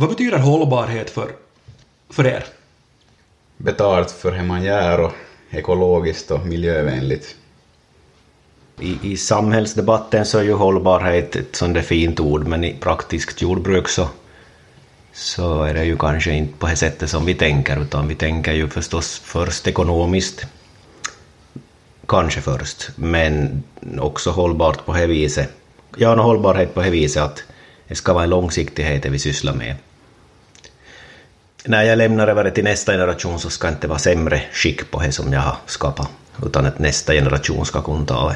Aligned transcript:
Vad 0.00 0.08
betyder 0.08 0.38
hållbarhet 0.38 1.10
för, 1.10 1.30
för 2.10 2.26
er? 2.26 2.44
Betalt 3.56 4.10
för 4.10 4.32
hur 4.32 4.44
man 4.44 4.64
gör 4.64 5.00
och 5.00 5.12
ekologiskt 5.50 6.30
och 6.30 6.46
miljövänligt. 6.46 7.36
I, 8.80 8.98
I 9.02 9.16
samhällsdebatten 9.16 10.26
så 10.26 10.38
är 10.38 10.42
ju 10.42 10.52
hållbarhet 10.52 11.36
ett 11.36 11.56
sånt 11.56 11.74
där 11.74 11.82
fint 11.82 12.20
ord, 12.20 12.46
men 12.46 12.64
i 12.64 12.76
praktiskt 12.80 13.42
jordbruk 13.42 13.88
så, 13.88 14.08
så 15.12 15.62
är 15.62 15.74
det 15.74 15.84
ju 15.84 15.96
kanske 15.96 16.32
inte 16.32 16.58
på 16.58 16.66
det 16.66 16.76
sättet 16.76 17.10
som 17.10 17.24
vi 17.24 17.34
tänker, 17.34 17.82
utan 17.82 18.08
vi 18.08 18.14
tänker 18.14 18.52
ju 18.52 18.68
förstås 18.68 19.18
först 19.24 19.66
ekonomiskt, 19.66 20.46
kanske 22.06 22.40
först, 22.40 22.90
men 22.96 23.62
också 23.98 24.30
hållbart 24.30 24.86
på 24.86 24.92
det 24.92 25.06
viset. 25.06 25.48
Ja, 25.96 26.14
no, 26.14 26.22
hållbarhet 26.22 26.74
på 26.74 26.82
det 26.82 26.90
viset 26.90 27.22
att 27.22 27.44
det 27.88 27.94
ska 27.94 28.12
vara 28.12 28.24
en 28.24 28.30
långsiktighet 28.30 29.02
det 29.02 29.08
vi 29.10 29.18
sysslar 29.18 29.54
med. 29.54 29.74
När 31.64 31.82
jag 31.82 31.98
lämnar 31.98 32.28
över 32.28 32.44
det 32.44 32.50
till 32.50 32.64
nästa 32.64 32.92
generation 32.92 33.38
så 33.38 33.50
ska 33.50 33.66
det 33.66 33.72
inte 33.72 33.88
vara 33.88 33.98
sämre 33.98 34.42
skick 34.52 34.90
på 34.90 35.00
det 35.00 35.12
som 35.12 35.32
jag 35.32 35.40
har 35.40 35.56
skapat, 35.66 36.08
utan 36.46 36.66
att 36.66 36.78
nästa 36.78 37.12
generation 37.12 37.66
ska 37.66 37.82
kunna 37.82 38.06
ta 38.06 38.34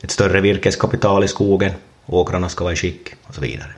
ett 0.00 0.10
större 0.10 0.40
virkeskapital 0.40 1.24
i 1.24 1.28
skogen, 1.28 1.72
åkrarna 2.06 2.48
ska 2.48 2.64
vara 2.64 2.72
i 2.72 2.76
skick 2.76 3.14
och 3.22 3.34
så 3.34 3.40
vidare. 3.40 3.70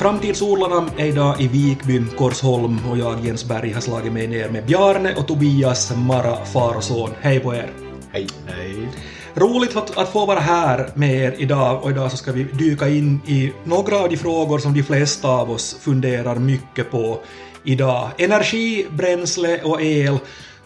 Framtidsodlarna 0.00 0.90
är 0.96 1.06
idag 1.06 1.40
i 1.40 1.48
Vikby, 1.48 2.02
Korsholm 2.16 2.78
och 2.90 2.98
jag, 2.98 3.24
Jens 3.24 3.44
Berg, 3.44 3.72
har 3.72 3.80
slagit 3.80 4.12
mig 4.12 4.26
ner 4.26 4.48
med 4.48 4.66
Bjarne 4.66 5.14
och 5.14 5.26
Tobias, 5.26 5.92
Mara, 5.96 6.44
far 6.44 6.76
och 6.76 6.84
son. 6.84 7.10
Hej 7.20 7.40
på 7.40 7.54
er! 7.54 7.70
Hej! 8.12 8.26
Hej. 8.46 8.88
Roligt 9.34 9.76
att, 9.76 9.98
att 9.98 10.12
få 10.12 10.26
vara 10.26 10.40
här 10.40 10.90
med 10.94 11.14
er 11.14 11.34
idag 11.38 11.84
och 11.84 11.90
idag 11.90 12.10
så 12.10 12.16
ska 12.16 12.32
vi 12.32 12.42
dyka 12.42 12.88
in 12.88 13.20
i 13.26 13.52
några 13.64 13.96
av 13.96 14.08
de 14.08 14.16
frågor 14.16 14.58
som 14.58 14.74
de 14.74 14.82
flesta 14.82 15.28
av 15.28 15.50
oss 15.50 15.76
funderar 15.80 16.34
mycket 16.36 16.90
på 16.90 17.20
idag. 17.64 18.10
Energi, 18.18 18.86
bränsle 18.90 19.62
och 19.62 19.82
el. 19.82 20.18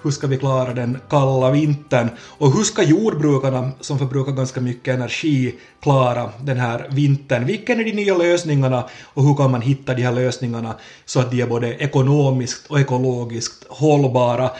Hur 0.04 0.10
ska 0.10 0.26
vi 0.26 0.36
klara 0.36 0.74
den 0.74 0.98
kalla 1.10 1.50
vintern? 1.50 2.08
Och 2.20 2.52
hur 2.52 2.64
ska 2.64 2.82
jordbrukarna, 2.82 3.70
som 3.80 3.98
förbrukar 3.98 4.32
ganska 4.32 4.60
mycket 4.60 4.94
energi, 4.94 5.54
klara 5.82 6.30
den 6.42 6.56
här 6.56 6.86
vintern? 6.90 7.46
Vilka 7.46 7.72
är 7.72 7.84
de 7.84 7.92
nya 7.92 8.16
lösningarna 8.16 8.88
och 9.04 9.24
hur 9.24 9.34
kan 9.34 9.50
man 9.50 9.62
hitta 9.62 9.94
de 9.94 10.02
här 10.02 10.12
lösningarna 10.12 10.74
så 11.04 11.20
att 11.20 11.30
de 11.30 11.42
är 11.42 11.46
både 11.46 11.74
ekonomiskt 11.74 12.66
och 12.66 12.80
ekologiskt 12.80 13.64
hållbara? 13.68 14.50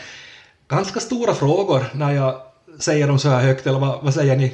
Ganska 0.69 1.01
stora 1.01 1.35
frågor 1.35 1.85
när 1.95 2.13
jag 2.13 2.35
säger 2.79 3.09
dem 3.09 3.19
så 3.19 3.29
här 3.29 3.43
högt, 3.43 3.67
eller 3.67 3.79
vad, 3.79 4.05
vad 4.05 4.15
säger 4.15 4.37
ni? 4.37 4.53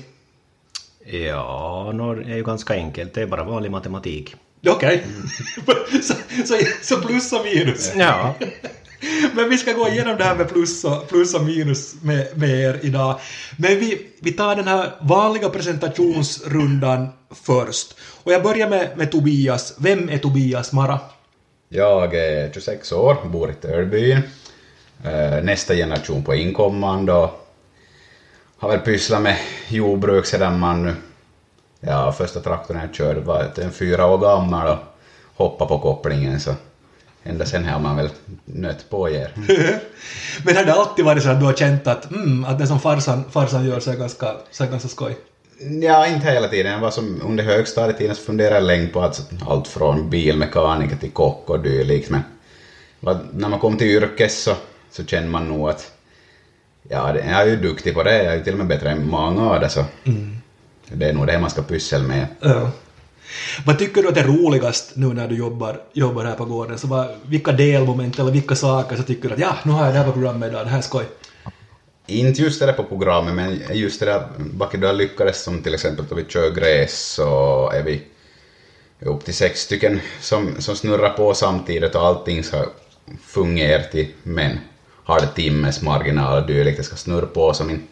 Ja, 1.26 1.92
no, 1.94 2.14
det 2.14 2.32
är 2.32 2.36
ju 2.36 2.44
ganska 2.44 2.74
enkelt, 2.74 3.14
det 3.14 3.22
är 3.22 3.26
bara 3.26 3.44
vanlig 3.44 3.70
matematik. 3.70 4.36
Okej. 4.66 5.06
så, 6.02 6.14
så, 6.44 6.54
så 6.82 6.96
plus 6.96 7.32
och 7.32 7.44
minus. 7.44 7.92
Ja. 7.96 8.34
Men 9.34 9.48
vi 9.48 9.58
ska 9.58 9.72
gå 9.72 9.88
igenom 9.88 10.16
det 10.16 10.24
här 10.24 10.36
med 10.36 10.48
plus 10.48 10.84
och, 10.84 11.08
plus 11.08 11.34
och 11.34 11.44
minus 11.44 11.94
med, 12.02 12.38
med 12.38 12.50
er 12.50 12.80
idag. 12.82 13.20
Men 13.56 13.78
vi, 13.78 14.06
vi 14.20 14.32
tar 14.32 14.56
den 14.56 14.68
här 14.68 14.92
vanliga 15.00 15.48
presentationsrundan 15.48 17.08
först. 17.30 17.96
Och 18.22 18.32
jag 18.32 18.42
börjar 18.42 18.68
med, 18.68 18.90
med 18.96 19.12
Tobias. 19.12 19.74
Vem 19.78 20.08
är 20.08 20.18
Tobias 20.18 20.72
Mara? 20.72 20.98
Jag 21.68 22.14
är 22.14 22.52
26 22.52 22.92
år, 22.92 23.16
bor 23.28 23.50
i 23.50 23.54
Tölbyn. 23.54 24.22
Eh, 25.04 25.42
nästa 25.42 25.74
generation 25.74 26.24
på 26.24 26.34
inkommande 26.34 27.12
och 27.12 27.46
har 28.58 28.68
väl 28.68 28.78
pysslat 28.78 29.22
med 29.22 29.36
jordbruk 29.68 30.26
sedan 30.26 30.58
man 30.58 30.82
nu... 30.82 30.94
Ja, 31.80 32.12
första 32.12 32.40
traktorn 32.40 32.78
jag 32.78 32.94
körde 32.94 33.20
var 33.20 33.52
en 33.56 33.72
fyra 33.72 34.06
år 34.06 34.18
gammal 34.18 34.68
och 34.68 34.78
hoppade 35.34 35.68
på 35.68 35.78
kopplingen 35.78 36.40
så 36.40 36.54
ända 37.24 37.46
sen 37.46 37.64
har 37.64 37.80
man 37.80 37.96
väl 37.96 38.08
nött 38.44 38.90
på 38.90 39.10
er. 39.10 39.32
Men 40.44 40.56
har 40.56 40.64
det 40.64 40.72
alltid 40.72 41.04
varit 41.04 41.22
så 41.22 41.28
att 41.28 41.40
du 41.40 41.46
har 41.46 41.52
känt 41.52 41.86
att, 41.86 42.10
mm, 42.10 42.44
att 42.44 42.58
det 42.58 42.66
som 42.66 42.80
farsan, 42.80 43.24
farsan 43.30 43.66
gör 43.66 43.80
så 43.80 43.90
är 43.90 43.96
ganska, 43.96 44.34
så 44.50 44.64
är 44.64 44.68
ganska 44.68 44.88
skoj? 44.88 45.16
Ja, 45.82 46.06
inte 46.06 46.26
hela 46.26 46.48
tiden. 46.48 46.72
Jag 46.72 46.80
var 46.80 46.90
som 46.90 47.22
under 47.24 47.44
högstadietiden 47.44 48.16
så 48.16 48.22
funderade 48.22 48.54
jag 48.54 48.64
länge 48.64 48.86
på 48.86 49.02
att 49.02 49.30
allt 49.48 49.68
från 49.68 50.10
bilmekaniker 50.10 50.96
till 50.96 51.10
kock 51.10 51.50
och 51.50 51.60
dylikt 51.60 52.10
men 52.10 52.22
när 53.32 53.48
man 53.48 53.58
kom 53.58 53.76
till 53.76 53.86
yrkes 53.86 54.42
så, 54.42 54.54
så 54.90 55.04
känner 55.04 55.28
man 55.28 55.48
nog 55.48 55.68
att 55.68 55.92
ja, 56.88 57.16
jag 57.16 57.26
är 57.26 57.46
ju 57.46 57.56
duktig 57.56 57.94
på 57.94 58.02
det, 58.02 58.16
jag 58.16 58.32
är 58.32 58.36
ju 58.36 58.44
till 58.44 58.52
och 58.52 58.58
med 58.58 58.66
bättre 58.66 58.90
än 58.90 59.08
många 59.08 59.50
av 59.50 59.60
det 59.60 59.68
så 59.68 59.84
det 60.92 61.08
är 61.08 61.12
nog 61.12 61.26
det 61.26 61.38
man 61.38 61.50
ska 61.50 61.62
pyssla 61.62 61.98
med. 61.98 62.26
Ja. 62.40 62.70
Vad 63.66 63.78
tycker 63.78 64.02
du 64.02 64.08
att 64.08 64.16
är 64.16 64.24
roligast 64.24 64.92
nu 64.94 65.06
när 65.06 65.28
du 65.28 65.36
jobbar, 65.36 65.80
jobbar 65.92 66.24
här 66.24 66.34
på 66.34 66.44
gården? 66.44 66.78
Så 66.78 66.86
vad, 66.86 67.08
vilka 67.26 67.52
delmoment 67.52 68.18
eller 68.18 68.32
vilka 68.32 68.54
saker 68.54 68.96
så 68.96 69.02
tycker 69.02 69.28
du 69.28 69.34
att 69.34 69.40
ja, 69.40 69.56
nu 69.62 69.72
har 69.72 69.84
jag 69.84 69.94
det 69.94 69.98
här 69.98 70.06
på 70.06 70.12
programmet 70.12 70.48
idag, 70.48 70.66
det 70.66 70.70
här 70.70 70.78
är 70.78 70.82
skoj? 70.82 71.04
Inte 72.06 72.42
just 72.42 72.60
det 72.60 72.66
där 72.66 72.72
på 72.72 72.84
programmet, 72.84 73.34
men 73.34 73.60
just 73.72 74.00
det 74.00 74.06
där 74.06 74.28
Bakidal 74.38 74.96
lyckades 74.96 75.42
som 75.42 75.62
till 75.62 75.74
exempel 75.74 76.04
då 76.08 76.14
vi 76.14 76.24
kör 76.24 76.50
gräs 76.50 77.00
så 77.00 77.70
är 77.70 77.82
vi 77.82 78.02
upp 79.00 79.24
till 79.24 79.34
sex 79.34 79.60
stycken 79.60 80.00
som, 80.20 80.54
som 80.58 80.76
snurrar 80.76 81.10
på 81.10 81.34
samtidigt 81.34 81.94
och 81.94 82.06
allting 82.06 82.44
ska 82.44 82.66
fungera 83.26 83.82
till 83.82 84.08
men 84.22 84.58
har 85.04 85.20
det 85.20 85.26
timmes 85.26 85.82
marginal 85.82 86.42
och 86.42 86.46
dylikt. 86.46 86.76
Det 86.76 86.84
ska 86.84 86.96
snurra 86.96 87.26
på 87.26 87.54
som 87.54 87.70
en, 87.70 87.82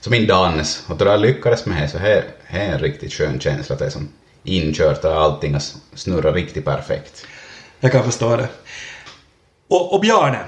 som 0.00 0.12
en 0.12 0.26
dans. 0.26 0.84
Och 0.86 0.96
då 0.96 1.04
jag 1.04 1.20
lyckades 1.20 1.66
med 1.66 1.82
det 1.82 1.88
så 1.88 1.98
här 1.98 2.24
här 2.44 2.68
är 2.68 2.72
en 2.72 2.78
riktigt 2.78 3.12
skön 3.12 3.40
känsla 3.40 3.72
att 3.72 3.78
det 3.78 3.86
är 3.86 3.90
som 3.90 4.08
inkört 4.48 5.04
och 5.04 5.12
allting 5.22 5.52
har 5.52 5.62
snurrat 5.94 6.34
riktigt 6.34 6.64
perfekt. 6.64 7.26
Jag 7.80 7.92
kan 7.92 8.04
förstå 8.04 8.36
det. 8.36 8.48
Och, 9.68 9.94
och 9.94 10.00
Bjarne, 10.00 10.38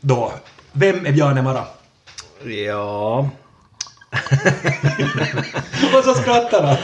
då. 0.00 0.32
Vem 0.72 1.06
är 1.06 1.12
Bjarne 1.12 1.42
Mara? 1.42 1.64
Ja, 2.66 3.28
Och 5.98 6.04
så 6.04 6.14
skrattar 6.14 6.62
han. 6.62 6.76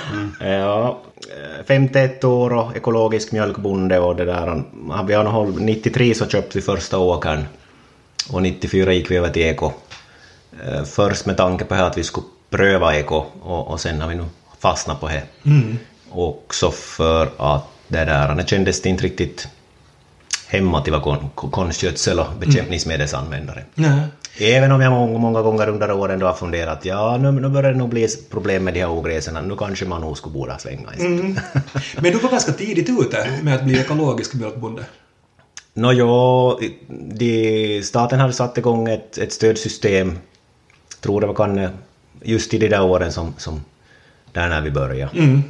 ja. 0.51 1.01
eh, 1.59 1.65
51 1.67 2.25
år 2.25 2.53
och 2.53 2.77
ekologisk 2.77 3.33
mjölkbonde 3.33 3.99
och 3.99 4.17
det 4.17 4.25
där. 4.25 4.63
Vi 5.07 5.15
har 5.15 5.25
hållit- 5.25 5.61
93 5.61 6.15
så 6.15 6.27
köpte 6.27 6.59
vi 6.59 6.63
första 6.63 6.99
åkern 6.99 7.45
och 8.33 8.43
94 8.43 8.93
gick 8.93 9.11
vi 9.11 9.17
över 9.17 9.31
till 9.31 9.43
eko. 9.43 9.73
Eh, 10.67 10.85
Först 10.85 11.27
med 11.27 11.37
tanke 11.37 11.65
på 11.65 11.75
att 11.75 11.99
vi 11.99 12.05
skulle 12.05 12.27
pröva 12.51 12.97
eko 12.97 13.25
och, 13.43 13.69
och 13.69 13.81
sen 13.81 14.01
har 14.01 14.09
vi 14.09 14.15
nu 14.15 14.25
fastnat 14.59 15.01
på 15.01 15.09
det. 15.09 15.23
Också 16.15 16.71
för 16.71 17.31
att 17.37 17.65
det 17.89 18.05
där, 18.05 18.35
det 18.35 18.49
kändes 18.49 18.87
inte 18.87 19.05
riktigt 19.05 19.49
hemma 20.47 20.83
vara 20.93 21.03
kon, 21.03 21.31
konstgödsel 21.35 22.21
och 22.21 22.27
bekämpningsmedelsanvändare. 22.41 23.65
Nej. 23.75 24.01
Även 24.39 24.73
om 24.73 24.81
jag 24.81 24.93
många, 24.93 25.19
många 25.19 25.43
gånger 25.43 25.69
under 25.69 25.93
åren 25.93 26.19
då 26.19 26.27
har 26.27 26.35
funderat 26.35 26.85
ja 26.85 27.17
nu, 27.17 27.33
nu 27.33 27.49
börjar 27.49 27.73
det 27.73 27.79
nog 27.79 27.89
bli 27.89 28.09
problem 28.31 28.65
med 28.65 28.75
de 28.75 28.81
här 28.81 28.91
ogräsen, 28.91 29.49
nu 29.49 29.57
kanske 29.57 29.85
man 29.85 30.01
nog 30.01 30.19
skulle 30.19 30.33
borde 30.33 30.59
svänga 30.59 30.95
istället. 30.95 31.43
Men 32.01 32.13
du 32.13 32.19
var 32.19 32.31
ganska 32.31 32.53
tidigt 32.53 32.89
ute 32.89 33.39
med 33.43 33.55
att 33.55 33.65
bli 33.65 33.81
ekologisk 33.81 34.35
mjölkbonde. 34.35 34.85
Nå 35.75 35.93
ja, 35.93 36.59
de, 36.89 37.83
staten 37.83 38.21
hade 38.21 38.33
satt 38.33 38.59
igång 38.59 38.89
ett, 38.89 39.19
ett 39.19 39.33
stödsystem, 39.33 40.19
tror 41.01 41.21
det 41.21 41.27
var 41.27 41.35
kan, 41.35 41.69
just 42.23 42.55
i 42.55 42.59
de 42.59 42.69
där 42.69 42.83
åren 42.83 43.13
som, 43.13 43.35
som 43.39 43.65
där 44.33 44.49
när 44.49 44.61
vi 44.61 44.71
började. 44.71 45.43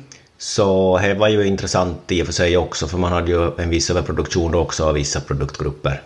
Så 0.43 0.99
det 1.03 1.15
var 1.15 1.29
ju 1.29 1.47
intressant 1.47 2.13
i 2.13 2.23
och 2.23 2.27
för 2.27 2.33
sig 2.33 2.57
också, 2.57 2.89
för 2.89 2.99
man 2.99 3.13
hade 3.13 3.31
ju 3.31 3.51
en 3.59 3.71
viss 3.71 3.91
överproduktion 3.91 4.53
då 4.53 4.59
också 4.59 4.85
av 4.85 4.95
vissa 4.95 5.21
produktgrupper. 5.21 6.03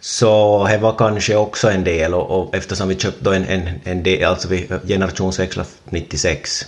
Så 0.00 0.66
det 0.70 0.78
var 0.78 0.94
kanske 0.98 1.36
också 1.36 1.70
en 1.70 1.84
del 1.84 2.14
och, 2.14 2.30
och 2.30 2.54
eftersom 2.54 2.88
vi 2.88 2.96
köpte 2.96 3.36
en, 3.36 3.44
en, 3.44 3.68
en 3.84 4.02
del, 4.02 4.24
alltså 4.24 4.48
vi 4.48 4.68
generationsväxlade 4.86 5.68
96 5.84 6.66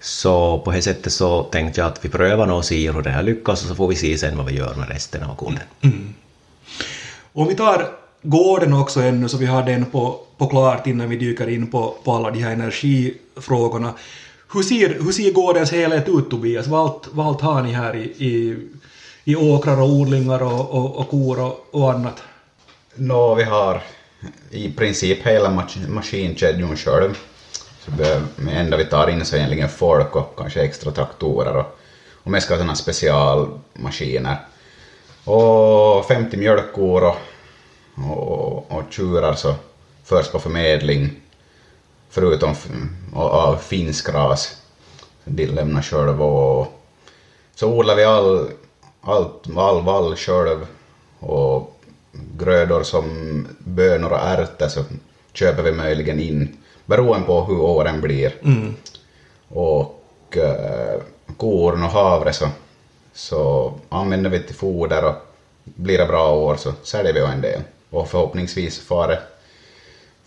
så 0.00 0.58
på 0.58 0.70
det 0.70 0.82
sättet 0.82 1.12
så 1.12 1.42
tänkte 1.42 1.80
jag 1.80 1.88
att 1.88 2.04
vi 2.04 2.08
prövar 2.08 2.46
nog 2.46 2.56
och 2.56 2.64
ser 2.64 2.92
hur 2.92 3.02
det 3.02 3.10
här 3.10 3.22
lyckas 3.22 3.62
och 3.62 3.68
så 3.68 3.74
får 3.74 3.88
vi 3.88 3.96
se 3.96 4.18
sen 4.18 4.36
vad 4.36 4.46
vi 4.46 4.54
gör 4.54 4.74
med 4.74 4.88
resten 4.88 5.22
av 5.22 5.34
koden. 5.34 5.60
Mm. 5.80 5.96
Mm. 5.96 6.14
Om 7.32 7.48
vi 7.48 7.54
tar 7.54 7.88
gården 8.22 8.72
också 8.72 9.00
ännu, 9.00 9.28
så 9.28 9.36
vi 9.36 9.46
har 9.46 9.62
den 9.62 9.84
på, 9.84 10.20
på 10.36 10.46
klart 10.46 10.86
innan 10.86 11.10
vi 11.10 11.16
dyker 11.16 11.48
in 11.48 11.66
på, 11.66 11.94
på 12.04 12.12
alla 12.12 12.30
de 12.30 12.38
här 12.38 12.52
energifrågorna. 12.52 13.94
Hur 14.54 14.62
ser, 14.62 14.88
hur 14.88 15.12
ser 15.12 15.32
gårdens 15.32 15.72
helhet 15.72 16.08
ut, 16.08 16.30
Tobias? 16.30 16.66
Vad 16.66 17.06
allt, 17.16 17.40
har 17.40 17.62
ni 17.62 17.72
här 17.72 17.96
i, 17.96 18.02
i, 18.02 18.56
i 19.24 19.36
åkrar 19.36 19.80
och 19.80 19.88
odlingar 19.88 20.42
och, 20.42 20.70
och, 20.70 20.96
och 20.96 21.08
kor 21.08 21.40
och, 21.40 21.66
och 21.70 21.92
annat? 21.92 22.22
Nå, 22.94 23.34
vi 23.34 23.42
har 23.44 23.82
i 24.50 24.72
princip 24.72 25.26
hela 25.26 25.50
mas- 25.50 25.88
maskinkedjan 25.88 26.76
själv. 26.76 27.18
Så 27.84 27.90
det 27.90 28.22
enda 28.50 28.76
vi 28.76 28.84
tar 28.84 29.08
in 29.10 29.24
så 29.24 29.34
är 29.36 29.38
egentligen 29.38 29.68
folk 29.68 30.16
och 30.16 30.34
kanske 30.38 30.62
extra 30.62 30.90
traktorer 30.90 31.56
och, 31.56 31.78
och 32.22 32.30
mest 32.30 32.44
ska 32.44 32.54
ha 32.54 32.58
sådana 32.58 32.74
specialmaskiner. 32.74 34.36
Och 35.24 36.06
50 36.06 36.36
mjölkkor 36.36 37.04
och, 37.04 37.16
och, 37.94 38.72
och 38.72 38.82
tjurar 38.90 39.34
så 39.34 39.54
förs 40.04 40.28
på 40.28 40.38
förmedling, 40.38 41.10
förutom 42.12 42.54
av 43.14 43.56
finsgras. 43.56 44.56
De 45.24 45.46
lämnar 45.46 45.82
själv 45.82 46.22
och 46.22 46.66
så 47.54 47.68
odlar 47.68 47.96
vi 47.96 48.04
all, 48.04 48.48
allt, 49.00 49.56
all 49.56 49.82
vall 49.82 50.16
själv 50.16 50.66
och 51.18 51.80
grödor 52.12 52.82
som 52.82 53.06
bönor 53.58 54.10
och 54.12 54.18
ärtor 54.18 54.68
så 54.68 54.84
köper 55.32 55.62
vi 55.62 55.72
möjligen 55.72 56.20
in 56.20 56.56
beroende 56.86 57.26
på 57.26 57.44
hur 57.44 57.60
åren 57.60 58.00
blir. 58.00 58.34
Och 59.48 60.36
eh, 60.36 61.00
korn 61.36 61.82
och 61.82 61.90
havre 61.90 62.32
så, 62.32 62.48
så 63.12 63.72
använder 63.88 64.30
vi 64.30 64.42
till 64.42 64.54
foder 64.54 65.04
och 65.04 65.14
blir 65.64 65.98
det 65.98 66.06
bra 66.06 66.34
år 66.34 66.56
så 66.56 66.72
säljer 66.82 67.12
vi 67.12 67.20
en 67.20 67.40
del. 67.40 67.62
Och 67.90 68.08
förhoppningsvis 68.08 68.80
far 68.80 69.20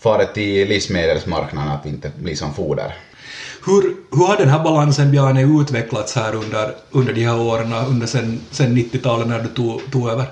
det, 0.06 0.10
far 0.10 0.18
det 0.18 0.34
till 0.34 0.68
livsmedelsmarknaden 0.68 1.72
att 1.72 1.86
inte 1.86 2.12
blir 2.18 2.36
som 2.36 2.54
foder. 2.54 2.96
Hur, 3.66 3.82
hur 4.12 4.28
har 4.28 4.38
den 4.38 4.50
här 4.50 4.64
balansen, 4.64 5.12
Bjarne, 5.12 5.62
utvecklats 5.62 6.16
här 6.16 6.36
under, 6.36 6.76
under 6.92 7.14
de 7.14 7.26
här 7.26 7.40
åren, 7.40 7.74
under 7.74 8.08
sen, 8.08 8.40
sen 8.52 8.78
90-talet 8.78 9.28
när 9.28 9.40
du 9.40 9.48
tog, 9.48 9.82
tog 9.92 10.10
över? 10.10 10.26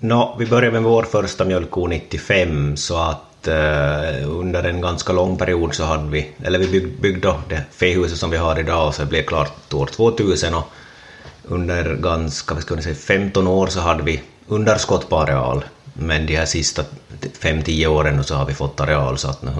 Nå, 0.00 0.36
vi 0.38 0.46
började 0.46 0.72
med 0.72 0.82
vår 0.82 1.02
första 1.02 1.44
mjölkko 1.44 1.86
95 1.86 2.76
så 2.76 2.96
att 2.96 3.48
eh, 3.48 4.28
under 4.28 4.64
en 4.64 4.80
ganska 4.80 5.12
lång 5.12 5.36
period 5.36 5.74
så 5.74 5.84
hade 5.84 6.10
vi, 6.10 6.30
eller 6.44 6.58
vi 6.58 6.68
bygg, 6.68 7.00
byggde 7.00 7.34
det 7.48 7.62
fähuset 7.70 8.18
som 8.18 8.30
vi 8.30 8.36
har 8.36 8.58
idag 8.58 8.86
och 8.86 8.94
så 8.94 9.06
blev 9.06 9.22
klart 9.22 9.74
år 9.74 9.86
2000 9.86 10.54
och 10.54 10.64
under 11.44 11.96
ganska, 11.96 12.54
vad 12.54 12.62
ska 12.62 12.74
man 12.74 12.82
säga, 12.82 12.94
15 12.94 13.46
år 13.46 13.66
så 13.66 13.80
hade 13.80 14.02
vi 14.02 14.20
underskott 14.48 15.08
på 15.08 15.16
areal 15.16 15.64
men 15.98 16.26
de 16.26 16.36
här 16.36 16.46
sista 16.46 16.84
5-10 17.40 17.86
åren 17.86 18.24
så 18.24 18.34
har 18.34 18.46
vi 18.46 18.54
fått 18.54 18.80
areal 18.80 19.18
så 19.18 19.28
att 19.28 19.42
nu, 19.42 19.50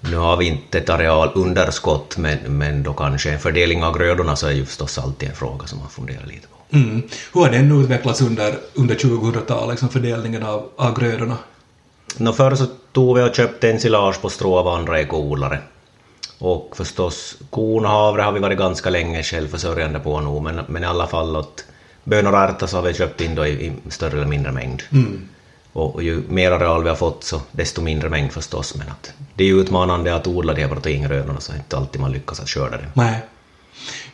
nu 0.00 0.16
har 0.16 0.36
vi 0.36 0.46
inte 0.46 0.78
ett 0.78 0.90
arealunderskott 0.90 2.16
men, 2.16 2.38
men 2.38 2.82
då 2.82 2.92
kanske 2.92 3.30
en 3.30 3.38
fördelning 3.38 3.84
av 3.84 3.98
grödorna 3.98 4.36
så 4.36 4.46
är 4.46 4.52
ju 4.52 4.66
förstås 4.66 4.98
alltid 4.98 5.28
en 5.28 5.34
fråga 5.34 5.66
som 5.66 5.78
man 5.78 5.88
funderar 5.88 6.26
lite 6.26 6.46
på. 6.48 6.76
Mm. 6.76 7.02
Hur 7.34 7.40
har 7.40 7.50
den 7.50 7.82
utvecklats 7.82 8.20
under, 8.20 8.54
under 8.74 8.94
2000-talet, 8.94 9.70
liksom 9.70 9.88
fördelningen 9.88 10.42
av, 10.42 10.68
av 10.76 11.00
grödorna? 11.00 11.38
Nå, 12.16 12.32
förr 12.32 12.54
så 12.54 12.66
tog 12.92 13.16
vi 13.16 13.22
och 13.22 13.34
köpte 13.34 13.70
ensilage 13.70 14.20
på 14.20 14.30
strå 14.30 14.56
av 14.56 14.68
andra 14.68 15.00
ekoodlare. 15.00 15.58
Och 16.38 16.76
förstås, 16.76 17.36
korn 17.50 17.84
och 17.84 17.90
havre 17.90 18.22
har 18.22 18.32
vi 18.32 18.40
varit 18.40 18.58
ganska 18.58 18.90
länge 18.90 19.22
självförsörjande 19.22 19.98
på 19.98 20.20
nu, 20.20 20.40
men, 20.40 20.64
men 20.68 20.82
i 20.82 20.86
alla 20.86 21.06
fall 21.06 21.36
att 21.36 21.64
bönor 22.04 22.32
och 22.32 22.38
ärtor 22.38 22.66
så 22.66 22.76
har 22.76 22.82
vi 22.82 22.94
köpt 22.94 23.20
in 23.20 23.34
då 23.34 23.46
i, 23.46 23.66
i 23.66 23.90
större 23.90 24.16
eller 24.16 24.26
mindre 24.26 24.52
mängd. 24.52 24.82
Och, 25.72 25.94
och 25.94 26.02
ju 26.02 26.22
mer 26.28 26.50
areal 26.50 26.82
vi 26.82 26.88
har 26.88 26.96
fått 26.96 27.24
så 27.24 27.40
desto 27.52 27.82
mindre 27.82 28.08
mängd 28.08 28.32
förstås, 28.32 28.74
men 28.76 28.88
att 28.88 29.12
det 29.34 29.44
är 29.44 29.54
utmanande 29.54 30.14
att 30.14 30.26
odla 30.26 30.54
de 30.54 30.62
här 30.62 30.68
proteingrödorna 30.68 31.40
så 31.40 31.52
är 31.52 31.56
inte 31.56 31.76
alltid 31.76 32.00
man 32.00 32.12
lyckas 32.12 32.40
att 32.40 32.48
skörda 32.48 32.76
det. 32.76 32.88
Nej. 32.94 33.20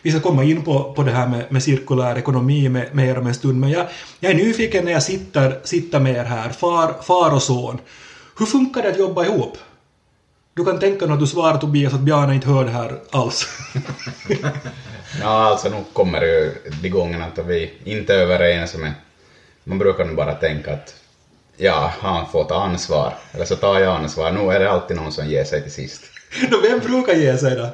Vi 0.03 0.11
ska 0.11 0.21
komma 0.21 0.45
in 0.45 0.63
på, 0.63 0.93
på 0.93 1.03
det 1.03 1.11
här 1.11 1.29
med, 1.29 1.53
med 1.53 1.63
cirkulär 1.63 2.19
ekonomi 2.19 2.69
med, 2.69 2.95
med 2.95 3.09
er 3.09 3.19
om 3.19 3.27
en 3.27 3.35
stund, 3.35 3.61
men 3.61 3.71
jag, 3.71 3.87
jag 4.21 4.33
är 4.33 4.37
nyfiken 4.37 4.85
när 4.85 4.93
jag 4.93 5.03
sitter, 5.03 5.61
sitter 5.65 6.01
med 6.01 6.17
er 6.17 6.25
här, 6.25 6.49
far, 6.49 6.95
far 7.03 7.35
och 7.35 7.43
son. 7.43 7.79
Hur 8.39 8.47
funkar 8.47 8.83
det 8.83 8.89
att 8.89 8.99
jobba 8.99 9.25
ihop? 9.25 9.59
Du 10.59 10.65
kan 10.65 10.79
tänka 10.79 11.07
dig 11.07 11.15
att 11.15 11.21
du 11.21 11.27
svarar 11.27 11.59
Tobias 11.59 11.95
att 11.95 12.01
Bjarne 12.01 12.35
inte 12.35 12.49
hör 12.49 12.65
det 12.65 12.71
här 12.71 12.99
alls. 13.11 13.47
Ja, 15.21 15.29
alltså 15.29 15.69
nu 15.69 15.85
kommer 15.93 16.21
det 16.21 16.27
ju 16.27 16.55
de 16.83 16.89
gångerna 16.89 17.25
att 17.25 17.39
vi 17.47 17.73
inte 17.85 18.15
är 18.15 18.19
överens, 18.19 18.77
men 18.77 18.93
man 19.65 19.79
brukar 19.79 20.05
nog 20.05 20.17
bara 20.17 20.35
tänka 20.35 20.73
att 20.73 20.95
ja, 21.57 21.93
han 22.01 22.31
får 22.31 22.45
ta 22.45 22.55
ansvar, 22.55 23.15
eller 23.33 23.45
så 23.45 23.57
tar 23.57 23.81
jag 23.81 23.97
ansvar. 23.97 24.33
Nu 24.33 24.51
är 24.51 24.61
det 24.61 24.71
alltid 24.71 24.97
någon 24.97 25.13
som 25.13 25.27
ger 25.27 25.45
sig 25.45 25.63
till 25.63 25.73
sist. 25.73 26.03
Nå, 26.51 26.59
Vem 26.63 26.79
brukar 26.79 27.15
ge 27.15 27.39
sig 27.39 27.57
då? 27.57 27.69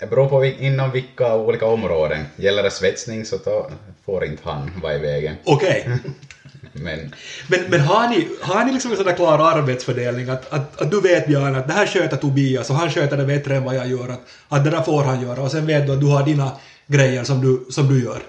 Det 0.00 0.06
beror 0.06 0.28
på 0.28 0.44
inom 0.44 0.90
vilka 0.90 1.34
olika 1.34 1.66
områden. 1.66 2.24
Gäller 2.36 2.62
det 2.62 2.70
svetsning 2.70 3.24
så 3.24 3.36
då 3.44 3.70
får 4.06 4.24
inte 4.24 4.42
han 4.44 4.70
vara 4.82 4.94
i 4.94 4.98
vägen. 4.98 5.36
Okej. 5.44 5.88
Men 6.80 7.14
Men, 7.48 7.60
men 7.68 7.80
har 7.80 8.08
ni, 8.08 8.28
har 8.40 8.64
ni 8.64 8.72
liksom 8.72 8.90
en 8.90 8.96
sån 8.96 9.06
där 9.06 9.16
klar 9.16 9.38
arbetsfördelning 9.58 10.28
att, 10.28 10.52
att, 10.52 10.80
att 10.82 10.90
du 10.90 11.00
vet 11.00 11.26
Björn 11.26 11.54
att 11.56 11.66
det 11.66 11.72
här 11.72 11.86
sköter 11.86 12.16
Tobias 12.16 12.70
och 12.70 12.76
han 12.76 12.90
sköter 12.90 13.16
det 13.16 13.24
bättre 13.24 13.56
än 13.56 13.64
vad 13.64 13.74
jag 13.76 13.88
gör, 13.88 14.08
att, 14.08 14.20
att 14.48 14.64
det 14.64 14.70
där 14.70 14.82
får 14.82 15.04
han 15.04 15.22
göra 15.22 15.40
och 15.42 15.50
sen 15.50 15.66
vet 15.66 15.86
du 15.86 15.92
att 15.92 16.00
du 16.00 16.06
har 16.06 16.22
dina 16.22 16.50
grejer 16.86 17.24
som 17.24 17.40
du, 17.40 17.72
som 17.72 17.88
du 17.88 18.04
gör. 18.04 18.22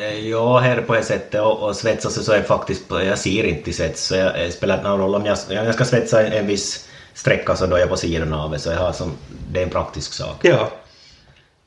Eh, 0.00 0.28
Ja, 0.28 0.58
här 0.58 0.80
på 0.82 0.94
det 0.94 1.02
sättet 1.02 1.40
och, 1.40 1.58
och 1.62 1.76
svetsa 1.76 2.10
så 2.10 2.32
är 2.32 2.42
faktiskt, 2.42 2.88
på- 2.88 3.02
jag 3.02 3.18
ser 3.18 3.44
inte 3.44 3.72
svets 3.72 4.04
så 4.06 4.14
jag, 4.14 4.34
det 4.34 4.52
spelar 4.52 4.76
inte 4.76 4.88
någon 4.88 4.98
roll 4.98 5.14
om 5.14 5.26
jag, 5.26 5.38
jag 5.48 5.74
ska 5.74 5.84
svetsa 5.84 6.22
en, 6.26 6.32
en 6.32 6.46
viss 6.46 6.88
sträcka 7.14 7.56
så 7.56 7.66
då 7.66 7.76
är 7.76 7.80
jag 7.80 7.88
på 7.88 7.96
sidan 7.96 8.32
av 8.32 8.50
det 8.50 8.58
så 8.58 8.70
jag 8.70 8.78
har 8.78 8.92
som, 8.92 9.12
det 9.52 9.58
är 9.60 9.64
en 9.64 9.70
praktisk 9.70 10.12
sak. 10.12 10.36
Ja. 10.42 10.70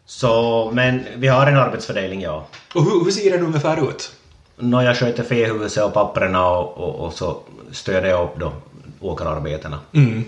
Så, 0.06 0.70
men 0.74 1.04
vi 1.16 1.28
har 1.28 1.48
en 1.48 1.58
arbetsfördelning, 1.58 2.22
ja. 2.22 2.48
Och 2.76 2.84
hur, 2.84 3.04
hur 3.04 3.12
ser 3.12 3.32
den 3.32 3.46
ungefär 3.46 3.90
ut? 3.90 4.12
Nå, 4.58 4.84
jag 4.84 4.98
sköter 4.98 5.24
fähuset 5.24 5.84
och 5.84 5.94
papperna 5.94 6.50
och, 6.50 6.78
och, 6.78 7.06
och 7.06 7.14
så 7.14 7.42
stöder 7.72 8.10
jag 8.10 8.24
upp 8.24 8.40
då 8.40 8.54
åkerarbetena. 9.00 9.80
Mm. 9.94 10.24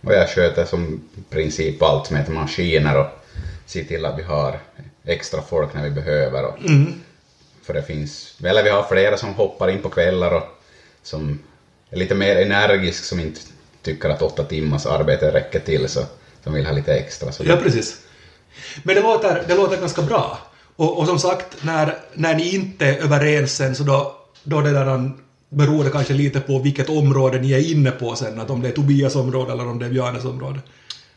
och 0.00 0.14
jag 0.14 0.28
sköter 0.28 0.64
som 0.64 1.00
princip 1.30 1.82
allt 1.82 2.06
som 2.06 2.16
heter 2.16 2.32
maskiner 2.32 3.00
och 3.00 3.06
ser 3.66 3.84
till 3.84 4.04
att 4.04 4.18
vi 4.18 4.22
har 4.22 4.58
extra 5.04 5.42
folk 5.42 5.74
när 5.74 5.82
vi 5.82 5.90
behöver. 5.90 6.44
Och, 6.44 6.58
För 7.62 7.72
det 7.72 7.82
finns, 7.82 8.34
eller 8.44 8.62
vi 8.62 8.70
har 8.70 8.82
flera 8.82 9.16
som 9.16 9.34
hoppar 9.34 9.70
in 9.70 9.82
på 9.82 9.88
kvällar 9.88 10.34
och 10.34 10.62
som 11.02 11.38
är 11.90 11.96
lite 11.96 12.14
mer 12.14 12.36
energisk 12.36 13.04
som 13.04 13.20
inte 13.20 13.40
tycker 13.82 14.08
att 14.08 14.22
åtta 14.22 14.44
timmars 14.44 14.86
arbete 14.86 15.32
räcker 15.32 15.58
till 15.58 15.88
så 15.88 16.00
som 16.44 16.52
vill 16.52 16.66
ha 16.66 16.72
lite 16.72 16.94
extra. 16.94 17.32
Så 17.32 17.44
Ja, 17.46 17.56
precis. 17.56 17.96
Men 18.82 18.94
det 18.94 19.02
låter, 19.02 19.44
det 19.48 19.54
låter 19.54 19.76
ganska 19.76 20.02
bra. 20.02 20.38
Och, 20.76 20.98
och 20.98 21.06
som 21.06 21.18
sagt, 21.18 21.64
när, 21.64 21.94
när 22.14 22.34
ni 22.34 22.54
inte 22.54 22.86
är 22.86 22.98
överens 22.98 23.56
sen 23.56 23.74
så 23.74 23.82
då, 23.82 24.16
då 24.44 24.60
det 24.60 24.70
där 24.70 25.10
beror 25.48 25.84
det 25.84 25.90
kanske 25.90 26.14
lite 26.14 26.40
på 26.40 26.58
vilket 26.58 26.88
område 26.88 27.38
ni 27.38 27.52
är 27.52 27.70
inne 27.70 27.90
på 27.90 28.16
sen, 28.16 28.40
att 28.40 28.50
om 28.50 28.62
det 28.62 28.68
är 28.68 28.72
Tobias 28.72 29.16
område 29.16 29.52
eller 29.52 29.68
om 29.68 29.78
det 29.78 29.86
är 29.86 29.90
Bjarnes 29.90 30.24
område. 30.24 30.60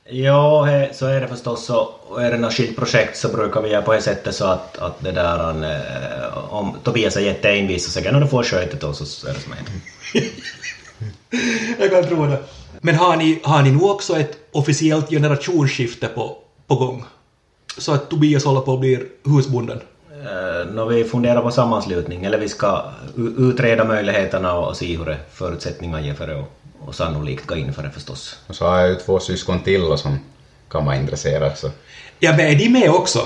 Ja, 0.09 0.67
så 0.93 1.05
är 1.05 1.21
det 1.21 1.27
förstås. 1.27 1.69
Och 1.69 2.23
är 2.23 2.31
det 2.31 2.37
något 2.37 2.53
skilt 2.53 2.77
projekt 2.77 3.17
så 3.17 3.29
brukar 3.29 3.61
vi 3.61 3.69
göra 3.69 3.81
på 3.81 3.93
det 3.93 4.01
sättet 4.01 4.35
så 4.35 4.45
att, 4.45 4.77
att 4.77 5.03
det 5.03 5.11
där, 5.11 5.49
eh, 5.49 6.53
om 6.53 6.75
Tobias 6.83 7.17
är 7.17 7.21
jätteenvis 7.21 7.85
så 7.85 7.91
säger 7.91 8.11
han 8.11 8.23
att 8.23 8.27
du 8.27 8.31
får 8.31 8.43
skötet 8.43 8.81
då 8.81 8.93
så 8.93 9.27
är 9.27 9.33
det 9.33 9.39
som 9.39 9.51
är. 9.51 9.59
Jag 11.79 11.91
kan 11.91 12.03
tro 12.03 12.25
det. 12.25 12.43
Men 12.81 12.95
har 12.95 13.15
ni, 13.15 13.39
har 13.43 13.61
ni 13.61 13.71
nu 13.71 13.79
också 13.79 14.19
ett 14.19 14.37
officiellt 14.51 15.09
generationsskifte 15.09 16.07
på, 16.07 16.37
på 16.67 16.75
gång? 16.75 17.05
Så 17.77 17.91
att 17.93 18.09
Tobias 18.09 18.45
håller 18.45 18.61
på 18.61 18.73
att 18.73 18.79
bli 18.79 19.03
husbonden? 19.23 19.79
Eh, 20.11 20.73
När 20.73 20.85
vi 20.85 21.03
funderar 21.03 21.41
på 21.41 21.51
sammanslutning, 21.51 22.25
eller 22.25 22.37
vi 22.37 22.49
ska 22.49 22.81
utreda 23.37 23.83
möjligheterna 23.83 24.53
och 24.53 24.77
se 24.77 24.97
hur 24.97 25.05
det 25.05 25.17
förutsättningar 25.33 25.99
ger 25.99 26.13
för 26.13 26.27
det 26.27 26.35
och, 26.35 26.47
och 26.79 26.95
sannolikt 26.95 27.47
gå 27.47 27.55
in 27.55 27.73
för 27.73 27.83
det 27.83 27.89
förstås. 27.89 28.39
Och 28.47 28.55
så 28.55 28.65
har 28.65 28.79
jag 28.79 28.89
ju 28.89 28.95
två 28.95 29.19
syskon 29.19 29.59
till 29.59 29.83
och 29.83 29.99
som 29.99 30.19
kan 30.69 30.85
vara 30.85 30.95
intresserade. 30.95 31.55
Så. 31.55 31.69
Ja, 32.19 32.31
men 32.37 32.47
är 32.47 32.55
de 32.55 32.69
med 32.69 32.89
också? 32.89 33.19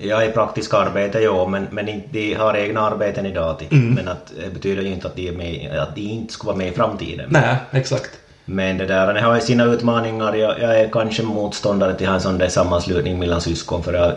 Ja, 0.00 0.24
i 0.24 0.30
praktiska 0.30 0.76
arbete, 0.76 1.20
ja, 1.20 1.46
men, 1.48 1.66
men 1.70 2.02
de 2.10 2.34
har 2.34 2.56
egna 2.56 2.80
arbeten 2.80 3.26
idag. 3.26 3.58
Till, 3.58 3.78
Men 3.78 4.08
att, 4.08 4.32
det 4.44 4.50
betyder 4.54 4.82
ju 4.82 4.88
inte 4.92 5.06
att 5.06 5.16
de, 5.16 5.28
är 5.28 5.32
med, 5.32 5.78
att 5.78 5.94
de 5.94 6.00
inte 6.00 6.32
ska 6.32 6.46
vara 6.46 6.56
med 6.56 6.68
i 6.68 6.72
framtiden. 6.72 7.28
Nej, 7.30 7.56
exakt. 7.70 8.10
Men 8.48 8.78
det 8.78 8.86
där, 8.86 9.14
det 9.14 9.20
har 9.20 9.34
ju 9.34 9.40
sina 9.40 9.64
utmaningar. 9.64 10.34
Jag, 10.34 10.60
jag 10.60 10.80
är 10.80 10.88
kanske 10.88 11.22
motståndare 11.22 11.94
till 11.94 12.06
en 12.06 12.20
sån 12.20 12.38
där 12.38 12.48
sammanslutning 12.48 13.18
mellan 13.18 13.40
syskon 13.40 13.82
för 13.82 13.92
det 13.92 13.98
har 13.98 14.16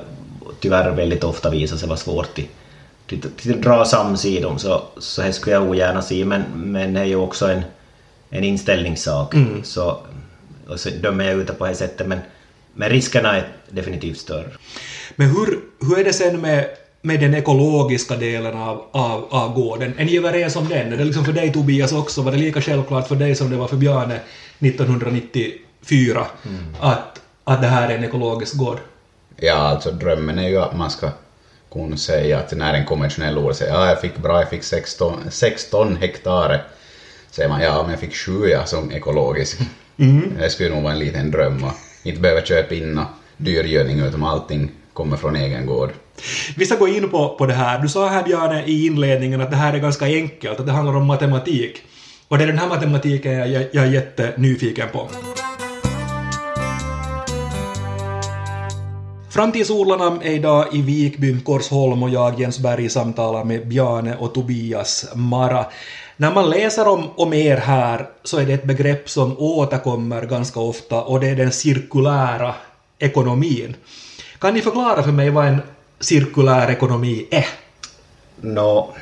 tyvärr 0.60 0.92
väldigt 0.92 1.24
ofta 1.24 1.50
visat 1.50 1.80
sig 1.80 1.88
vara 1.88 1.98
svårt 1.98 2.40
att 2.40 3.62
dra 3.62 3.86
samsidom 3.86 4.60
så, 4.60 4.82
så 4.98 5.22
det 5.22 5.34
skulle 5.34 5.56
jag 5.56 5.70
ogärna 5.70 6.02
se 6.02 6.26
men, 6.26 6.44
men 6.56 6.94
det 6.94 7.00
är 7.00 7.06
ju 7.06 7.16
också 7.16 7.48
en, 7.48 7.62
en 8.30 8.44
inställningssak. 8.44 9.36
Så, 9.64 9.98
och 10.68 10.80
så 10.80 10.90
dömer 10.90 11.26
jag 11.26 11.34
ut 11.34 11.48
det 11.48 11.54
på 11.54 11.68
det 11.68 11.76
sättet 11.76 12.08
men, 12.08 12.20
men 12.74 12.90
riskerna 12.90 13.38
är 13.38 13.48
definitivt 13.70 14.18
större. 14.18 14.50
Men 15.16 15.28
hur, 15.28 15.60
hur 15.82 16.00
är 16.00 16.04
det 16.04 16.14
sen 16.14 16.42
med, 16.42 16.68
med 17.02 17.20
den 17.20 17.34
ekologiska 17.34 18.16
delen 18.16 18.58
av, 18.58 18.84
av, 18.92 19.26
av 19.30 19.54
gården? 19.54 19.94
Är 19.98 20.06
ni 20.06 20.18
överens 20.18 20.56
om 20.56 20.68
den? 20.70 20.94
Är 20.94 20.98
det 20.98 21.04
liksom 21.04 21.26
för 21.26 21.34
dig 21.34 21.54
Tobias 21.54 21.94
också? 21.94 22.22
Var 22.22 22.32
det 22.32 22.38
lika 22.38 22.62
självklart 22.62 23.08
för 23.08 23.16
dig 23.16 23.36
som 23.36 23.50
det 23.50 23.58
var 23.58 23.68
för 23.68 23.78
Bjarne 23.78 24.20
1994 24.60 26.26
att, 26.80 27.22
att 27.44 27.62
det 27.62 27.68
här 27.68 27.90
är 27.90 27.98
en 27.98 28.04
ekologisk 28.04 28.58
gård? 28.58 28.78
Ja, 29.36 29.54
alltså 29.54 29.92
drömmen 29.92 30.40
är 30.40 30.48
ju 30.48 30.62
att 30.62 30.78
man 30.78 30.90
ska 30.90 31.10
kunna 31.72 31.98
säga 31.98 32.40
att 32.40 32.52
när 32.52 32.74
en 32.74 32.86
konventionell 32.86 33.38
odlare 33.38 33.54
säger 33.54 33.74
ja, 33.74 33.88
jag 33.88 34.02
fick 34.02 34.18
bra, 34.18 34.40
jag 34.40 34.50
fick 34.50 34.64
16, 34.64 35.20
16 35.30 35.96
hektar. 35.96 36.64
Säger 37.32 37.50
man 37.50 37.62
ja, 37.62 37.82
men 37.82 37.92
jag 37.92 38.00
fick 38.00 38.16
7 38.16 38.48
ja, 38.50 38.66
som 38.66 38.92
ekologisk. 38.92 39.60
Det 40.40 40.50
skulle 40.50 40.70
nog 40.70 40.84
vara 40.84 40.94
en 40.94 41.00
liten 41.00 41.32
dröm 41.32 41.64
och 41.64 41.72
inte 42.04 42.22
behöva 42.22 42.42
köpa 42.42 42.76
in 42.76 42.94
någon 42.94 43.06
dyr 43.38 43.64
gödning 43.64 44.00
utan 44.00 44.24
allting 44.24 44.72
kommer 44.94 45.18
från 45.18 45.36
egen 45.36 45.66
gård. 45.66 45.90
Vi 46.58 46.66
ska 46.66 46.76
gå 46.76 46.88
in 46.88 47.10
på, 47.10 47.36
på 47.38 47.46
det 47.46 47.54
här. 47.54 47.80
Du 47.80 47.90
sa 47.90 48.08
här 48.08 48.24
Bjarne 48.24 48.64
i 48.66 48.86
inledningen 48.86 49.42
att 49.42 49.52
det 49.52 49.58
här 49.58 49.74
är 49.74 49.80
ganska 49.80 50.06
enkelt, 50.06 50.60
att 50.60 50.66
det 50.66 50.72
handlar 50.72 50.96
om 50.96 51.06
matematik. 51.06 51.84
Och 52.28 52.38
det 52.38 52.44
är 52.44 52.48
den 52.48 52.58
här 52.58 52.70
matematiken 52.70 53.34
jag, 53.34 53.50
jag, 53.50 53.66
jag 53.72 53.86
är 53.86 53.92
jättenyfiken 53.92 54.88
på. 54.92 55.10
Framtidsodlarna 59.30 60.20
är 60.24 60.32
idag 60.32 60.68
i 60.74 60.82
Vikbyn, 60.82 61.42
Korsholm 61.42 62.04
och 62.04 62.10
jag, 62.10 62.40
Jens 62.40 62.60
Berg, 62.60 62.90
samtalar 62.90 63.44
med 63.44 63.68
Bjarne 63.68 64.16
och 64.16 64.34
Tobias 64.34 65.06
Mara. 65.16 65.66
När 66.18 66.34
man 66.34 66.50
läser 66.50 66.88
om, 66.88 67.10
om 67.16 67.34
er 67.34 67.58
här 67.58 68.10
så 68.24 68.38
är 68.38 68.46
det 68.46 68.54
ett 68.54 68.64
begrepp 68.64 69.10
som 69.10 69.36
återkommer 69.38 70.26
ganska 70.26 70.60
ofta 70.60 71.02
och 71.02 71.20
det 71.20 71.28
är 71.28 71.36
den 71.36 71.52
cirkulära 71.52 72.56
ekonomin. 73.00 73.76
Kan 74.40 74.54
ni 74.54 74.62
förklara 74.62 75.04
för 75.04 75.12
mig 75.12 75.30
vad 75.30 75.48
en 75.48 75.62
cirkulär 76.00 76.72
ekonomi 76.72 77.28
är? 77.32 77.46
Nå, 78.42 78.96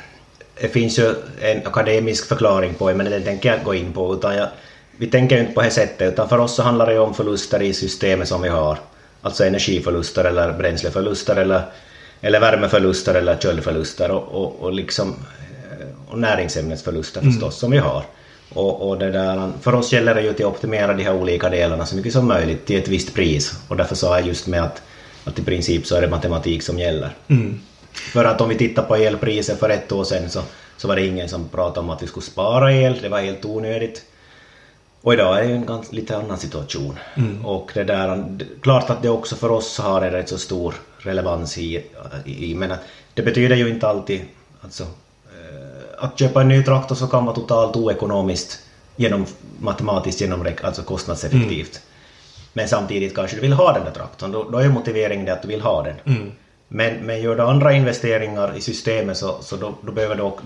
det 0.60 0.68
finns 0.68 0.98
ju 0.98 1.14
en 1.40 1.66
akademisk 1.66 2.28
förklaring 2.28 2.74
på 2.74 2.88
det, 2.88 2.94
men 2.94 3.10
den 3.10 3.22
tänker 3.22 3.48
jag 3.48 3.64
gå 3.64 3.74
in 3.74 3.92
på. 3.92 4.14
Utan 4.14 4.36
jag, 4.36 4.48
vi 4.96 5.06
tänker 5.06 5.38
inte 5.38 5.52
på 5.52 5.62
det 5.62 5.70
sättet, 5.70 6.12
utan 6.12 6.28
för 6.28 6.38
oss 6.38 6.54
så 6.54 6.62
handlar 6.62 6.86
det 6.86 6.98
om 6.98 7.14
förluster 7.14 7.62
i 7.62 7.72
systemet 7.72 8.28
som 8.28 8.42
vi 8.42 8.48
har. 8.48 8.78
Alltså 9.22 9.44
energiförluster 9.44 10.24
eller 10.24 10.52
bränsleförluster 10.52 11.36
eller, 11.36 11.62
eller 12.20 12.40
värmeförluster 12.40 13.14
eller 13.14 13.36
köldförluster 13.36 14.10
och, 14.10 14.42
och, 14.42 14.60
och, 14.60 14.72
liksom, 14.72 15.16
eh, 15.70 16.12
och 16.12 16.18
näringsämnesförluster 16.18 17.20
förstås 17.20 17.42
mm. 17.42 17.50
som 17.52 17.70
vi 17.70 17.78
har. 17.78 18.04
Och, 18.54 18.88
och 18.88 18.98
det 18.98 19.10
där, 19.10 19.52
för 19.62 19.74
oss 19.74 19.92
gäller 19.92 20.14
det 20.14 20.22
ju 20.22 20.30
att 20.30 20.40
optimera 20.40 20.94
de 20.94 21.02
här 21.02 21.14
olika 21.14 21.50
delarna 21.50 21.86
så 21.86 21.96
mycket 21.96 22.12
som 22.12 22.28
möjligt 22.28 22.66
till 22.66 22.78
ett 22.78 22.88
visst 22.88 23.14
pris. 23.14 23.52
Och 23.68 23.76
därför 23.76 23.94
sa 23.94 24.18
jag 24.18 24.28
just 24.28 24.46
med 24.46 24.62
att, 24.62 24.82
att 25.28 25.38
i 25.38 25.42
princip 25.42 25.86
så 25.86 25.96
är 25.96 26.00
det 26.00 26.08
matematik 26.08 26.62
som 26.62 26.78
gäller. 26.78 27.10
Mm. 27.28 27.60
För 27.92 28.24
att 28.24 28.40
om 28.40 28.48
vi 28.48 28.58
tittar 28.58 28.82
på 28.82 28.96
elpriset 28.96 29.58
för 29.58 29.70
ett 29.70 29.92
år 29.92 30.04
sedan 30.04 30.30
så, 30.30 30.42
så 30.76 30.88
var 30.88 30.96
det 30.96 31.06
ingen 31.06 31.28
som 31.28 31.48
pratade 31.48 31.80
om 31.80 31.90
att 31.90 32.02
vi 32.02 32.06
skulle 32.06 32.26
spara 32.26 32.72
el, 32.72 32.98
det 33.02 33.08
var 33.08 33.20
helt 33.20 33.44
onödigt. 33.44 34.04
Och 35.00 35.12
idag 35.12 35.38
är 35.38 35.48
det 35.48 35.54
en 35.54 35.66
ganska, 35.66 35.96
lite 35.96 36.16
annan 36.16 36.38
situation. 36.38 36.98
Mm. 37.16 37.46
Och 37.46 37.70
det 37.74 37.84
där, 37.84 38.38
klart 38.60 38.90
att 38.90 39.02
det 39.02 39.08
också 39.08 39.36
för 39.36 39.50
oss 39.50 39.78
har 39.78 40.02
en 40.02 40.10
rätt 40.10 40.28
så 40.28 40.38
stor 40.38 40.74
relevans 40.98 41.58
i, 41.58 41.84
i 42.24 42.54
men 42.54 42.72
det 43.14 43.22
betyder 43.22 43.56
ju 43.56 43.68
inte 43.68 43.88
alltid, 43.88 44.20
alltså, 44.60 44.82
eh, 44.82 46.04
att 46.04 46.18
köpa 46.18 46.40
en 46.40 46.48
ny 46.48 46.64
traktor 46.64 46.94
så 46.94 47.06
kan 47.06 47.24
vara 47.24 47.36
totalt 47.36 47.76
oekonomiskt 47.76 48.58
genom, 48.96 49.26
matematiskt 49.60 50.20
genomräknat, 50.20 50.64
alltså 50.64 50.82
kostnadseffektivt. 50.82 51.76
Mm. 51.76 51.87
Men 52.52 52.68
samtidigt 52.68 53.14
kanske 53.14 53.36
du 53.36 53.40
vill 53.40 53.52
ha 53.52 53.72
den 53.72 53.84
där 53.84 53.90
traktorn, 53.90 54.32
då, 54.32 54.50
då 54.50 54.58
är 54.58 54.68
motiveringen 54.68 55.26
det 55.26 55.32
att 55.32 55.42
du 55.42 55.48
vill 55.48 55.60
ha 55.60 55.82
den. 55.82 55.94
Mm. 56.04 56.32
Men, 56.68 56.94
men 56.94 57.22
gör 57.22 57.36
du 57.36 57.42
andra 57.42 57.72
investeringar 57.72 58.56
i 58.56 58.60
systemet 58.60 59.16
så, 59.16 59.36
så 59.42 59.56
då, 59.56 59.74
då 59.82 59.92
behöver 59.92 60.14
du 60.16 60.22
också, 60.22 60.44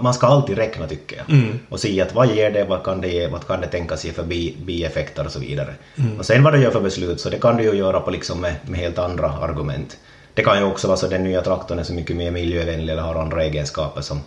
man 0.00 0.14
ska 0.14 0.26
alltid 0.26 0.58
räkna 0.58 0.88
tycker 0.88 1.16
jag. 1.16 1.30
Mm. 1.30 1.58
Och 1.68 1.80
se 1.80 2.00
att 2.00 2.14
vad 2.14 2.34
ger 2.34 2.50
det, 2.50 2.64
vad 2.64 2.84
kan 2.84 3.00
det 3.00 3.08
ge, 3.08 3.28
vad 3.28 3.46
kan 3.46 3.60
det 3.60 3.66
tänkas 3.66 4.04
ge 4.04 4.12
för 4.12 4.22
bi, 4.22 4.56
bieffekter 4.64 5.26
och 5.26 5.32
så 5.32 5.38
vidare. 5.38 5.74
Mm. 5.96 6.18
Och 6.18 6.26
sen 6.26 6.42
vad 6.42 6.52
du 6.52 6.62
gör 6.62 6.70
för 6.70 6.80
beslut 6.80 7.20
så 7.20 7.30
det 7.30 7.38
kan 7.38 7.56
du 7.56 7.62
ju 7.62 7.72
göra 7.72 8.00
på 8.00 8.10
liksom 8.10 8.40
med, 8.40 8.54
med 8.66 8.80
helt 8.80 8.98
andra 8.98 9.32
argument. 9.32 9.98
Det 10.34 10.42
kan 10.42 10.58
ju 10.58 10.64
också 10.64 10.86
vara 10.86 10.96
så 10.96 11.06
att 11.06 11.10
den 11.12 11.24
nya 11.24 11.42
traktorn 11.42 11.78
är 11.78 11.82
så 11.82 11.92
mycket 11.92 12.16
mer 12.16 12.30
miljövänlig 12.30 12.92
eller 12.92 13.02
har 13.02 13.14
andra 13.14 13.44
egenskaper 13.44 14.00
som 14.00 14.20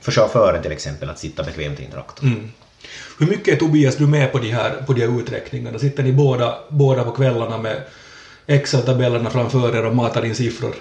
för 0.00 0.12
chauffören 0.12 0.62
till 0.62 0.72
exempel 0.72 1.10
att 1.10 1.18
sitta 1.18 1.42
bekvämt 1.42 1.80
i 1.80 1.84
en 1.84 1.90
traktor. 1.90 2.26
Mm. 2.26 2.50
Hur 3.18 3.26
mycket 3.26 3.54
är 3.54 3.58
Tobias 3.58 3.96
du 3.96 4.06
med 4.06 4.32
på 4.32 4.38
de 4.38 4.50
här, 4.50 4.70
på 4.86 4.92
de 4.92 5.00
här 5.00 5.20
uträkningarna? 5.20 5.78
Sitter 5.78 6.02
ni 6.02 6.12
båda, 6.12 6.58
båda 6.68 7.04
på 7.04 7.10
kvällarna 7.10 7.58
med 7.58 7.82
Excel-tabellerna 8.46 9.30
framför 9.30 9.76
er 9.76 9.86
och 9.86 9.96
matar 9.96 10.24
in 10.24 10.34
siffror? 10.34 10.74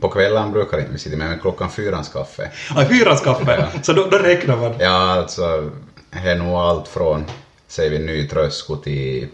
På 0.00 0.08
kvällen 0.08 0.52
brukar 0.52 0.78
inte 0.78 0.92
vi 0.92 0.98
sitta 0.98 1.16
med, 1.16 1.28
men 1.28 1.38
klockan 1.38 1.70
fyrans 1.70 2.08
kaffe. 2.08 2.50
Ja, 2.76 2.84
fyrans 2.84 3.20
kaffe? 3.20 3.66
Så 3.82 3.92
då, 3.92 4.06
då 4.10 4.18
räknar 4.18 4.56
man? 4.56 4.74
Ja, 4.78 5.10
alltså, 5.10 5.70
det 6.10 6.30
är 6.30 6.38
nog 6.38 6.54
allt 6.54 6.88
från, 6.88 7.24
säger 7.68 7.90
vi, 7.90 7.98
ny 7.98 8.28
trösko 8.28 8.76
till 8.76 9.28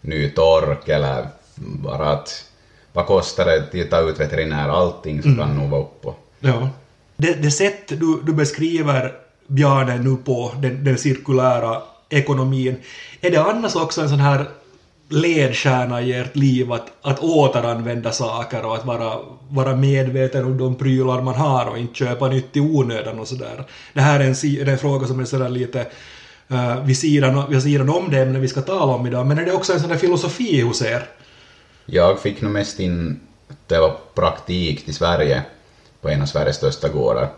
ny 0.00 0.28
tork 0.28 0.88
eller 0.88 1.26
bara 1.54 2.12
att 2.12 2.44
vad 2.92 3.06
kostar 3.06 3.44
det 3.44 3.82
att 3.82 3.90
ta 3.90 4.00
ut 4.00 4.20
veterinär, 4.20 4.68
allting 4.68 5.22
så 5.22 5.28
mm. 5.28 5.40
kan 5.40 5.56
nog 5.56 5.70
vara 5.70 5.82
uppe 5.82 6.08
Ja. 6.40 6.70
Det, 7.16 7.42
det 7.42 7.50
sätt 7.50 7.88
du, 7.88 8.20
du 8.22 8.32
beskriver 8.32 9.12
björnen 9.46 10.04
nu 10.04 10.16
på 10.16 10.52
den, 10.58 10.84
den 10.84 10.98
cirkulära 10.98 11.82
ekonomin, 12.08 12.76
är 13.20 13.30
det 13.30 13.42
annars 13.42 13.76
också 13.76 14.00
en 14.00 14.08
sån 14.08 14.20
här 14.20 14.48
ledstjärna 15.08 16.02
i 16.02 16.12
ert 16.12 16.36
liv 16.36 16.72
att, 16.72 16.92
att 17.02 17.20
återanvända 17.20 18.12
saker 18.12 18.64
och 18.64 18.74
att 18.74 18.84
vara, 18.84 19.18
vara 19.48 19.76
medveten 19.76 20.44
om 20.44 20.58
de 20.58 20.74
prylar 20.74 21.22
man 21.22 21.34
har 21.34 21.66
och 21.66 21.78
inte 21.78 21.94
köpa 21.94 22.28
nytt 22.28 22.56
i 22.56 22.60
onödan 22.60 23.18
och 23.18 23.28
sådär. 23.28 23.64
Det 23.92 24.00
här 24.00 24.20
är 24.20 24.24
en, 24.24 24.68
en 24.68 24.78
fråga 24.78 25.06
som 25.06 25.20
är 25.20 25.24
sådär 25.24 25.48
lite 25.48 25.86
uh, 26.50 26.84
vid, 26.84 26.98
sidan, 26.98 27.50
vid 27.50 27.62
sidan 27.62 27.90
om 27.90 28.10
det 28.10 28.22
ämne 28.22 28.38
vi 28.38 28.48
ska 28.48 28.60
tala 28.60 28.94
om 28.94 29.06
idag, 29.06 29.26
men 29.26 29.38
är 29.38 29.44
det 29.44 29.52
också 29.52 29.72
en 29.72 29.80
sån 29.80 29.88
där 29.88 29.96
filosofi 29.96 30.60
hos 30.60 30.82
er? 30.82 31.08
Jag 31.86 32.20
fick 32.20 32.40
nog 32.40 32.52
mest 32.52 32.80
in 32.80 33.20
det 33.66 33.78
var 33.78 33.96
praktik 34.14 34.84
till 34.84 34.94
Sverige 34.94 35.42
på 36.00 36.08
en 36.08 36.22
av 36.22 36.26
Sveriges 36.26 36.56
största 36.56 36.88
gårdar. 36.88 37.28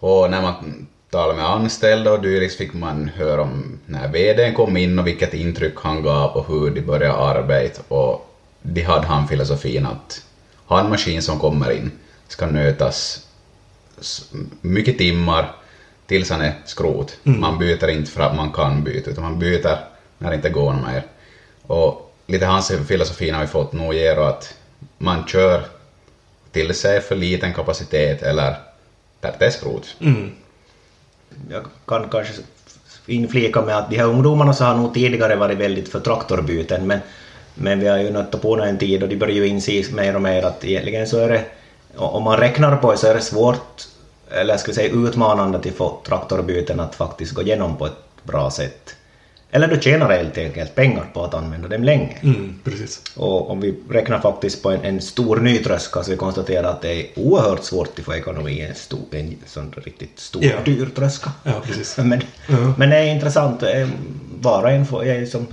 Och 0.00 0.30
när 0.30 0.42
man 0.42 0.86
talade 1.10 1.34
med 1.34 1.50
anställda 1.50 2.12
och 2.12 2.22
dylikt 2.22 2.54
fick 2.54 2.74
man 2.74 3.08
höra 3.08 3.42
om 3.42 3.78
när 3.86 4.08
VDn 4.08 4.54
kom 4.54 4.76
in 4.76 4.98
och 4.98 5.06
vilket 5.06 5.34
intryck 5.34 5.74
han 5.76 6.02
gav 6.02 6.30
och 6.30 6.46
hur 6.48 6.70
de 6.70 6.80
började 6.80 7.14
arbeta 7.14 7.82
och 7.88 8.26
de 8.62 8.82
hade 8.82 9.06
han 9.06 9.28
filosofin 9.28 9.86
att 9.86 10.24
ha 10.66 10.80
en 10.80 10.88
maskin 10.88 11.22
som 11.22 11.38
kommer 11.38 11.70
in 11.70 11.90
ska 12.28 12.46
nötas 12.46 13.26
mycket 14.60 14.98
timmar 14.98 15.52
tills 16.06 16.30
han 16.30 16.40
är 16.40 16.52
skrot. 16.64 17.16
Mm. 17.24 17.40
Man 17.40 17.58
byter 17.58 17.88
inte 17.88 18.10
för 18.10 18.20
att 18.20 18.36
man 18.36 18.50
kan 18.50 18.84
byta, 18.84 19.10
utan 19.10 19.24
man 19.24 19.38
byter 19.38 19.78
när 20.18 20.30
det 20.30 20.36
inte 20.36 20.50
går 20.50 20.72
mer. 20.72 21.04
Och 21.62 22.14
lite 22.26 22.46
hans 22.46 22.72
filosofi 22.88 23.30
har 23.30 23.40
vi 23.40 23.46
fått 23.46 23.72
nog 23.72 23.94
ger 23.94 24.16
att 24.16 24.54
man 24.98 25.26
kör 25.26 25.64
till 26.52 26.74
sig 26.74 27.00
för 27.00 27.14
liten 27.14 27.52
kapacitet 27.52 28.22
eller 28.22 28.56
där 29.20 29.36
det 29.38 29.46
är 29.46 29.50
skrot. 29.50 29.96
Mm 30.00 30.30
jag 31.50 31.64
kan 31.86 32.08
kanske 32.08 32.42
inflika 33.06 33.62
med 33.62 33.78
att 33.78 33.90
de 33.90 33.96
här 33.96 34.06
ungdomarna 34.06 34.52
så 34.52 34.64
har 34.64 34.74
nog 34.74 34.94
tidigare 34.94 35.36
varit 35.36 35.58
väldigt 35.58 35.88
för 35.88 36.00
traktorbyten 36.00 36.86
men, 36.86 36.98
men 37.54 37.80
vi 37.80 37.88
har 37.88 37.98
ju 37.98 38.10
nött 38.10 38.42
på 38.42 38.56
en 38.56 38.78
tid 38.78 39.02
och 39.02 39.08
de 39.08 39.16
börjar 39.16 39.34
ju 39.34 39.46
inse 39.46 39.84
mer 39.94 40.14
och 40.14 40.22
mer 40.22 40.42
att 40.42 40.64
egentligen 40.64 41.06
så 41.06 41.18
är 41.18 41.28
det, 41.28 41.44
om 41.96 42.22
man 42.22 42.36
räknar 42.36 42.76
på 42.76 42.92
det 42.92 42.98
så 42.98 43.06
är 43.06 43.14
det 43.14 43.20
svårt, 43.20 43.82
eller 44.30 44.56
ska 44.56 44.70
vi 44.70 44.74
säga 44.74 44.92
utmanande 44.92 45.58
att 45.58 45.74
få 45.76 45.98
traktorbyten 46.06 46.80
att 46.80 46.94
faktiskt 46.94 47.32
gå 47.32 47.42
igenom 47.42 47.76
på 47.76 47.86
ett 47.86 48.22
bra 48.22 48.50
sätt. 48.50 48.96
Eller 49.52 49.68
du 49.68 49.80
tjänar 49.80 50.10
helt 50.10 50.38
enkelt 50.38 50.74
pengar 50.74 51.04
på 51.12 51.24
att 51.24 51.34
använda 51.34 51.68
dem 51.68 51.84
länge. 51.84 52.16
Mm, 52.22 52.60
precis. 52.64 53.02
Och 53.16 53.50
om 53.50 53.60
vi 53.60 53.74
räknar 53.90 54.20
faktiskt 54.20 54.62
på 54.62 54.70
en, 54.70 54.80
en 54.84 55.00
stor 55.00 55.36
ny 55.36 55.58
tröska 55.58 56.02
så 56.02 56.10
vi 56.10 56.16
konstaterar 56.16 56.70
att 56.70 56.82
det 56.82 56.92
är 56.92 57.06
oerhört 57.16 57.64
svårt 57.64 57.98
att 57.98 58.04
få 58.04 58.14
ekonomi 58.14 58.52
i 58.52 58.60
en, 58.60 58.74
stor, 58.74 59.00
en 59.10 59.36
sån 59.46 59.72
riktigt 59.76 60.18
stor 60.18 60.44
ja. 60.44 60.56
dyr 60.64 60.86
tröska. 60.96 61.32
Ja, 61.42 61.52
precis. 61.64 61.96
men, 61.98 62.22
ja. 62.48 62.74
men 62.78 62.90
det 62.90 62.96
är 62.96 63.14
intressant, 63.14 63.62
eh, 63.62 63.88
var 64.40 64.62
och 64.62 64.70
en 64.70 64.86
får, 64.86 65.04
är 65.04 65.26
som, 65.26 65.46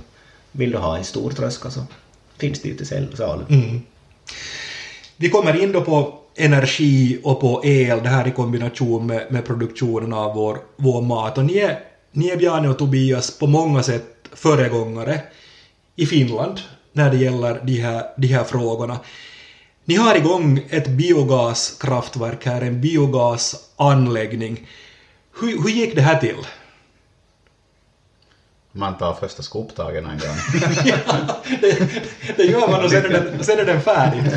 vill 0.52 0.70
du 0.70 0.78
ha 0.78 0.98
en 0.98 1.04
stor 1.04 1.30
tröska 1.30 1.70
så 1.70 1.80
finns 2.38 2.62
det 2.62 2.68
ju 2.68 2.74
till 2.74 2.86
salu. 3.16 3.44
Mm. 3.48 3.80
Vi 5.16 5.28
kommer 5.28 5.62
in 5.62 5.72
då 5.72 5.80
på 5.80 6.18
energi 6.36 7.20
och 7.22 7.40
på 7.40 7.60
el, 7.64 8.02
det 8.02 8.08
här 8.08 8.28
i 8.28 8.30
kombination 8.30 9.06
med, 9.06 9.26
med 9.30 9.46
produktionen 9.46 10.12
av 10.12 10.34
vår, 10.34 10.58
vår 10.76 11.02
mat. 11.02 11.38
Och 11.38 11.44
ni 11.44 11.58
är 11.58 11.78
ni 12.12 12.28
är 12.28 12.36
Bjarne 12.36 12.68
och 12.68 12.78
Tobias 12.78 13.38
på 13.38 13.46
många 13.46 13.82
sätt 13.82 14.28
föregångare 14.32 15.20
i 15.96 16.06
Finland 16.06 16.60
när 16.92 17.10
det 17.10 17.16
gäller 17.16 17.60
de 17.64 17.80
här, 17.80 18.06
de 18.16 18.26
här 18.26 18.44
frågorna. 18.44 19.00
Ni 19.84 19.94
har 19.94 20.14
igång 20.14 20.66
ett 20.70 20.88
biogaskraftverk 20.88 22.46
här, 22.46 22.60
en 22.60 22.80
biogasanläggning. 22.80 24.68
Hur, 25.40 25.62
hur 25.62 25.70
gick 25.70 25.94
det 25.94 26.02
här 26.02 26.20
till? 26.20 26.36
Man 28.72 28.98
tar 28.98 29.14
första 29.14 29.42
skoptagen 29.42 30.06
en 30.06 30.18
gång. 30.18 30.36
ja, 30.84 31.42
det, 31.60 31.88
det, 32.36 32.42
gör 32.42 32.68
man 32.68 32.84
och 32.84 32.90
sen 32.90 33.04
är 33.04 33.08
den, 33.08 33.44
sen 33.44 33.58
är 33.58 33.64
den 33.64 33.80
färdig. 33.80 34.22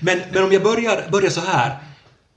Men, 0.00 0.20
men 0.32 0.44
om 0.44 0.52
jag 0.52 0.62
börjar, 0.62 1.08
börjar 1.10 1.30
så 1.30 1.40
här. 1.40 1.76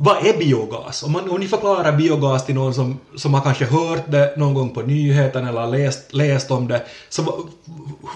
Vad 0.03 0.25
är 0.25 0.37
biogas? 0.37 1.03
Om, 1.03 1.11
man, 1.11 1.29
om 1.29 1.39
ni 1.39 1.47
förklarar 1.47 1.91
biogas 1.91 2.45
till 2.45 2.55
någon 2.55 2.73
som, 2.73 2.99
som 3.15 3.33
har 3.33 3.41
kanske 3.41 3.65
hört 3.65 4.03
det 4.11 4.33
någon 4.37 4.53
gång 4.53 4.69
på 4.69 4.81
nyheten 4.81 5.47
eller 5.47 5.67
läst, 5.67 6.13
läst 6.13 6.51
om 6.51 6.67
det, 6.67 6.81
så 7.09 7.47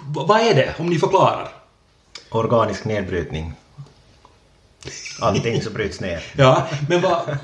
vad 0.08 0.42
är 0.42 0.56
det 0.56 0.74
om 0.80 0.86
ni 0.90 1.00
förklarar? 1.00 1.50
Organisk 2.30 2.86
nedbrytning. 2.86 3.54
Allting 5.20 5.62
som 5.62 5.74
bryts 5.74 6.00
ner. 6.00 6.24
ja, 6.38 6.68
men 6.90 7.02
vad, 7.02 7.38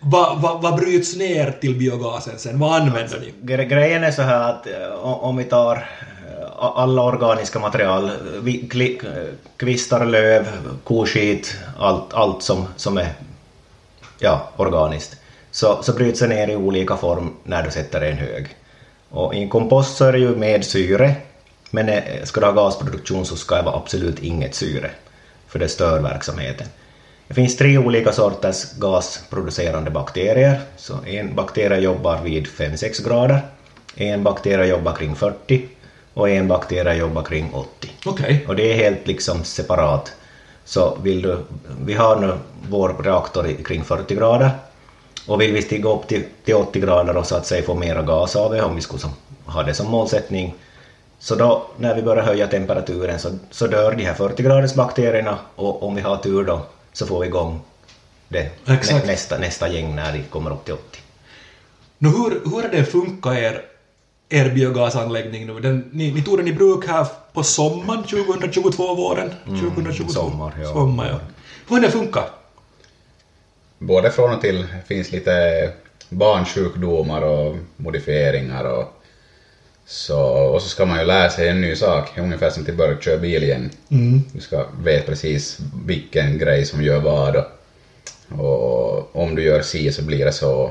vad, 0.00 0.40
vad, 0.40 0.62
vad 0.62 0.76
bryts 0.76 1.16
ner 1.16 1.50
till 1.60 1.78
biogasen 1.78 2.38
sen? 2.38 2.58
Vad 2.58 2.80
använder 2.80 3.02
alltså, 3.02 3.18
ni? 3.18 3.66
Grejen 3.66 4.04
är 4.04 4.10
så 4.10 4.22
här 4.22 4.50
att 4.50 4.66
eh, 4.66 4.88
om 5.02 5.36
vi 5.36 5.44
tar 5.44 5.76
eh, 5.76 6.48
alla 6.58 7.02
organiska 7.02 7.58
material, 7.58 8.10
kli- 8.42 9.34
kvistar, 9.56 10.06
löv, 10.06 10.46
koskit, 10.84 11.56
allt, 11.78 12.14
allt 12.14 12.42
som, 12.42 12.66
som 12.76 12.98
är 12.98 13.08
ja, 14.18 14.48
organiskt, 14.56 15.16
så, 15.50 15.82
så 15.82 15.92
bryts 15.92 16.20
det 16.20 16.26
ner 16.26 16.48
i 16.48 16.56
olika 16.56 16.96
form 16.96 17.32
när 17.44 17.62
du 17.62 17.70
sätter 17.70 18.00
en 18.00 18.16
hög. 18.16 18.46
Och 19.10 19.34
i 19.34 19.42
en 19.42 19.48
kompost 19.48 19.96
så 19.96 20.04
är 20.04 20.12
det 20.12 20.18
ju 20.18 20.36
med 20.36 20.64
syre, 20.64 21.14
men 21.70 21.88
eh, 21.88 22.24
ska 22.24 22.40
du 22.40 22.46
ha 22.46 22.52
gasproduktion 22.52 23.26
så 23.26 23.36
ska 23.36 23.56
det 23.56 23.62
vara 23.62 23.76
absolut 23.76 24.18
inget 24.18 24.54
syre, 24.54 24.90
för 25.48 25.58
det 25.58 25.68
stör 25.68 26.00
verksamheten. 26.00 26.66
Det 27.28 27.34
finns 27.34 27.56
tre 27.56 27.78
olika 27.78 28.12
sorters 28.12 28.72
gasproducerande 28.72 29.90
bakterier. 29.90 30.60
Så 30.76 30.98
en 31.06 31.34
bakterie 31.34 31.80
jobbar 31.80 32.22
vid 32.22 32.46
5-6 32.46 33.04
grader, 33.04 33.40
en 33.96 34.22
bakterie 34.22 34.66
jobbar 34.66 34.92
kring 34.92 35.16
40 35.16 35.68
och 36.14 36.28
en 36.28 36.48
bakterie 36.48 36.94
jobbar 36.94 37.22
kring 37.22 37.54
80. 37.54 37.90
Okej. 38.06 38.44
Och 38.48 38.56
det 38.56 38.72
är 38.72 38.76
helt 38.76 39.06
liksom 39.06 39.44
separat. 39.44 40.12
Så 40.64 40.98
vill 41.02 41.22
du, 41.22 41.38
vi 41.84 41.94
har 41.94 42.16
nu 42.16 42.32
vår 42.68 42.96
reaktor 43.04 43.46
i- 43.46 43.62
kring 43.62 43.84
40 43.84 44.14
grader 44.14 44.50
och 45.26 45.40
vill 45.40 45.52
vi 45.52 45.62
stiga 45.62 45.88
upp 45.90 46.08
till, 46.08 46.24
till 46.44 46.54
80 46.54 46.80
grader 46.80 47.16
och 47.16 47.26
så 47.26 47.36
att 47.36 47.46
säga 47.46 47.62
få 47.62 47.74
mera 47.74 48.02
gas 48.02 48.36
av 48.36 48.52
det, 48.52 48.62
om 48.62 48.74
vi 48.74 48.80
skulle 48.80 49.00
som, 49.00 49.10
ha 49.46 49.62
det 49.62 49.74
som 49.74 49.86
målsättning, 49.86 50.54
så 51.18 51.34
då 51.34 51.66
när 51.76 51.94
vi 51.94 52.02
börjar 52.02 52.22
höja 52.24 52.46
temperaturen 52.46 53.18
så, 53.18 53.28
så 53.50 53.66
dör 53.66 53.92
de 53.94 54.04
här 54.04 54.14
40 54.14 54.76
bakterierna 54.76 55.38
och 55.56 55.82
om 55.82 55.94
vi 55.94 56.00
har 56.00 56.16
tur 56.16 56.44
då 56.44 56.60
så 56.92 57.06
får 57.06 57.20
vi 57.20 57.26
igång 57.26 57.60
det, 58.28 58.50
Exakt. 58.66 59.06
nä, 59.06 59.12
nästa, 59.12 59.38
nästa 59.38 59.68
gäng 59.68 59.94
när 59.96 60.12
de 60.12 60.22
kommer 60.22 60.50
upp 60.52 60.64
till 60.64 60.74
80. 60.74 60.98
Nu 61.98 62.08
hur, 62.08 62.40
hur 62.44 62.62
har 62.62 62.68
det 62.68 62.84
funkat 62.84 63.36
er, 63.36 63.62
er 64.34 64.50
biogasanläggning 64.50 65.46
nu? 65.46 65.60
Den, 65.60 65.84
ni, 65.92 66.12
ni 66.12 66.22
tog 66.22 66.38
den 66.38 66.48
i 66.48 66.52
bruk 66.52 66.86
här 66.86 67.06
på 67.32 67.42
sommaren 67.42 68.02
2022, 68.02 68.94
våren 68.94 69.30
2022? 69.44 70.12
sommar, 70.12 70.52
ja. 70.62 70.72
Sommar, 70.72 71.08
ja. 71.08 71.20
Hur 71.68 71.76
har 71.76 71.82
det 71.82 71.90
funkat? 71.90 72.30
Både 73.78 74.10
från 74.10 74.34
och 74.34 74.40
till 74.40 74.66
finns 74.86 75.12
lite 75.12 75.32
barnsjukdomar 76.08 77.22
och 77.22 77.56
modifieringar 77.76 78.64
och 78.64 79.00
så, 79.86 80.20
och 80.22 80.62
så 80.62 80.68
ska 80.68 80.84
man 80.84 80.98
ju 80.98 81.04
lära 81.04 81.30
sig 81.30 81.48
en 81.48 81.60
ny 81.60 81.76
sak, 81.76 82.18
ungefär 82.18 82.50
som 82.50 82.64
till 82.64 82.74
början 82.74 83.00
köra 83.00 83.16
bil 83.16 83.42
igen. 83.42 83.70
Du 84.32 84.40
ska 84.40 84.66
veta 84.84 85.06
precis 85.06 85.58
vilken 85.86 86.38
grej 86.38 86.64
som 86.64 86.82
gör 86.82 87.00
vad 87.00 87.36
och, 87.36 87.44
och 88.38 89.16
om 89.22 89.34
du 89.34 89.42
gör 89.42 89.62
si 89.62 89.92
så 89.92 90.02
blir 90.02 90.24
det 90.24 90.32
så. 90.32 90.70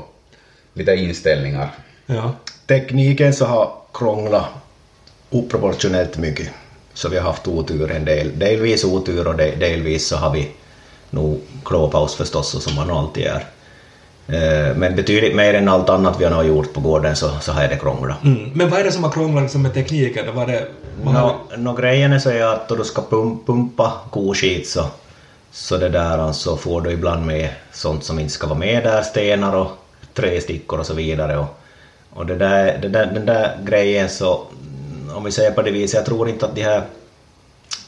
Lite 0.72 0.94
inställningar. 0.94 1.70
Ja. 2.06 2.34
Tekniken 2.66 3.32
så 3.34 3.44
har 3.44 3.70
krånglat 3.92 4.44
oproportionellt 5.30 6.18
mycket. 6.18 6.48
Så 6.94 7.08
vi 7.08 7.16
har 7.18 7.24
haft 7.24 7.48
otur 7.48 7.90
en 7.90 8.04
del. 8.04 8.38
Delvis 8.38 8.84
otur 8.84 9.26
och 9.28 9.36
de- 9.36 9.54
delvis 9.56 10.06
så 10.08 10.16
har 10.16 10.30
vi 10.30 10.50
nog 11.10 11.40
klåpaus 11.64 12.14
förstås, 12.14 12.54
och 12.54 12.62
som 12.62 12.74
man 12.74 12.90
alltid 12.90 13.24
är. 13.26 13.44
Eh, 14.28 14.76
Men 14.76 14.96
betydligt 14.96 15.36
mer 15.36 15.54
än 15.54 15.68
allt 15.68 15.88
annat 15.88 16.20
vi 16.20 16.24
har 16.24 16.42
gjort 16.44 16.72
på 16.72 16.80
gården 16.80 17.16
så, 17.16 17.30
så 17.40 17.52
har 17.52 17.68
det 17.68 17.76
krånglat. 17.76 18.24
Mm. 18.24 18.50
Men 18.54 18.70
vad 18.70 18.80
är 18.80 18.84
det 18.84 18.92
som 18.92 19.04
har 19.04 19.10
krånglat 19.10 19.42
liksom 19.42 19.62
med 19.62 19.74
tekniken? 19.74 20.34
Var 20.34 20.46
det, 20.46 20.66
har, 21.04 21.12
Nå, 21.12 21.34
nå, 21.56 21.72
grejen 21.72 22.12
är 22.12 22.18
så 22.18 22.30
är 22.30 22.42
att 22.42 22.68
då 22.68 22.74
du 22.76 22.84
ska 22.84 23.02
pum, 23.10 23.38
pumpa 23.46 23.92
koskit 24.10 24.68
så, 24.68 24.84
så 25.52 25.76
det 25.76 25.88
där 25.88 26.32
så 26.32 26.56
får 26.56 26.80
du 26.80 26.90
ibland 26.90 27.26
med 27.26 27.48
sånt 27.72 28.04
som 28.04 28.18
inte 28.18 28.32
ska 28.32 28.46
vara 28.46 28.58
med 28.58 28.84
där, 28.84 29.02
stenar 29.02 29.56
och 29.56 29.70
trästickor 30.14 30.78
och 30.80 30.86
så 30.86 30.94
vidare. 30.94 31.38
Och, 31.38 31.60
och 32.14 32.26
det 32.26 32.36
där, 32.36 32.78
det 32.78 32.88
där, 32.88 33.06
den 33.06 33.26
där 33.26 33.58
grejen 33.64 34.08
så, 34.08 34.46
om 35.14 35.24
vi 35.24 35.32
säger 35.32 35.50
på 35.50 35.62
det 35.62 35.70
viset, 35.70 35.94
jag 35.94 36.06
tror 36.06 36.28
inte 36.28 36.46
att 36.46 36.54
de 36.54 36.62
här 36.62 36.82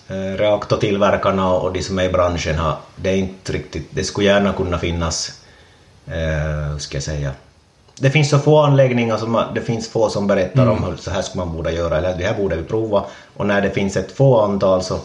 eh, 0.09 0.39
reaktortillverkarna 0.39 1.53
och 1.53 1.73
de 1.73 1.83
som 1.83 1.99
är 1.99 2.05
i 2.05 2.09
branschen 2.09 2.59
har, 2.59 2.77
det 2.97 3.11
är 3.11 3.17
inte 3.17 3.53
riktigt, 3.53 3.89
det 3.91 4.05
skulle 4.05 4.27
gärna 4.27 4.53
kunna 4.53 4.79
finnas, 4.79 5.41
eh, 6.07 6.73
hur 6.73 6.79
ska 6.79 6.97
jag 6.97 7.03
säga, 7.03 7.33
det 7.99 8.11
finns 8.11 8.31
så 8.31 8.39
få 8.39 8.59
anläggningar 8.59 9.17
som 9.17 9.43
det 9.55 9.61
finns 9.61 9.89
få 9.89 10.09
som 10.09 10.27
berättar 10.27 10.67
om 10.67 10.85
hur 10.85 10.97
så 10.97 11.11
här 11.11 11.23
ska 11.23 11.39
man 11.39 11.53
borde 11.53 11.73
göra 11.73 11.99
eller 11.99 12.19
det 12.19 12.25
här 12.25 12.35
borde 12.35 12.57
vi 12.57 12.63
prova 12.63 13.05
och 13.37 13.47
när 13.47 13.61
det 13.61 13.71
finns 13.71 13.97
ett 13.97 14.13
få 14.13 14.41
antal 14.41 14.83
så, 14.83 14.99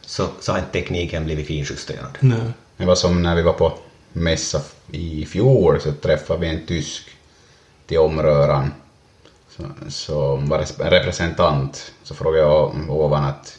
så, 0.00 0.26
så 0.40 0.52
har 0.52 0.58
inte 0.58 0.72
tekniken 0.72 1.24
blivit 1.24 1.46
finjusterad. 1.46 2.18
nej. 2.20 2.38
Det 2.76 2.84
var 2.84 2.94
som 2.94 3.22
när 3.22 3.36
vi 3.36 3.42
var 3.42 3.52
på 3.52 3.72
mässa 4.12 4.60
i 4.92 5.26
fjol 5.26 5.80
så 5.80 5.92
träffade 5.92 6.40
vi 6.40 6.48
en 6.48 6.66
tysk 6.66 7.07
till 7.88 7.98
omröran. 7.98 8.72
Så, 9.56 9.62
så 9.88 10.36
var 10.36 10.58
det 10.58 10.84
en 10.84 10.90
representant. 10.90 11.92
Så 12.02 12.14
frågade 12.14 12.42
jag 12.42 12.74
ovan 12.88 13.24
att 13.24 13.58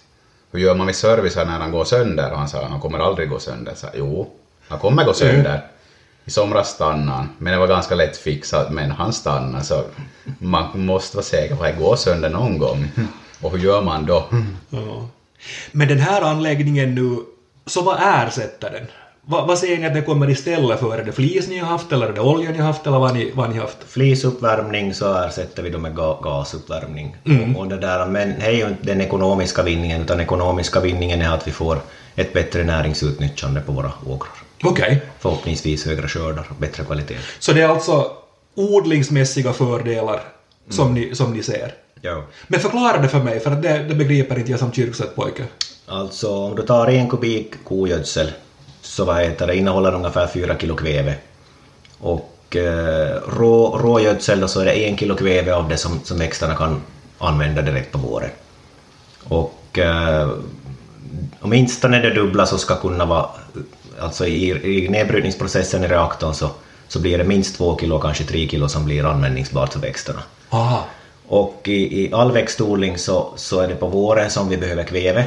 hur 0.52 0.60
gör 0.60 0.76
man 0.76 0.86
med 0.86 0.96
servicen 0.96 1.48
när 1.48 1.60
han 1.60 1.72
går 1.72 1.86
sönder? 1.86 2.32
Och 2.32 2.38
han 2.38 2.50
sa 2.50 2.66
han 2.66 2.80
kommer 2.80 3.00
aldrig 3.00 3.30
gå 3.30 3.40
sönder. 3.40 3.74
Så, 3.76 3.88
jo, 3.94 4.32
han 4.68 4.80
kommer 4.80 5.06
gå 5.06 5.14
sönder. 5.14 5.66
I 6.26 6.32
somras 6.32 6.70
stannade 6.70 7.12
han, 7.12 7.30
men 7.38 7.54
det 7.54 7.60
var 7.60 7.68
ganska 7.68 7.96
lätt 7.96 8.18
fixat, 8.18 8.72
men 8.72 8.92
han 8.92 9.14
stannade 9.14 9.64
så 9.64 9.84
man 10.40 10.68
måste 10.74 11.18
vara 11.18 11.26
säker 11.26 11.56
på 11.56 11.64
att 11.64 11.76
det 11.76 11.84
går 11.84 11.96
sönder 11.96 12.30
någon 12.30 12.58
gång. 12.58 12.92
Och 13.42 13.52
hur 13.52 13.60
gör 13.60 13.82
man 13.82 14.06
då? 14.06 14.28
Ja. 14.70 15.08
Men 15.72 15.88
den 15.88 16.00
här 16.00 16.22
anläggningen 16.22 16.96
nu, 16.96 17.18
så 17.66 17.82
vad 17.82 17.98
ersätter 18.02 18.72
den? 18.72 18.88
Vad, 19.32 19.48
vad 19.48 19.60
säger 19.60 19.78
ni 19.78 19.86
att 19.86 19.94
det 19.94 20.02
kommer 20.02 20.30
istället 20.30 20.80
för? 20.80 20.98
Är 20.98 21.04
det 21.04 21.12
flis 21.12 21.48
ni 21.48 21.58
har 21.58 21.68
haft, 21.68 21.92
eller 21.92 22.08
är 22.08 22.14
det 22.14 22.22
olja 22.22 22.52
ni 22.52 22.58
har 22.58 22.66
haft, 22.66 22.88
eller 22.88 23.00
vad 23.00 23.14
ni, 23.14 23.32
vad 23.36 23.50
ni 23.50 23.56
har 23.56 23.62
haft? 23.62 23.78
Flisuppvärmning 23.88 24.94
så 24.94 25.24
ersätter 25.24 25.64
vi 25.64 25.70
då 25.70 25.78
med 25.78 25.96
ga 25.96 26.22
gasuppvärmning. 26.22 27.18
Och, 27.56 27.62
och 27.62 27.68
det 27.68 27.78
där, 27.78 28.06
men 28.06 28.40
det 28.40 28.46
är 28.46 28.52
ju 28.52 28.68
inte 28.68 28.84
den 28.84 29.02
ekonomiska 29.02 29.64
vinningen, 29.64 30.02
utan 30.02 30.20
ekonomiska 30.20 30.80
vinningen 30.80 31.22
är 31.22 31.34
att 31.34 31.48
vi 31.48 31.52
får 31.52 31.78
ett 32.16 32.34
bättre 32.34 32.64
näringsutnyttjande 32.64 33.62
på 33.62 33.72
våra 33.72 33.92
åkrar. 34.06 34.34
Okej. 34.64 35.02
Förhoppningsvis 35.20 35.86
högre 35.86 36.08
skördar 36.08 36.48
och 36.50 36.56
bättre 36.60 36.84
kvalitet. 36.84 37.18
Så 37.40 37.54
det 37.54 37.62
är 37.62 37.68
alltså 37.68 38.12
odlingsmässiga 38.56 39.54
fördelar 39.54 40.22
som, 40.70 40.94
ni, 40.94 41.16
som 41.16 41.34
ni 41.34 41.44
ser? 41.44 41.74
Ja. 42.02 42.24
Men 42.48 42.60
förklara 42.60 42.98
det 42.98 43.08
för 43.08 43.24
mig, 43.24 43.40
för 43.40 43.52
det, 43.52 43.86
det 43.90 43.96
begriper 43.96 44.40
inte 44.40 44.52
jag 44.52 44.60
som 44.60 44.72
kyrksett 44.72 45.16
pojke. 45.16 45.44
Alltså 45.86 46.38
om 46.38 46.56
du 46.56 46.62
tar 46.62 46.88
en 46.88 47.10
kubik 47.10 47.54
kogödsel 47.64 48.32
så 48.90 49.06
vad 49.06 49.22
heter 49.22 49.48
det, 49.48 49.56
innehåller 49.56 49.96
ungefär 49.96 50.28
4 50.28 50.58
kilo 50.60 50.76
kväve. 50.76 51.16
Och 52.00 52.56
eh, 52.56 53.16
rå, 53.38 53.78
rågödsel 53.78 54.50
så 54.50 54.62
är 54.62 54.66
det 54.66 54.88
en 54.88 54.98
kilo 54.98 55.16
kväve 55.16 55.54
av 55.54 55.70
det 55.70 55.78
som, 55.78 56.00
som 56.04 56.20
växterna 56.20 56.56
kan 56.56 56.82
använda 57.18 57.62
direkt 57.62 57.92
på 57.92 57.98
våren. 57.98 58.30
Och 59.24 59.80
eh, 59.80 60.30
åtminstone 61.42 62.00
det 62.00 62.14
dubbla 62.14 62.46
så 62.46 62.58
ska 62.58 62.76
kunna 62.76 63.06
vara, 63.06 63.26
alltså 64.00 64.28
i, 64.28 64.50
i 64.78 64.90
nedbrytningsprocessen 64.90 65.84
i 65.84 65.88
reaktorn 65.88 66.34
så, 66.34 66.50
så 66.88 67.00
blir 67.00 67.18
det 67.18 67.24
minst 67.24 67.58
2 67.58 67.78
kilo, 67.78 68.00
kanske 68.00 68.24
3 68.24 68.48
kilo 68.48 68.70
som 68.70 68.86
blir 68.86 69.06
användningsbart 69.06 69.74
för 69.74 69.80
växterna. 69.80 70.22
Aha. 70.50 70.86
Och 71.28 71.62
i, 71.66 72.04
i 72.04 72.14
all 72.14 72.32
växtodling 72.32 72.98
så, 72.98 73.34
så 73.36 73.60
är 73.60 73.68
det 73.68 73.76
på 73.76 73.88
våren 73.88 74.30
som 74.30 74.50
vi 74.50 74.58
behöver 74.58 74.84
kväve. 74.84 75.26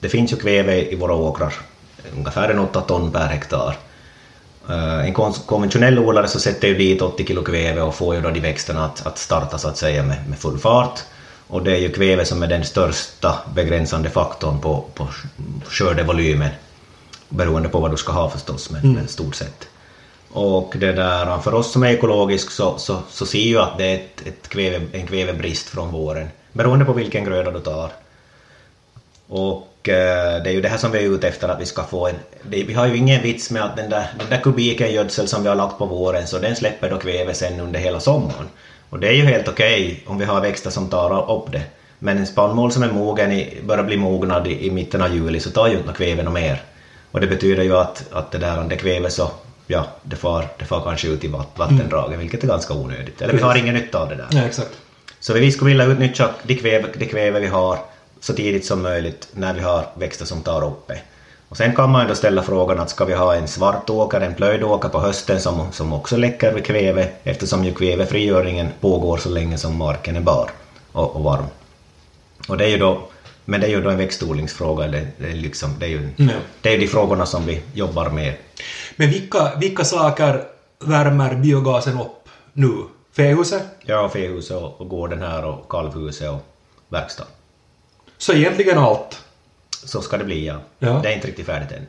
Det 0.00 0.08
finns 0.08 0.32
ju 0.32 0.36
kväve 0.36 0.92
i 0.92 0.96
våra 0.96 1.14
åkrar, 1.14 1.54
ungefär 2.16 2.48
en 2.48 2.58
8 2.58 2.80
ton 2.80 3.12
per 3.12 3.26
hektar. 3.26 3.76
Eh, 4.68 5.00
en 5.06 5.14
kon- 5.14 5.32
konventionell 5.46 5.98
odlare 5.98 6.28
så 6.28 6.40
sätter 6.40 6.68
ju 6.68 6.74
dit 6.74 7.02
80 7.02 7.26
kilo 7.26 7.42
kväve 7.42 7.82
och 7.82 7.94
får 7.94 8.14
ju 8.14 8.20
då 8.20 8.30
de 8.30 8.40
växterna 8.40 8.84
att, 8.84 9.06
att 9.06 9.18
starta 9.18 9.58
så 9.58 9.68
att 9.68 9.76
säga 9.76 10.02
med, 10.02 10.28
med 10.28 10.38
full 10.38 10.58
fart. 10.58 11.00
Och 11.46 11.62
det 11.62 11.72
är 11.72 11.80
ju 11.80 11.92
kväve 11.92 12.24
som 12.24 12.42
är 12.42 12.46
den 12.46 12.64
största 12.64 13.38
begränsande 13.54 14.10
faktorn 14.10 14.60
på, 14.60 14.84
på 14.94 15.08
skördevolymen. 15.68 16.50
Beroende 17.28 17.68
på 17.68 17.80
vad 17.80 17.90
du 17.90 17.96
ska 17.96 18.12
ha 18.12 18.30
förstås, 18.30 18.70
men, 18.70 18.92
men 18.92 19.08
stort 19.08 19.34
sett. 19.34 19.68
Och 20.30 20.74
det 20.78 20.92
där, 20.92 21.38
för 21.38 21.54
oss 21.54 21.72
som 21.72 21.82
är 21.82 21.88
ekologisk 21.90 22.50
så, 22.50 22.78
så, 22.78 22.98
så 23.10 23.26
ser 23.26 23.38
ju 23.38 23.58
att 23.58 23.78
det 23.78 23.84
är 23.84 23.94
ett, 23.94 24.26
ett 24.26 24.48
kväve, 24.48 24.80
en 24.92 25.06
kvävebrist 25.06 25.68
från 25.68 25.90
våren, 25.92 26.28
beroende 26.52 26.84
på 26.84 26.92
vilken 26.92 27.24
gröda 27.24 27.50
du 27.50 27.60
tar. 27.60 27.90
Och 29.28 29.68
det 29.92 30.46
är 30.46 30.50
ju 30.50 30.60
det 30.60 30.68
här 30.68 30.76
som 30.78 30.90
vi 30.92 30.98
är 30.98 31.14
ute 31.14 31.28
efter, 31.28 31.48
att 31.48 31.60
vi 31.60 31.66
ska 31.66 31.82
få 31.82 32.08
en... 32.08 32.14
Det, 32.42 32.62
vi 32.62 32.74
har 32.74 32.86
ju 32.86 32.96
ingen 32.96 33.22
vits 33.22 33.50
med 33.50 33.64
att 33.64 33.76
den 33.76 33.90
där, 33.90 34.06
den 34.18 34.30
där 34.30 34.40
kubiken 34.40 34.92
gödsel 34.92 35.28
som 35.28 35.42
vi 35.42 35.48
har 35.48 35.56
lagt 35.56 35.78
på 35.78 35.86
våren, 35.86 36.26
så 36.26 36.38
den 36.38 36.56
släpper 36.56 36.90
då 36.90 36.98
kväve 36.98 37.34
sen 37.34 37.60
under 37.60 37.80
hela 37.80 38.00
sommaren. 38.00 38.48
Och 38.90 38.98
det 38.98 39.08
är 39.08 39.12
ju 39.12 39.24
helt 39.24 39.48
okej 39.48 40.02
om 40.06 40.18
vi 40.18 40.24
har 40.24 40.40
växter 40.40 40.70
som 40.70 40.90
tar 40.90 41.32
upp 41.32 41.52
det. 41.52 41.62
Men 41.98 42.18
en 42.18 42.26
spannmål 42.26 42.72
som 42.72 42.82
är 42.82 42.92
mogen, 42.92 43.32
i, 43.32 43.58
börjar 43.64 43.84
bli 43.84 43.96
mognad 43.96 44.46
i, 44.46 44.66
i 44.66 44.70
mitten 44.70 45.02
av 45.02 45.14
juli, 45.14 45.40
så 45.40 45.50
tar 45.50 45.68
ju 45.68 45.76
inte 45.76 45.92
kväve 45.92 46.22
något 46.22 46.34
mer. 46.34 46.62
Och 47.10 47.20
det 47.20 47.26
betyder 47.26 47.62
ju 47.62 47.76
att, 47.76 48.04
att 48.12 48.30
det 48.30 48.38
där, 48.38 48.58
om 48.60 48.68
det 48.68 48.76
kväve 48.76 49.10
så, 49.10 49.30
ja, 49.66 49.86
det 50.02 50.16
far, 50.16 50.48
det 50.58 50.64
far 50.64 50.80
kanske 50.80 51.08
ut 51.08 51.24
i 51.24 51.28
vatt- 51.28 51.58
vattendragen, 51.58 52.18
vilket 52.18 52.44
är 52.44 52.48
ganska 52.48 52.74
onödigt. 52.74 53.22
Eller 53.22 53.34
vi 53.34 53.42
har 53.42 53.56
ingen 53.56 53.74
nytta 53.74 53.98
av 53.98 54.08
det 54.08 54.14
där. 54.14 54.26
Ja, 54.30 54.42
exakt. 54.42 54.78
Så 55.20 55.32
vi 55.32 55.52
skulle 55.52 55.68
vilja 55.68 55.84
utnyttja 55.84 56.30
det 56.42 56.54
kväve, 56.54 56.88
det 56.98 57.06
kväve 57.06 57.40
vi 57.40 57.46
har 57.46 57.78
så 58.24 58.32
tidigt 58.32 58.66
som 58.66 58.82
möjligt 58.82 59.28
när 59.32 59.54
vi 59.54 59.60
har 59.60 59.86
växter 59.94 60.24
som 60.24 60.42
tar 60.42 60.64
upp 60.64 60.88
det. 60.88 60.98
Och 61.48 61.56
sen 61.56 61.74
kan 61.74 61.90
man 61.90 62.02
ju 62.02 62.08
då 62.08 62.14
ställa 62.14 62.42
frågan 62.42 62.80
att 62.80 62.90
ska 62.90 63.04
vi 63.04 63.14
ha 63.14 63.34
en 63.34 63.48
svart 63.48 63.90
åker, 63.90 64.20
en 64.20 64.34
plöjd 64.34 64.62
åker 64.62 64.88
på 64.88 65.00
hösten 65.00 65.40
som, 65.40 65.72
som 65.72 65.92
också 65.92 66.16
läcker 66.16 66.52
med 66.52 66.64
kväve 66.64 67.08
eftersom 67.24 67.64
ju 67.64 67.74
kvävefrigöringen 67.74 68.68
pågår 68.80 69.16
så 69.16 69.28
länge 69.28 69.58
som 69.58 69.76
marken 69.76 70.16
är 70.16 70.20
bar 70.20 70.50
och, 70.92 71.16
och 71.16 71.22
varm. 71.22 71.44
Och 72.48 72.56
det 72.56 72.64
är 72.64 72.68
ju 72.68 72.78
då, 72.78 73.08
men 73.44 73.60
det 73.60 73.66
är 73.66 73.70
ju 73.70 73.82
då 73.82 73.90
en 73.90 73.98
växtodlingsfråga. 73.98 74.86
Det, 74.86 75.06
det, 75.18 75.28
är 75.28 75.34
liksom, 75.34 75.70
det, 75.78 75.86
är 75.86 75.90
ju, 75.90 76.08
det 76.60 76.68
är 76.68 76.72
ju 76.72 76.78
de 76.80 76.86
frågorna 76.86 77.26
som 77.26 77.46
vi 77.46 77.62
jobbar 77.74 78.10
med. 78.10 78.34
Men 78.96 79.10
vilka, 79.10 79.52
vilka 79.56 79.84
saker 79.84 80.44
värmer 80.84 81.34
biogasen 81.34 82.00
upp 82.00 82.28
nu? 82.52 82.74
Fähuset? 83.16 83.62
Ja, 83.80 84.08
fähuset 84.08 84.56
och, 84.56 84.80
och 84.80 84.88
gården 84.88 85.22
här 85.22 85.44
och 85.44 85.68
kalvhuset 85.68 86.30
och 86.30 86.42
verkstad. 86.88 87.26
Så 88.24 88.32
egentligen 88.32 88.78
allt. 88.78 89.20
Så 89.84 90.00
ska 90.00 90.16
det 90.16 90.24
bli, 90.24 90.46
ja. 90.46 90.60
Ja. 90.78 91.00
Det 91.02 91.08
är 91.08 91.14
inte 91.14 91.28
riktigt 91.28 91.46
färdigt 91.46 91.72
än. 91.72 91.86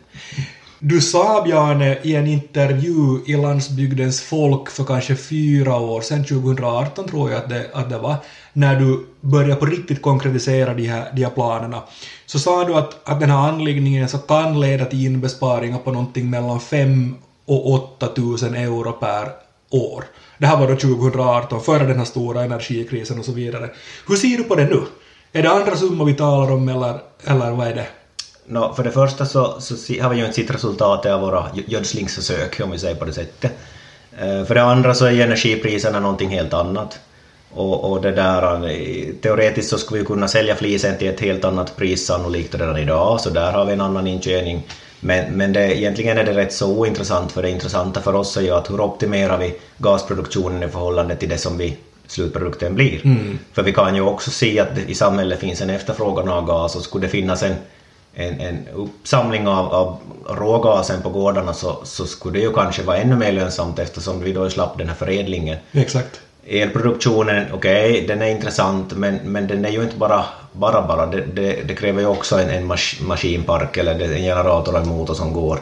Du 0.80 1.02
sa, 1.02 1.42
Bjarne, 1.42 1.98
i 2.04 2.16
en 2.16 2.28
intervju 2.28 3.24
i 3.28 3.36
Landsbygdens 3.36 4.22
folk 4.22 4.70
för 4.70 4.84
kanske 4.84 5.16
fyra 5.16 5.76
år 5.76 6.02
sedan, 6.02 6.26
2018 6.26 7.08
tror 7.08 7.32
jag 7.32 7.44
att 7.44 7.50
det, 7.50 7.70
att 7.74 7.90
det 7.90 7.98
var, 7.98 8.16
när 8.54 8.80
du 8.80 9.06
började 9.22 9.56
på 9.56 9.66
riktigt 9.66 10.02
konkretisera 10.02 10.74
de 10.74 10.88
här, 10.88 11.12
de 11.16 11.24
här 11.24 11.32
planerna, 11.32 11.84
så 12.26 12.40
sa 12.40 12.64
du 12.64 12.74
att, 12.74 13.10
att 13.10 13.20
den 13.20 13.30
här 13.30 13.50
anläggningen 13.50 14.10
så 14.10 14.18
kan 14.18 14.60
leda 14.60 14.86
till 14.86 15.06
inbesparingar 15.06 15.78
på 15.78 15.92
någonting 15.92 16.30
mellan 16.30 16.60
5 16.60 17.16
och 17.46 17.74
8 17.74 18.10
000 18.18 18.36
euro 18.56 18.92
per 18.92 19.30
år. 19.70 20.04
Det 20.38 20.46
här 20.46 20.58
var 20.58 20.68
då 20.68 20.76
2018, 20.76 21.62
före 21.62 21.84
den 21.84 21.98
här 21.98 22.06
stora 22.06 22.44
energikrisen 22.44 23.20
och 23.20 23.26
så 23.26 23.32
vidare. 23.32 23.70
Hur 24.08 24.16
ser 24.16 24.38
du 24.38 24.44
på 24.44 24.56
det 24.56 24.66
nu? 24.66 24.82
Är 25.36 25.44
det 25.44 25.50
andra 25.50 25.76
summor 25.76 26.06
vi 26.06 26.14
talar 26.14 26.52
om 26.54 26.70
eller, 26.70 27.00
eller 27.24 27.52
vad 27.52 27.68
är 27.68 27.76
det? 27.76 27.88
No, 28.46 28.74
för 28.76 28.84
det 28.84 28.92
första 28.92 29.26
så, 29.26 29.56
så 29.60 29.76
har 30.02 30.10
vi 30.10 30.18
ju 30.18 30.26
inte 30.26 30.36
sett 30.36 30.56
resultatet 30.56 31.12
av 31.12 31.22
våra 31.22 31.46
gödslingsförsök, 31.68 32.62
om 32.64 32.72
vi 32.72 32.80
säger 32.80 32.96
på 32.96 33.06
det 33.06 33.14
sättet. 33.14 33.52
Eh, 34.20 34.46
för 34.46 34.56
det 34.56 34.64
andra 34.64 34.94
så 34.94 35.06
är 35.06 35.12
ju 35.12 35.22
energipriserna 35.22 36.00
någonting 36.00 36.30
helt 36.30 36.54
annat. 36.54 37.00
Och, 37.52 37.92
och 37.92 38.02
det 38.02 38.12
där, 38.12 38.70
eh, 38.70 39.14
teoretiskt 39.22 39.70
så 39.70 39.78
skulle 39.78 40.00
vi 40.00 40.06
kunna 40.06 40.28
sälja 40.28 40.56
flisen 40.56 40.98
till 40.98 41.10
ett 41.10 41.20
helt 41.20 41.46
annat 41.46 41.76
pris 41.76 42.06
sannolikt 42.06 42.56
redan 42.56 42.78
idag, 42.78 43.22
så 43.22 43.30
där 43.30 43.52
har 43.52 43.66
vi 43.66 43.74
en 43.74 43.82
annan 43.82 44.08
intjäning. 44.08 44.64
Men, 45.00 45.34
men 45.34 45.54
det, 45.54 45.78
egentligen 45.78 46.18
är 46.18 46.24
det 46.24 46.34
rätt 46.34 46.54
så 46.54 46.78
ointressant, 46.78 47.32
för 47.32 47.42
det 47.42 47.50
intressanta 47.50 48.02
för 48.02 48.16
oss 48.16 48.38
är 48.38 48.42
ju 48.42 48.52
att 48.52 48.70
hur 48.70 48.82
optimerar 48.82 49.38
vi 49.38 49.56
gasproduktionen 49.78 50.64
i 50.64 50.68
förhållande 50.68 51.16
till 51.16 51.30
det 51.30 51.38
som 51.38 51.58
vi 51.58 51.78
slutprodukten 52.08 52.76
blir. 52.76 53.02
För 53.54 53.64
vi 53.64 53.74
kan 53.74 53.96
ju 53.96 54.02
också 54.02 54.32
se 54.32 54.60
att 54.60 54.76
det 54.76 54.82
i 54.82 54.96
samhället 54.96 55.40
finns 55.40 55.62
en 55.62 55.70
efterfrågan 55.70 56.30
av 56.30 56.46
gas 56.46 56.76
och 56.76 56.82
skulle 56.82 57.06
det 57.06 57.12
finnas 57.12 57.44
en, 57.44 57.56
en, 58.14 58.40
en 58.40 58.68
uppsamling 58.76 59.48
av, 59.48 59.74
av 59.74 59.98
rågasen 60.30 61.02
på 61.02 61.10
gårdarna 61.10 61.54
så, 61.54 61.80
så 61.84 62.06
skulle 62.06 62.40
det 62.40 62.44
ju 62.44 62.54
kanske 62.54 62.84
vara 62.84 62.98
ännu 62.98 63.16
mer 63.16 63.32
lönsamt 63.32 63.80
eftersom 63.80 64.24
vi 64.24 64.34
då 64.34 64.50
slapp 64.50 64.78
den 64.78 64.88
här 64.88 64.96
förädlingen. 64.96 65.58
Exakt. 65.72 66.22
Elproduktionen, 66.48 67.46
okej, 67.54 68.06
den 68.08 68.22
är 68.22 68.28
intressant 68.28 68.94
men, 68.94 69.16
men 69.24 69.48
den 69.48 69.66
är 69.66 69.70
ju 69.70 69.84
inte 69.84 69.98
bara 69.98 70.26
bara, 70.56 70.88
bara. 70.88 71.06
Det, 71.06 71.22
det, 71.34 71.68
det 71.68 71.76
kräver 71.76 72.02
ju 72.02 72.08
också 72.08 72.40
en, 72.40 72.50
en 72.50 72.66
mas, 72.66 72.96
maskinpark 73.02 73.78
eller 73.78 74.02
en 74.02 74.24
generator 74.24 74.74
och 74.74 74.80
en 74.80 74.88
motor 74.88 75.14
som 75.14 75.34
går 75.34 75.60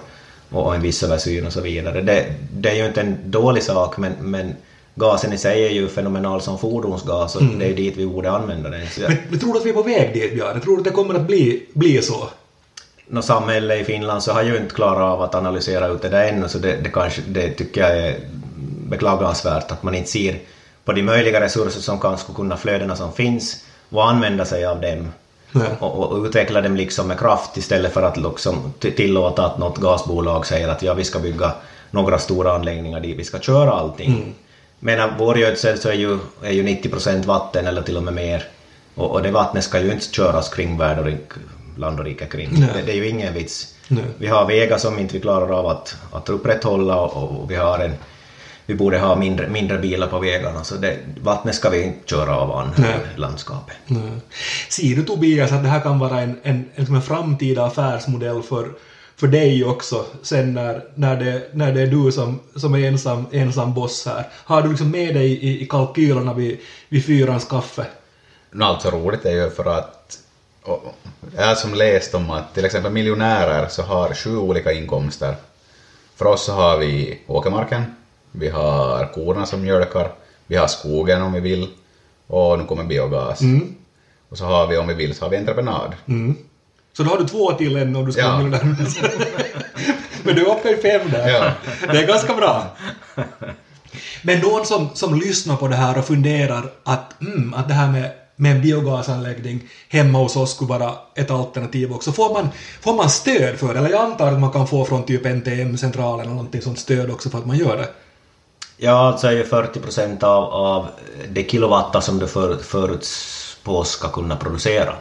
och, 0.49 0.65
och 0.65 0.75
en 0.75 0.81
viss 0.81 1.03
översyn 1.03 1.45
och 1.45 1.53
så 1.53 1.61
vidare. 1.61 2.01
Det, 2.01 2.25
det 2.53 2.69
är 2.69 2.75
ju 2.75 2.85
inte 2.85 3.01
en 3.01 3.17
dålig 3.23 3.63
sak 3.63 3.97
men, 3.97 4.13
men 4.19 4.55
gasen 4.95 5.33
i 5.33 5.37
sig 5.37 5.65
är 5.65 5.69
ju 5.69 5.87
fenomenal 5.87 6.41
som 6.41 6.59
fordonsgas 6.59 7.35
och 7.35 7.43
det 7.43 7.65
är 7.65 7.73
dit 7.73 7.97
vi 7.97 8.05
borde 8.05 8.31
använda 8.31 8.69
den. 8.69 8.87
Så, 8.87 9.01
Men, 9.01 9.17
men 9.29 9.39
tror 9.39 9.53
du 9.53 9.59
att 9.59 9.65
vi 9.65 9.69
är 9.69 9.73
på 9.73 9.83
väg 9.83 10.13
dit, 10.13 10.33
Björn? 10.33 10.61
Tror 10.61 10.75
du 10.75 10.81
att 10.81 10.85
det 10.85 10.91
kommer 10.91 11.13
att 11.13 11.27
bli, 11.27 11.65
bli 11.73 12.01
så? 12.01 12.29
Nå, 13.07 13.21
samhället 13.21 13.81
i 13.81 13.83
Finland 13.83 14.23
så 14.23 14.31
har 14.31 14.43
ju 14.43 14.57
inte 14.57 14.75
klarat 14.75 15.01
av 15.01 15.21
att 15.21 15.35
analysera 15.35 15.87
ut 15.87 16.01
det 16.01 16.09
där 16.09 16.27
ännu 16.27 16.47
så 16.47 16.57
det, 16.57 16.75
det, 16.83 16.89
kanske, 16.89 17.21
det 17.27 17.49
tycker 17.49 17.81
jag 17.81 17.97
är 17.97 18.19
beklagansvärt 18.89 19.71
att 19.71 19.83
man 19.83 19.95
inte 19.95 20.09
ser 20.09 20.39
på 20.85 20.93
de 20.93 21.03
möjliga 21.03 21.41
resurser 21.41 21.81
som 21.81 21.99
kan 21.99 22.17
skulle 22.17 22.35
kunna 22.35 22.57
flödena 22.57 22.95
som 22.95 23.13
finns 23.13 23.65
och 23.89 24.09
använda 24.09 24.45
sig 24.45 24.65
av 24.65 24.81
dem 24.81 25.07
Nej. 25.51 25.67
och, 25.79 26.11
och, 26.11 26.25
utveckla 26.25 26.61
dem 26.61 26.75
liksom 26.75 27.07
med 27.07 27.19
kraft 27.19 27.57
istället 27.57 27.93
för 27.93 28.01
att 28.01 28.17
liksom 28.17 28.73
tillåta 28.79 29.45
att 29.45 29.57
något 29.57 29.77
gasbolag 29.77 30.45
säger 30.45 30.67
att 30.67 30.81
ja, 30.81 30.93
vi 30.93 31.03
ska 31.03 31.19
bygga 31.19 31.51
några 31.91 32.19
stora 32.19 32.55
anläggningar 32.55 32.99
dit 32.99 33.19
vi 33.19 33.23
ska 33.23 33.39
köra 33.39 33.71
allting. 33.71 34.11
Men 34.11 34.33
vår 35.17 35.37
gödsel 35.37 35.77
så 35.77 35.89
är 35.89 35.93
ju, 35.93 36.19
är 36.41 36.51
ju 36.51 36.63
90% 36.63 37.25
vatten 37.25 37.67
eller 37.67 37.81
till 37.81 37.97
och 37.97 38.03
med 38.03 38.13
mer 38.13 38.43
och, 38.95 39.11
och 39.11 39.23
det 39.23 39.31
vattnet 39.31 39.63
ska 39.63 39.79
ju 39.79 39.91
inte 39.91 40.05
köras 40.05 40.49
kring 40.49 40.77
värld 40.77 40.99
och 40.99 41.05
rik, 41.05 41.29
land 41.77 41.99
och 41.99 42.05
rike 42.05 42.25
kring. 42.25 42.49
Det, 42.59 42.81
det 42.85 42.91
är 42.91 42.95
ju 42.95 43.09
ingen 43.09 43.33
vits. 43.33 43.75
Nej. 43.87 44.03
Vi 44.17 44.27
har 44.27 44.45
vägar 44.45 44.77
som 44.77 44.99
inte 44.99 45.13
vi 45.13 45.19
klarar 45.19 45.59
av 45.59 45.67
att, 45.67 45.95
att 46.11 46.29
upprätthålla 46.29 46.99
och, 46.99 47.41
och 47.41 47.51
vi 47.51 47.55
har 47.55 47.79
en 47.79 47.93
vi 48.65 48.75
borde 48.75 48.99
ha 48.99 49.15
mindre, 49.15 49.49
mindre 49.49 49.77
bilar 49.77 50.07
på 50.07 50.19
vägarna 50.19 50.63
så 50.63 50.75
det, 50.75 50.97
vattnet 51.21 51.55
ska 51.55 51.69
vi 51.69 51.83
inte 51.83 52.09
köra 52.09 52.37
av 52.37 52.51
an, 52.51 52.71
landskapet. 53.15 53.75
Nej. 53.87 54.01
Ser 54.69 54.95
du 54.95 55.03
Tobias 55.03 55.51
att 55.51 55.63
det 55.63 55.69
här 55.69 55.81
kan 55.81 55.99
vara 55.99 56.21
en, 56.21 56.39
en, 56.43 56.65
en, 56.75 56.95
en 56.95 57.01
framtida 57.01 57.65
affärsmodell 57.65 58.41
för, 58.41 58.69
för 59.23 59.27
dig 59.27 59.65
också 59.65 60.05
sen 60.21 60.53
när, 60.53 60.83
när, 60.95 61.15
det, 61.15 61.41
när 61.51 61.73
det 61.73 61.81
är 61.81 61.87
du 61.87 62.11
som, 62.11 62.39
som 62.55 62.73
är 62.73 62.87
ensam, 62.87 63.25
ensam 63.31 63.73
boss 63.73 64.05
här? 64.05 64.27
Har 64.31 64.61
du 64.61 64.69
liksom 64.69 64.91
med 64.91 65.15
dig 65.15 65.31
i, 65.31 65.61
i 65.63 65.65
kalkylerna 65.65 66.33
vid, 66.33 66.57
vid 66.89 67.05
fyrans 67.05 67.45
kaffe? 67.45 67.85
Nå, 68.51 68.65
alltså 68.65 68.89
roligt 68.89 69.25
är 69.25 69.31
ju 69.31 69.49
för 69.49 69.65
att 69.65 70.19
jag 71.35 71.45
har 71.45 71.55
som 71.55 71.73
läst 71.73 72.15
om 72.15 72.29
att 72.29 72.53
till 72.53 72.65
exempel 72.65 72.91
miljonärer 72.91 73.67
så 73.67 73.81
har 73.81 74.13
sju 74.13 74.37
olika 74.37 74.71
inkomster. 74.71 75.35
För 76.15 76.25
oss 76.25 76.45
så 76.45 76.53
har 76.53 76.77
vi 76.77 77.19
åkermarken, 77.27 77.83
vi 78.31 78.49
har 78.49 79.13
korna 79.13 79.45
som 79.45 79.61
mjölkar, 79.61 80.11
vi 80.47 80.55
har 80.55 80.67
skogen 80.67 81.21
om 81.21 81.33
vi 81.33 81.39
vill 81.39 81.69
och 82.27 82.59
nu 82.59 82.65
kommer 82.65 82.83
biogas. 82.83 83.41
Och 84.29 84.37
så 84.37 84.45
har 84.45 84.67
vi 84.67 84.77
om 84.77 84.87
vi 84.87 84.93
vill 84.93 85.15
så 85.15 85.25
har 85.25 85.29
vi 85.29 85.37
entreprenad. 85.37 85.93
Mm. 86.05 86.37
Så 86.97 87.03
då 87.03 87.09
har 87.09 87.17
du 87.17 87.27
två 87.27 87.51
till 87.51 87.75
än 87.75 87.95
om 87.95 88.05
du 88.05 88.11
ska 88.11 88.21
Ja. 88.21 88.37
där. 88.37 88.63
Men 90.23 90.35
du 90.35 90.41
är 90.41 90.57
uppe 90.57 90.69
i 90.69 90.75
fem 90.75 91.11
där. 91.11 91.29
Ja. 91.29 91.51
Det 91.91 91.99
är 91.99 92.07
ganska 92.07 92.33
bra. 92.33 92.67
Men 94.21 94.39
någon 94.39 94.65
som, 94.65 94.89
som 94.93 95.15
lyssnar 95.19 95.55
på 95.55 95.67
det 95.67 95.75
här 95.75 95.97
och 95.97 96.05
funderar 96.05 96.71
att, 96.83 97.21
mm, 97.21 97.53
att 97.53 97.67
det 97.67 97.73
här 97.73 97.91
med, 97.91 98.11
med 98.35 98.55
en 98.55 98.61
biogasanläggning 98.61 99.61
hemma 99.89 100.17
hos 100.19 100.35
oss 100.35 100.55
skulle 100.55 100.69
vara 100.69 100.93
ett 101.15 101.31
alternativ 101.31 101.93
också. 101.93 102.11
Får 102.11 102.33
man, 102.33 102.49
får 102.81 102.93
man 102.95 103.09
stöd 103.09 103.55
för 103.55 103.73
det? 103.73 103.79
Eller 103.79 103.89
jag 103.89 104.01
antar 104.01 104.31
att 104.31 104.39
man 104.39 104.51
kan 104.51 104.67
få 104.67 104.85
från 104.85 105.03
typ 105.05 105.25
NTM-centralen 105.25 106.19
eller 106.25 106.35
någonting 106.35 106.61
sånt 106.61 106.79
stöd 106.79 107.11
också 107.11 107.29
för 107.29 107.37
att 107.37 107.45
man 107.45 107.57
gör 107.57 107.77
det. 107.77 107.89
Ja, 108.77 109.07
alltså 109.07 109.27
är 109.27 109.31
ju 109.31 109.45
40 109.45 109.79
procent 109.79 110.23
av, 110.23 110.43
av 110.43 110.87
de 111.29 111.43
kilowattar 111.43 112.01
som 112.01 112.19
du 112.19 112.27
för, 112.27 112.57
förutspås 112.57 113.89
ska 113.89 114.09
kunna 114.09 114.35
producera. 114.35 114.95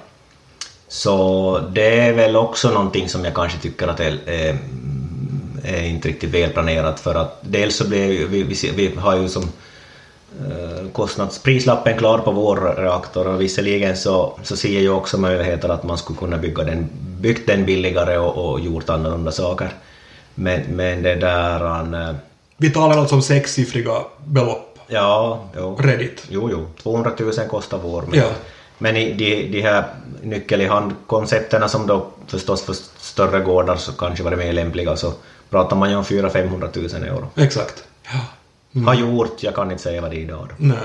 Så 0.95 1.61
det 1.73 1.99
är 2.01 2.13
väl 2.13 2.37
också 2.37 2.71
någonting 2.71 3.09
som 3.09 3.25
jag 3.25 3.35
kanske 3.35 3.59
tycker 3.59 3.89
att 3.89 4.01
är, 4.01 4.19
är, 4.27 4.59
är 5.65 5.83
inte 5.83 6.09
riktigt 6.09 6.31
välplanerat 6.31 7.01
för 7.01 7.15
att 7.15 7.39
dels 7.41 7.77
så 7.77 7.89
blir 7.89 8.27
vi, 8.27 8.43
vi, 8.43 8.71
vi 8.77 8.95
har 8.97 9.17
ju 9.17 9.29
som 9.29 9.43
eh, 10.41 10.89
kostnadsprislappen 10.93 11.99
klar 11.99 12.19
på 12.19 12.31
vår 12.33 12.75
reaktor 12.79 13.27
och 13.29 13.41
visserligen 13.41 13.97
så, 13.97 14.39
så 14.43 14.57
ser 14.57 14.73
jag 14.73 14.83
ju 14.83 14.91
också 14.91 15.19
möjligheter 15.19 15.69
att 15.69 15.83
man 15.83 15.99
skulle 15.99 16.19
kunna 16.19 16.39
bygga 16.39 16.65
den, 16.65 16.89
byggt 17.21 17.47
den 17.47 17.65
billigare 17.67 18.19
och, 18.19 18.51
och 18.51 18.61
gjort 18.61 18.91
annorlunda 18.91 19.33
saker. 19.33 19.69
Men, 20.35 20.61
men 20.63 21.03
det 21.03 21.15
där... 21.15 21.61
eh, 22.09 22.15
Vi 22.57 22.71
talar 22.71 22.99
alltså 22.99 23.15
om 23.15 23.23
sexsiffriga 23.23 23.95
belopp. 24.25 24.79
Ja, 24.89 25.45
jo. 25.57 25.77
Reddit. 25.81 26.23
Jo, 26.29 26.49
jo. 26.53 26.67
200 26.83 27.11
000 27.19 27.33
kostar 27.51 27.79
vår. 27.83 28.03
Men, 28.09 28.19
Ja. 28.19 28.25
Men 28.83 28.97
i 28.97 29.13
de, 29.13 29.49
de 29.49 29.61
här 29.61 29.85
nyckel 30.23 30.61
i 30.61 30.67
hand-koncepterna 30.67 31.69
som 31.69 31.87
då 31.87 32.07
förstås 32.27 32.63
för 32.63 32.73
större 32.99 33.41
gårdar 33.41 33.77
så 33.77 33.93
kanske 33.93 34.25
var 34.25 34.31
det 34.31 34.37
mer 34.37 34.53
lämpliga 34.53 34.97
så 34.97 35.13
pratar 35.51 35.77
man 35.77 35.91
ju 35.91 35.97
om 35.97 36.05
400-500 36.05 36.99
000 36.99 37.05
euro. 37.05 37.29
Exakt. 37.37 37.85
Ja. 38.03 38.81
Har 38.87 38.95
gjort, 38.95 39.43
jag 39.43 39.55
kan 39.55 39.71
inte 39.71 39.83
säga 39.83 40.01
vad 40.01 40.11
det 40.11 40.17
är 40.17 40.21
idag. 40.21 40.49
då. 40.49 40.55
Nej. 40.59 40.77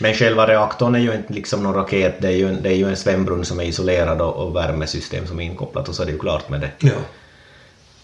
Men 0.00 0.14
själva 0.14 0.46
reaktorn 0.48 0.94
är 0.94 0.98
ju 0.98 1.14
inte 1.14 1.32
liksom 1.32 1.62
någon 1.62 1.74
raket, 1.74 2.14
det 2.20 2.28
är 2.28 2.36
ju 2.36 2.48
en, 2.48 2.62
det 2.62 2.68
är 2.68 2.76
ju 2.76 2.88
en 2.88 2.96
svämbrunn 2.96 3.44
som 3.44 3.60
är 3.60 3.64
isolerad 3.64 4.20
och, 4.20 4.46
och 4.46 4.56
värmesystem 4.56 5.26
som 5.26 5.40
är 5.40 5.44
inkopplat 5.44 5.88
och 5.88 5.94
så 5.94 6.02
är 6.02 6.06
det 6.06 6.12
ju 6.12 6.18
klart 6.18 6.48
med 6.48 6.60
det. 6.60 6.70
Ja. 6.78 6.92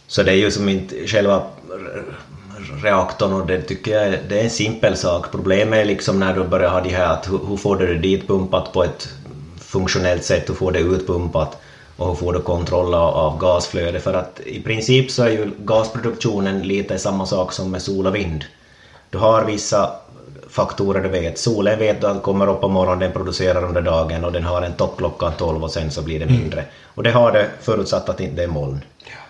Så 0.06 0.22
det 0.22 0.32
är 0.32 0.36
ju 0.36 0.50
som 0.50 0.68
inte 0.68 1.06
själva 1.06 1.42
reaktorn 2.82 3.32
och 3.32 3.46
det 3.46 3.62
tycker 3.62 3.92
jag 3.92 4.06
är, 4.06 4.22
det 4.28 4.40
är 4.40 4.44
en 4.44 4.50
simpel 4.50 4.96
sak. 4.96 5.30
Problemet 5.30 5.78
är 5.78 5.84
liksom 5.84 6.20
när 6.20 6.34
du 6.34 6.44
börjar 6.44 6.70
ha 6.70 6.80
de 6.80 6.90
här 6.90 7.12
att 7.12 7.30
hur, 7.30 7.40
hur 7.48 7.56
får 7.56 7.76
du 7.76 7.86
det 7.86 8.00
dit 8.00 8.28
pumpat 8.28 8.72
på 8.72 8.84
ett 8.84 9.08
funktionellt 9.68 10.24
sätt, 10.24 10.50
hur 10.50 10.54
får 10.54 10.72
det 10.72 10.78
utpumpat 10.78 11.56
och 11.96 12.18
får 12.18 12.32
du 12.32 12.40
kontroll 12.40 12.94
av, 12.94 13.14
av 13.14 13.38
gasflöde 13.38 14.00
för 14.00 14.14
att 14.14 14.40
i 14.40 14.62
princip 14.62 15.10
så 15.10 15.22
är 15.22 15.28
ju 15.28 15.50
gasproduktionen 15.58 16.62
lite 16.62 16.98
samma 16.98 17.26
sak 17.26 17.52
som 17.52 17.70
med 17.70 17.82
sol 17.82 18.06
och 18.06 18.14
vind. 18.14 18.44
Du 19.10 19.18
har 19.18 19.44
vissa 19.44 19.90
faktorer 20.48 21.02
du 21.02 21.08
vet. 21.08 21.38
Solen 21.38 21.78
vet 21.78 22.00
du 22.00 22.06
att 22.06 22.22
kommer 22.22 22.48
upp 22.48 22.60
på 22.60 22.68
morgonen, 22.68 22.98
den 22.98 23.12
producerar 23.12 23.64
under 23.64 23.82
dagen 23.82 24.24
och 24.24 24.32
den 24.32 24.44
har 24.44 24.62
en 24.62 24.72
topp 24.72 24.94
klockan 24.98 25.32
12 25.38 25.64
och 25.64 25.70
sen 25.70 25.90
så 25.90 26.02
blir 26.02 26.20
det 26.20 26.26
mindre. 26.26 26.64
Och 26.84 27.02
det 27.02 27.10
har 27.10 27.32
det 27.32 27.48
förutsatt 27.60 28.08
att 28.08 28.18
det 28.18 28.24
inte 28.24 28.42
är 28.42 28.46
moln. 28.46 28.80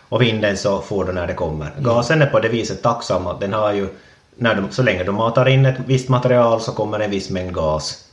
Och 0.09 0.23
vinden 0.23 0.57
så 0.57 0.81
får 0.81 1.05
du 1.05 1.13
när 1.13 1.27
det 1.27 1.35
kommer. 1.35 1.73
Gasen 1.79 2.23
är 2.23 2.27
på 2.27 2.41
det 2.41 2.49
viset 2.49 2.83
tacksam 2.83 3.27
att 3.27 3.41
den 3.41 3.53
har 3.53 3.73
ju, 3.73 3.89
när 4.37 4.55
du, 4.55 4.63
så 4.71 4.83
länge 4.83 5.05
du 5.05 5.13
matar 5.13 5.49
in 5.49 5.67
ett 5.67 5.79
visst 5.87 6.09
material 6.09 6.61
så 6.61 6.73
kommer 6.73 7.01
en 7.01 7.11
viss 7.11 7.31
mängd 7.31 7.55
gas. 7.55 8.08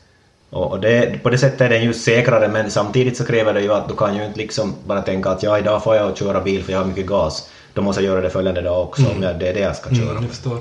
Och, 0.56 0.80
det, 0.80 1.24
på 1.24 1.30
det 1.30 1.38
sättet 1.38 1.62
är 1.62 1.70
den 1.70 1.84
just 1.84 2.04
säkrare 2.04 2.48
men 2.48 2.72
samtidigt 2.72 3.18
så 3.18 3.26
kräver 3.26 3.54
det 3.54 3.62
ju 3.62 3.74
att 3.74 3.90
du 3.90 3.96
kan 3.96 4.16
ju 4.16 4.26
inte 4.26 4.38
liksom 4.38 4.76
bara 4.88 5.02
tänka 5.02 5.30
att 5.30 5.44
ja 5.44 5.60
idag 5.60 5.84
får 5.84 5.96
jag 5.96 6.18
köra 6.18 6.42
bil 6.42 6.64
för 6.64 6.72
jag 6.72 6.80
har 6.80 6.86
mycket 6.86 7.06
gas. 7.06 7.50
Då 7.74 7.82
måste 7.82 8.02
jag 8.02 8.12
göra 8.12 8.22
det 8.22 8.30
följande 8.30 8.62
dag 8.62 8.84
också 8.84 9.02
om 9.16 9.24
jag, 9.24 9.40
det 9.40 9.48
är 9.48 9.54
det 9.54 9.60
jag 9.60 9.76
ska 9.76 9.90
köra. 9.90 10.10
Mm, 10.10 10.24
jag 10.24 10.32
förstår. 10.32 10.58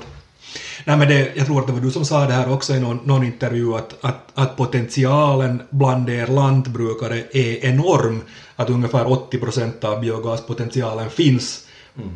Nej, 0.85 0.97
men 0.97 1.07
det, 1.07 1.31
jag 1.35 1.45
tror 1.45 1.59
att 1.59 1.67
det 1.67 1.73
var 1.73 1.79
du 1.79 1.91
som 1.91 2.05
sa 2.05 2.25
det 2.25 2.33
här 2.33 2.53
också 2.53 2.73
i 2.73 2.79
någon, 2.79 2.99
någon 3.03 3.23
intervju 3.23 3.75
att, 3.75 3.95
att, 4.01 4.31
att 4.33 4.57
potentialen 4.57 5.61
bland 5.69 6.09
er 6.09 6.27
lantbrukare 6.27 7.23
är 7.31 7.65
enorm. 7.65 8.21
Att 8.55 8.69
ungefär 8.69 9.11
80 9.11 9.37
procent 9.37 9.83
av 9.83 10.01
biogaspotentialen 10.01 11.09
finns 11.09 11.67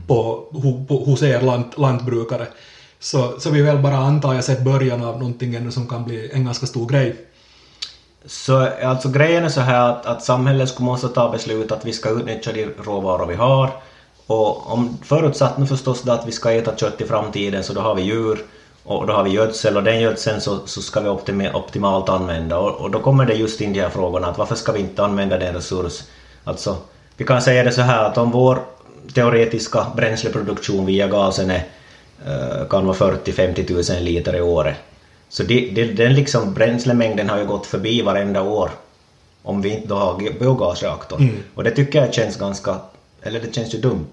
på, 0.08 0.48
ho, 0.52 0.86
på, 0.86 1.04
hos 1.04 1.24
er 1.24 1.42
lant, 1.42 1.78
lantbrukare. 1.78 2.48
Så, 3.00 3.40
så 3.40 3.50
vi 3.50 3.62
väl 3.62 3.78
bara 3.78 3.98
antar 3.98 4.34
jag 4.34 4.44
sett 4.44 4.64
början 4.64 5.04
av 5.04 5.20
någonting 5.20 5.56
ännu 5.56 5.72
som 5.72 5.88
kan 5.88 6.06
bli 6.06 6.30
en 6.34 6.46
ganska 6.46 6.66
stor 6.66 6.90
grej. 6.90 7.16
Så 8.26 8.68
alltså 8.84 9.10
grejen 9.10 9.44
är 9.44 9.50
så 9.50 9.62
här 9.62 9.90
att, 9.90 10.06
att 10.06 10.24
samhället 10.24 10.70
skulle 10.70 10.86
måste 10.86 11.08
ta 11.08 11.30
beslut 11.30 11.72
att 11.72 11.86
vi 11.86 11.94
ska 11.94 12.10
utnyttja 12.10 12.52
de 12.52 12.66
råvaror 12.66 13.26
vi 13.26 13.36
har. 13.36 13.70
Och 14.28 14.72
om 14.74 14.98
förutsatt 15.04 15.58
nu 15.58 15.66
förstås 15.66 16.08
att 16.08 16.28
vi 16.28 16.32
ska 16.32 16.52
äta 16.52 16.76
kött 16.76 17.02
i 17.02 17.06
framtiden 17.06 17.64
så 17.64 17.74
då 17.74 17.82
har 17.82 17.96
vi 17.96 18.02
djur 18.02 18.46
och 18.84 19.08
då 19.08 19.14
har 19.14 19.24
vi 19.24 19.30
gödsel 19.30 19.78
och 19.78 19.84
den 19.84 20.00
gödseln 20.00 20.42
så, 20.42 20.60
så 20.66 20.82
ska 20.82 21.00
vi 21.00 21.10
optim, 21.10 21.42
optimalt 21.54 22.10
använda 22.10 22.58
och, 22.58 22.82
och 22.82 22.92
då 22.92 23.00
kommer 23.00 23.26
det 23.26 23.34
just 23.34 23.62
in 23.62 23.74
de 23.74 23.82
här 23.82 23.90
frågorna 23.90 24.28
att 24.28 24.38
varför 24.38 24.56
ska 24.56 24.72
vi 24.72 24.80
inte 24.80 25.04
använda 25.04 25.38
den 25.38 25.54
resurs? 25.54 26.04
Alltså, 26.44 26.78
vi 27.18 27.26
kan 27.26 27.42
säga 27.42 27.64
det 27.64 27.72
så 27.72 27.82
här 27.82 28.04
att 28.04 28.18
om 28.18 28.32
vår 28.32 28.60
teoretiska 29.14 29.86
bränsleproduktion 29.96 30.86
via 30.86 31.08
gasen 31.08 31.52
är, 31.52 31.64
eh, 32.26 32.68
kan 32.70 32.86
vara 32.86 32.98
40-50 32.98 33.94
000 33.94 34.04
liter 34.04 34.36
i 34.36 34.42
året. 34.42 34.76
Så 35.30 35.44
det, 35.44 35.70
det, 35.76 35.86
den 35.86 36.14
liksom 36.14 36.54
bränslemängden 36.54 37.30
har 37.30 37.38
ju 37.38 37.46
gått 37.46 37.66
förbi 37.66 38.02
varenda 38.02 38.42
år 38.42 38.70
om 39.44 39.62
vi 39.62 39.70
inte 39.70 39.88
då 39.88 39.96
har 39.96 40.40
biogasreaktorn. 40.40 41.22
Och 41.56 41.64
det 41.64 41.72
tycker 41.72 42.02
jag 42.02 42.14
känns 42.14 42.38
ganska, 42.38 42.76
eller 43.22 43.40
det 43.40 43.56
känns 43.56 43.74
ju 43.74 43.78
dumt. 43.78 44.12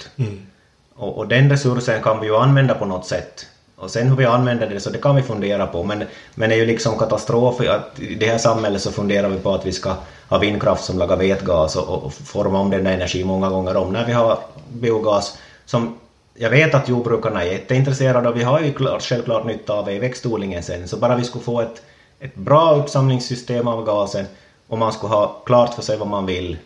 Och, 0.95 1.19
och 1.19 1.29
den 1.29 1.51
resursen 1.51 2.03
kan 2.03 2.21
vi 2.21 2.27
ju 2.27 2.37
använda 2.37 2.75
på 2.75 2.85
något 2.85 3.07
sätt. 3.07 3.47
Och 3.77 3.91
sen 3.91 4.09
hur 4.09 4.17
vi 4.17 4.25
använder 4.25 4.71
det 4.71 4.81
så 4.81 4.91
det 4.91 4.99
kan 4.99 5.17
vi 5.17 5.23
fundera 5.23 5.67
på. 5.67 5.83
Men, 5.83 6.05
men 6.35 6.49
det 6.49 6.55
är 6.55 6.59
ju 6.59 6.67
liksom 6.67 6.99
katastrof 6.99 7.61
att 7.61 8.01
i 8.01 8.15
det 8.15 8.27
här 8.27 8.39
samhället 8.39 8.83
så 8.83 8.93
funderar 8.93 9.29
vi 9.29 9.39
på 9.39 9.55
att 9.55 9.67
vi 9.67 9.73
ska 9.73 9.95
ha 10.29 10.39
vindkraft 10.39 10.85
som 10.85 10.99
lagar 10.99 11.17
vätgas 11.17 11.77
och, 11.77 12.05
och 12.05 12.13
forma 12.13 12.61
om 12.61 12.71
den 12.71 12.85
där 12.85 12.93
energi 12.93 13.25
många 13.25 13.49
gånger 13.49 13.77
om. 13.77 13.93
När 13.93 14.07
vi 14.07 14.13
har 14.13 14.39
biogas 14.73 15.39
som 15.65 15.99
jag 16.39 16.51
vet 16.51 16.75
att 16.75 16.89
jordbrukarna 16.89 17.45
är 17.45 17.53
jätteintresserade 17.53 18.29
och 18.29 18.37
vi 18.37 18.43
har 18.43 18.61
ju 18.61 18.73
klart, 18.73 19.03
självklart 19.03 19.47
nytta 19.47 19.73
av 19.73 19.87
det 19.87 19.93
i 19.93 19.99
växtodlingen 19.99 20.63
sen. 20.63 20.89
Så 20.89 20.97
bara 20.97 21.17
vi 21.17 21.25
skulle 21.25 21.45
få 21.45 21.61
ett, 21.61 21.83
ett 22.21 22.35
bra 22.35 22.75
uppsamlingssystem 22.77 23.69
av 23.69 23.85
gasen 23.85 24.27
och 24.67 24.79
man 24.79 24.93
skulle 24.93 25.13
ha 25.13 25.43
klart 25.47 25.75
för 25.75 25.83
sig 25.83 25.97
vad 25.97 26.09
man 26.09 26.27
vill 26.27 26.57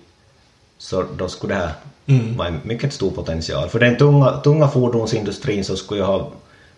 så 0.78 1.04
då 1.16 1.28
skulle 1.28 1.54
det 1.54 1.60
här 1.60 1.72
vara 2.36 2.48
en 2.48 2.60
mycket 2.62 2.92
stor 2.92 3.10
potential. 3.10 3.68
För 3.68 3.78
den 3.78 3.96
tunga, 3.96 4.30
tunga 4.36 4.68
fordonsindustrin 4.68 5.64
så 5.64 5.76
skulle 5.76 6.00
ju 6.00 6.06
ha 6.06 6.30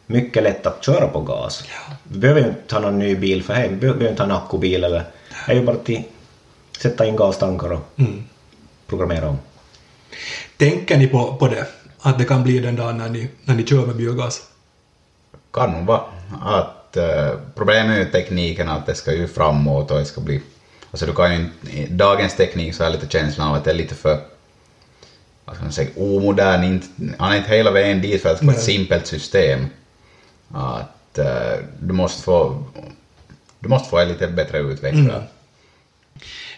mycket 0.07 0.42
lätt 0.42 0.66
att 0.66 0.85
köra 0.85 1.09
på 1.09 1.20
gas. 1.20 1.64
Vi 2.02 2.18
behöver 2.18 2.40
ju 2.40 2.46
inte 2.46 2.74
ha 2.74 2.81
någon 2.81 2.98
ny 2.98 3.16
bil 3.16 3.42
för 3.42 3.55
det. 3.55 3.68
Vi 3.68 3.76
behöver 3.76 4.09
inte 4.09 4.22
ha 4.22 4.31
en 4.31 4.37
akkubil 4.37 4.85
eller... 4.85 5.02
Det 5.46 5.52
är 5.52 5.57
ju 5.57 5.64
bara 5.64 5.76
att 5.76 5.90
sätta 6.78 7.07
in 7.07 7.16
gastankar 7.16 7.72
och 7.72 8.00
programmera 8.87 9.28
om. 9.28 9.38
Tänker 10.57 10.98
ni 10.98 11.07
på, 11.07 11.37
på 11.37 11.48
det? 11.48 11.66
Att 12.02 12.18
det 12.18 12.24
kan 12.24 12.42
bli 12.42 12.58
den 12.58 12.76
dagen 12.76 12.96
när 12.96 13.08
ni, 13.08 13.28
när 13.44 13.54
ni 13.54 13.66
kör 13.66 13.86
med 13.86 13.96
biogas? 13.96 14.42
Kan 15.52 15.72
nog 15.72 15.84
vara 15.84 16.02
att 16.42 16.96
eh, 16.96 17.30
problemet 17.54 17.98
med 17.98 18.12
tekniken 18.12 18.68
är 18.68 18.76
att 18.76 18.86
det 18.86 18.94
ska 18.94 19.12
ju 19.12 19.28
framåt 19.28 19.90
och 19.90 19.98
det 19.98 20.04
ska 20.04 20.20
bli... 20.20 20.40
Alltså 20.90 21.06
du 21.06 21.12
kan 21.12 21.34
ju 21.34 21.40
inte... 21.40 21.76
i 21.76 21.86
Dagens 21.86 22.36
teknik 22.36 22.74
så 22.74 22.82
har 22.82 22.90
jag 22.90 23.00
lite 23.00 23.12
känslan 23.12 23.48
av 23.48 23.54
att 23.54 23.64
det 23.64 23.70
är 23.70 23.74
lite 23.74 23.94
för 23.94 24.20
vad 25.44 25.56
ska 25.56 25.64
man 25.64 25.72
säga, 25.72 25.90
omodern, 25.96 26.64
inte, 26.64 26.86
han 27.18 27.32
är 27.32 27.36
inte 27.36 27.50
hela 27.50 27.70
vägen 27.70 28.00
dit 28.00 28.22
för 28.22 28.28
att 28.28 28.34
det 28.34 28.36
ska 28.36 28.46
vara 28.46 28.56
ett 28.56 28.62
simpelt 28.62 29.06
system. 29.06 29.66
Att 30.48 31.18
eh, 31.18 31.58
du 31.80 31.92
måste 31.92 32.22
få 32.22 32.64
du 33.58 33.68
måste 33.68 33.88
få 33.88 33.98
en 33.98 34.08
lite 34.08 34.28
bättre 34.28 34.58
utvecklare. 34.58 35.22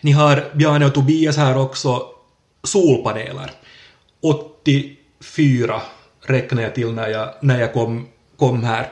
Ni 0.00 0.12
har, 0.12 0.44
Bjarne 0.54 0.86
och 0.86 0.94
Tobias 0.94 1.36
här 1.36 1.56
också, 1.56 2.02
solpaneler. 2.62 3.50
84 5.24 5.82
räknar 6.26 6.62
jag 6.62 6.74
till 6.74 6.92
när 6.92 7.08
jag, 7.08 7.28
när 7.40 7.60
jag 7.60 7.72
kom, 7.72 8.06
kom 8.36 8.64
här. 8.64 8.88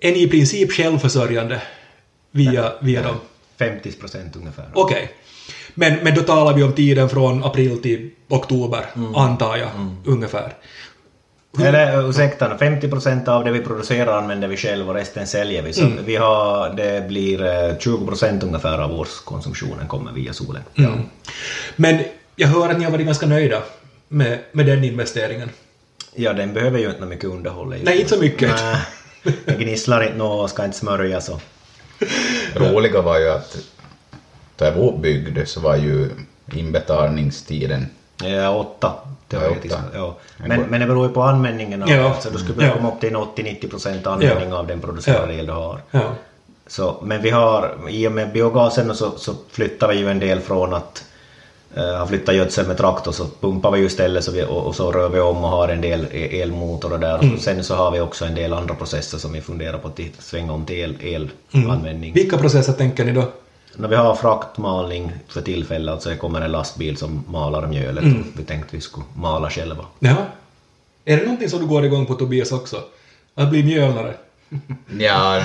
Är 0.00 0.12
ni 0.12 0.22
i 0.22 0.28
princip 0.28 0.72
självförsörjande 0.72 1.62
via, 2.30 2.72
via 2.80 3.02
dem? 3.02 3.16
50 3.58 3.92
procent 3.92 4.36
ungefär. 4.36 4.70
Okej. 4.74 5.10
Men, 5.74 5.98
men 6.02 6.14
då 6.14 6.22
talar 6.22 6.54
vi 6.54 6.62
om 6.62 6.72
tiden 6.72 7.08
från 7.08 7.44
april 7.44 7.82
till 7.82 8.10
oktober, 8.28 8.86
antar 9.14 9.56
jag, 9.56 9.68
ungefär. 10.04 10.54
Eller 11.60 12.08
ursäkta, 12.10 12.58
50 12.58 12.88
procent 12.88 13.28
av 13.28 13.44
det 13.44 13.52
vi 13.52 13.60
producerar 13.60 14.18
använder 14.18 14.48
vi 14.48 14.56
själva 14.56 14.88
och 14.88 14.94
resten 14.94 15.26
säljer 15.26 15.62
vi. 15.62 15.72
Så 15.72 15.90
vi 16.04 16.16
har, 16.16 16.74
det 16.76 17.08
blir 17.08 17.44
eh, 17.44 17.78
20 17.78 18.06
procent 18.06 18.42
ungefär 18.42 18.78
av 18.78 18.92
årskonsumtionen 18.92 19.88
kommer 19.88 20.12
via 20.12 20.32
solen. 20.32 20.62
Mm. 20.74 21.00
Men 21.76 21.98
jag 22.36 22.48
hör 22.48 22.68
att 22.68 22.78
ni 22.78 22.84
har 22.84 22.92
varit 22.92 23.06
ganska 23.06 23.26
nöjda 23.26 23.62
med, 24.08 24.38
med 24.52 24.66
den 24.66 24.84
investeringen. 24.84 25.50
Ja, 26.14 26.32
den 26.32 26.52
behöver 26.54 26.78
ju 26.78 26.90
inte 26.90 27.06
mycket 27.06 27.24
underhåll. 27.30 27.74
Nej, 27.82 28.00
inte 28.00 28.14
så 28.14 28.20
mycket. 28.20 28.50
Nej, 28.50 28.76
det 29.44 29.54
gnisslar 29.58 30.02
inte 30.02 30.16
nå 30.16 30.32
och 30.32 30.50
ska 30.50 30.64
inte 30.64 30.76
smörjas 30.76 31.28
och... 31.28 31.40
Roliga 32.54 33.02
var 33.02 33.18
ju 33.18 33.28
att 33.30 33.56
jag 34.58 34.72
var 34.72 34.88
uppbyggd 34.92 35.38
så 35.48 35.60
var 35.60 35.76
ju 35.76 36.08
inbetalningstiden 36.52 37.86
Ja, 38.24 38.50
åtta 38.56 38.92
teoretiskt. 39.28 39.74
åtta. 39.74 39.84
Ja. 39.94 40.16
Men, 40.36 40.60
men 40.62 40.80
det 40.80 40.86
beror 40.86 41.06
ju 41.08 41.12
på 41.14 41.22
användningen 41.22 41.82
av 41.82 41.90
Ja. 41.90 42.16
Så 42.20 42.30
du 42.30 42.38
skulle 42.38 42.54
behöva 42.54 42.74
Ja. 42.74 42.78
komma 42.80 42.92
upp 42.94 43.00
till 43.00 43.08
en 43.08 43.16
80-90 43.16 43.70
procent 43.70 44.06
användning 44.06 44.48
Ja. 44.50 44.56
av 44.58 44.66
den 44.66 44.80
producerade 44.80 45.32
Ja. 45.32 45.38
el 45.40 45.46
du 45.46 45.52
har. 45.52 45.80
Ja. 45.90 46.12
Så, 46.66 46.96
men 47.02 47.22
vi 47.22 47.30
har, 47.30 47.76
i 47.88 48.08
och 48.08 48.12
med 48.12 48.32
biogasen 48.32 48.94
så, 48.94 49.10
så 49.18 49.34
flyttar 49.50 49.88
vi 49.88 49.98
ju 49.98 50.10
en 50.10 50.18
del 50.18 50.40
från 50.40 50.74
att 50.74 51.04
uh, 51.76 51.98
ha 51.98 52.06
flyttat 52.06 52.34
gödsel 52.34 52.66
med 52.66 52.76
traktor 52.76 53.12
så 53.12 53.26
pumpar 53.40 53.70
vi 53.70 53.78
ju 53.78 53.86
istället 53.86 54.24
så 54.24 54.32
vi, 54.32 54.44
och, 54.44 54.66
och 54.66 54.74
så 54.74 54.92
rör 54.92 55.08
vi 55.08 55.20
om 55.20 55.44
och 55.44 55.50
har 55.50 55.68
en 55.68 55.80
del 55.80 56.06
e- 56.12 56.40
elmotor 56.42 56.92
och 56.92 57.00
där. 57.00 57.34
Och 57.34 57.40
sen 57.40 57.64
så 57.64 57.74
har 57.74 57.90
vi 57.90 58.00
också 58.00 58.24
en 58.24 58.34
del 58.34 58.52
andra 58.52 58.74
processer 58.74 59.18
som 59.18 59.32
vi 59.32 59.40
funderar 59.40 59.78
på 59.78 59.88
att 59.88 60.00
svänga 60.18 60.52
om 60.52 60.64
till 60.66 60.96
el, 61.00 61.30
elanvändning. 61.52 62.12
Vilka 62.12 62.38
processer 62.38 62.72
tänker 62.72 63.04
ni 63.04 63.12
då? 63.12 63.24
När 63.76 63.88
vi 63.88 63.96
har 63.96 64.14
fraktmalning 64.14 65.12
för 65.28 65.40
tillfället, 65.40 65.92
alltså 65.92 66.08
det 66.08 66.16
kommer 66.16 66.40
en 66.40 66.52
lastbil 66.52 66.96
som 66.96 67.24
malar 67.28 67.66
mjölet 67.66 68.04
och 68.04 68.40
vi 68.40 68.44
tänkte 68.44 68.76
vi 68.76 68.80
skulle 68.80 69.06
mala 69.14 69.50
själva. 69.50 69.84
Ja. 69.98 70.16
Är 71.04 71.16
det 71.16 71.22
någonting 71.22 71.48
som 71.48 71.60
du 71.60 71.66
går 71.66 71.84
igång 71.84 72.06
på 72.06 72.14
Tobias 72.14 72.52
också? 72.52 72.82
Att 73.34 73.50
bli 73.50 73.62
mjölnare? 73.64 74.14
Ja, 74.98 75.42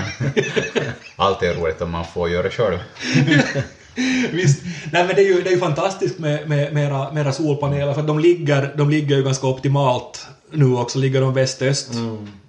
allt 1.15 1.44
är 1.44 1.54
roligt 1.54 1.82
om 1.82 1.91
man 1.91 2.06
får 2.06 2.30
göra 2.30 2.50
själv. 2.50 2.78
Visst. 4.32 4.63
Nej 4.91 5.06
men 5.08 5.15
det 5.15 5.21
är 5.21 5.25
ju, 5.25 5.41
det 5.41 5.49
är 5.49 5.54
ju 5.54 5.60
fantastiskt 5.60 6.19
med, 6.19 6.49
med, 6.49 6.73
med, 6.73 6.86
era, 6.86 7.12
med 7.12 7.21
era 7.25 7.32
solpaneler 7.32 7.93
för 7.93 8.01
de 8.01 8.19
ligger, 8.19 8.73
de 8.77 8.89
ligger 8.89 9.15
ju 9.17 9.23
ganska 9.23 9.47
optimalt 9.47 10.27
nu 10.51 10.73
också. 10.73 10.99
Ligger 10.99 11.21
de 11.21 11.34
väst-öst 11.34 11.89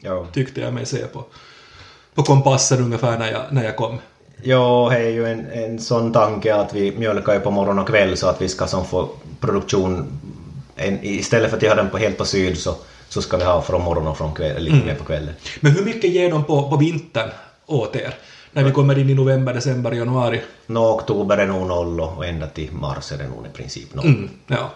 Ja. 0.00 0.26
tyckte 0.32 0.60
jag 0.60 0.74
mig 0.74 0.86
se 0.86 1.06
på, 1.06 1.24
på 2.14 2.22
kompassen 2.22 2.82
ungefär 2.84 3.18
när 3.18 3.32
jag, 3.32 3.42
när 3.50 3.64
jag 3.64 3.76
kom. 3.76 3.98
Ja, 4.42 4.88
det 4.90 4.98
är 4.98 5.10
ju 5.10 5.26
en, 5.26 5.46
en 5.46 5.78
sån 5.78 6.12
tanke 6.12 6.54
att 6.54 6.74
vi 6.74 6.92
mjölkar 6.98 7.34
ju 7.34 7.40
på 7.40 7.50
morgon 7.50 7.78
och 7.78 7.86
kväll 7.88 8.16
så 8.16 8.26
att 8.26 8.42
vi 8.42 8.48
ska 8.48 8.66
som 8.66 8.84
få 8.84 9.08
produktion 9.40 10.20
en, 10.76 10.98
istället 11.02 11.50
för 11.50 11.56
att 11.56 11.62
ha 11.62 11.74
den 11.74 11.90
på 11.90 11.98
helt 11.98 12.18
på 12.18 12.24
syd 12.24 12.58
så, 12.58 12.74
så 13.08 13.22
ska 13.22 13.36
vi 13.36 13.44
ha 13.44 13.62
från 13.62 13.82
morgon 13.82 14.06
och 14.06 14.18
från 14.18 14.34
kväll, 14.34 14.62
lite 14.62 14.86
mer 14.86 14.94
på 14.94 15.04
kvällen. 15.04 15.34
Men 15.60 15.72
hur 15.72 15.84
mycket 15.84 16.10
ger 16.10 16.30
de 16.30 16.44
på, 16.44 16.70
på 16.70 16.76
vintern 16.76 17.30
åt 17.66 17.96
er? 17.96 18.14
När 18.52 18.64
vi 18.64 18.70
kommer 18.70 18.98
in 18.98 19.10
i 19.10 19.14
november, 19.14 19.54
december, 19.54 19.92
januari? 19.92 20.40
Nå, 20.66 20.94
oktober 20.94 21.38
är 21.38 21.46
nog 21.46 21.66
noll 21.66 22.00
och 22.00 22.26
ända 22.26 22.46
till 22.46 22.72
mars 22.72 23.12
är 23.12 23.18
det 23.18 23.28
nog 23.28 23.46
i 23.46 23.56
princip 23.56 23.94
noll. 23.94 24.06
Mm, 24.06 24.30
ja. 24.46 24.72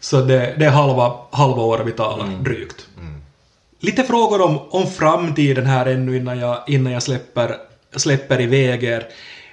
Så 0.00 0.20
det, 0.20 0.54
det 0.58 0.64
är 0.64 0.70
halva, 0.70 1.12
halva 1.30 1.62
året 1.62 1.86
vi 1.86 1.92
talar, 1.92 2.26
drygt. 2.44 2.86
Lite 3.82 4.04
frågor 4.04 4.40
om, 4.40 4.58
om 4.70 4.86
framtiden 4.86 5.66
här 5.66 5.86
ännu 5.86 6.16
innan 6.16 6.38
jag, 6.38 6.58
innan 6.66 6.92
jag 6.92 7.02
släpper, 7.02 7.56
släpper 7.96 8.40
iväg 8.40 8.84
er. 8.84 9.06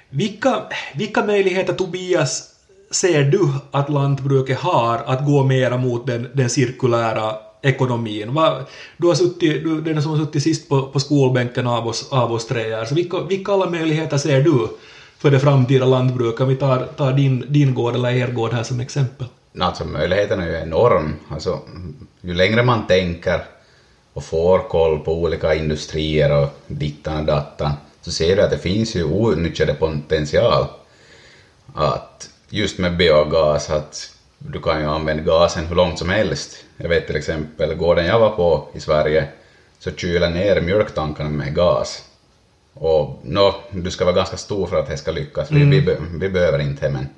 Vilka, 0.08 0.62
vilka 0.94 1.24
möjligheter, 1.24 1.72
Tobias, 1.72 2.42
ser 2.90 3.24
du 3.24 3.48
att 3.70 3.88
lantbruket 3.88 4.58
har 4.58 4.98
att 5.06 5.26
gå 5.26 5.44
mera 5.44 5.76
mot 5.76 6.06
den, 6.06 6.28
den 6.34 6.50
cirkulära 6.50 7.34
ekonomin? 7.62 8.34
Va, 8.34 8.60
du, 8.96 9.06
har 9.06 9.14
suttit, 9.14 9.64
du 9.64 9.78
är 9.78 9.80
den 9.80 10.02
som 10.02 10.10
har 10.10 10.18
suttit 10.18 10.42
sist 10.42 10.68
på, 10.68 10.82
på 10.82 11.00
skolbänken 11.00 11.66
av 11.66 11.88
oss, 11.88 12.08
av 12.12 12.32
oss 12.32 12.46
tre 12.46 12.74
här. 12.74 12.84
Så 12.84 12.94
vilka, 12.94 13.20
vilka 13.20 13.52
alla 13.52 13.70
möjligheter 13.70 14.18
ser 14.18 14.40
du 14.42 14.68
för 15.18 15.30
det 15.30 15.40
framtida 15.40 15.86
lantbruket? 15.86 16.40
Om 16.40 16.48
vi 16.48 16.56
tar, 16.56 16.86
tar 16.96 17.12
din, 17.12 17.44
din 17.48 17.74
gård 17.74 17.94
eller 17.94 18.10
er 18.10 18.28
gård 18.28 18.52
här 18.52 18.62
som 18.62 18.80
exempel. 18.80 19.26
Alltså 19.58 19.84
möjligheten 19.84 20.40
är 20.40 20.46
ju 20.46 20.56
enorm. 20.56 21.16
Alltså, 21.28 21.60
ju 22.20 22.34
längre 22.34 22.62
man 22.62 22.86
tänker 22.86 23.44
och 24.12 24.24
får 24.24 24.58
koll 24.58 24.98
på 24.98 25.12
olika 25.12 25.54
industrier 25.54 26.42
och 26.42 26.48
dittan 26.66 27.16
och 27.18 27.24
dattan, 27.24 27.72
så 28.02 28.10
ser 28.10 28.36
du 28.36 28.42
att 28.42 28.50
det 28.50 28.58
finns 28.58 28.96
ju 28.96 29.04
outnyttjade 29.04 29.74
potential. 29.74 30.66
Att 31.74 32.30
just 32.48 32.78
med 32.78 32.96
biogas, 32.96 33.70
att 33.70 34.10
du 34.38 34.58
kan 34.58 34.80
ju 34.80 34.86
använda 34.86 35.22
gasen 35.22 35.66
hur 35.66 35.74
långt 35.76 35.98
som 35.98 36.08
helst. 36.08 36.64
Jag 36.76 36.88
vet 36.88 37.06
till 37.06 37.16
exempel, 37.16 37.74
gården 37.74 38.06
jag 38.06 38.18
var 38.18 38.30
på 38.30 38.62
i 38.72 38.80
Sverige, 38.80 39.26
så 39.78 39.90
kyler 39.90 40.28
ner 40.28 40.60
mjölktankarna 40.60 41.28
med 41.28 41.54
gas. 41.54 42.04
Och 42.74 43.20
no, 43.22 43.54
du 43.70 43.90
ska 43.90 44.04
vara 44.04 44.14
ganska 44.14 44.36
stor 44.36 44.66
för 44.66 44.76
att 44.76 44.86
det 44.86 44.96
ska 44.96 45.10
lyckas, 45.10 45.50
vi, 45.50 45.64
vi, 45.64 45.80
be- 45.80 45.96
vi 46.20 46.28
behöver 46.28 46.58
inte 46.58 46.88
men, 46.88 47.08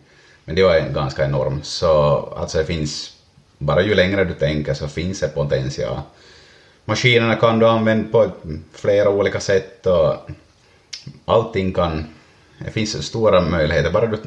men 0.45 0.55
det 0.55 0.63
var 0.63 0.79
ganska 0.81 1.25
enormt. 1.25 1.65
Så 1.65 1.89
alltså 2.37 2.59
det 2.59 2.65
finns, 2.65 3.13
bara 3.59 3.83
ju 3.83 3.95
längre 3.95 4.25
du 4.25 4.35
tänker 4.35 4.75
så 4.75 4.89
finns 4.89 5.21
det 5.21 5.29
potential. 5.29 6.01
Maskinerna 6.85 7.35
kan 7.35 7.59
du 7.59 7.67
använda 7.67 8.09
på 8.11 8.31
flera 8.73 9.09
olika 9.11 9.41
sätt 9.41 9.87
och 9.87 10.15
allting 11.25 11.73
kan, 11.73 12.05
det 12.59 12.71
finns 12.71 13.07
stora 13.07 13.41
möjligheter, 13.41 13.91
bara 13.91 14.07
du 14.07 14.19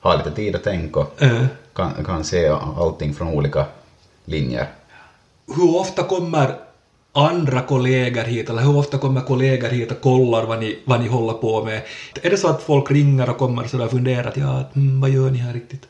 har 0.00 0.16
lite 0.16 0.30
tid 0.30 0.56
att 0.56 0.62
tänka 0.64 1.06
Eh, 1.18 1.44
kan, 1.74 2.04
kan 2.04 2.24
se 2.24 2.48
allting 2.76 3.14
från 3.14 3.28
olika 3.28 3.66
linjer. 4.24 4.66
hur 5.56 5.76
ofta 5.76 6.02
kommer 6.02 6.56
andra 7.12 7.60
kollegor 7.62 8.22
hit, 8.22 8.50
eller 8.50 8.62
hur 8.62 8.76
ofta 8.76 8.98
kommer 8.98 9.20
kollegor 9.20 9.68
hit 9.68 9.90
och 9.90 10.00
kollar 10.00 10.46
vad 10.46 10.60
ni, 10.60 10.78
vad 10.84 11.00
ni 11.00 11.08
håller 11.08 11.32
på 11.32 11.64
med? 11.64 11.82
Är 12.22 12.30
det 12.30 12.36
så 12.36 12.48
att 12.48 12.62
folk 12.62 12.90
ringer 12.90 13.30
och 13.30 13.38
kommer 13.38 13.64
sådär 13.66 13.84
och 13.84 13.90
funderar 13.90 14.28
att 14.28 14.36
ja, 14.36 14.64
mm, 14.74 15.00
vad 15.00 15.10
gör 15.10 15.30
ni 15.30 15.38
här 15.38 15.52
riktigt? 15.52 15.88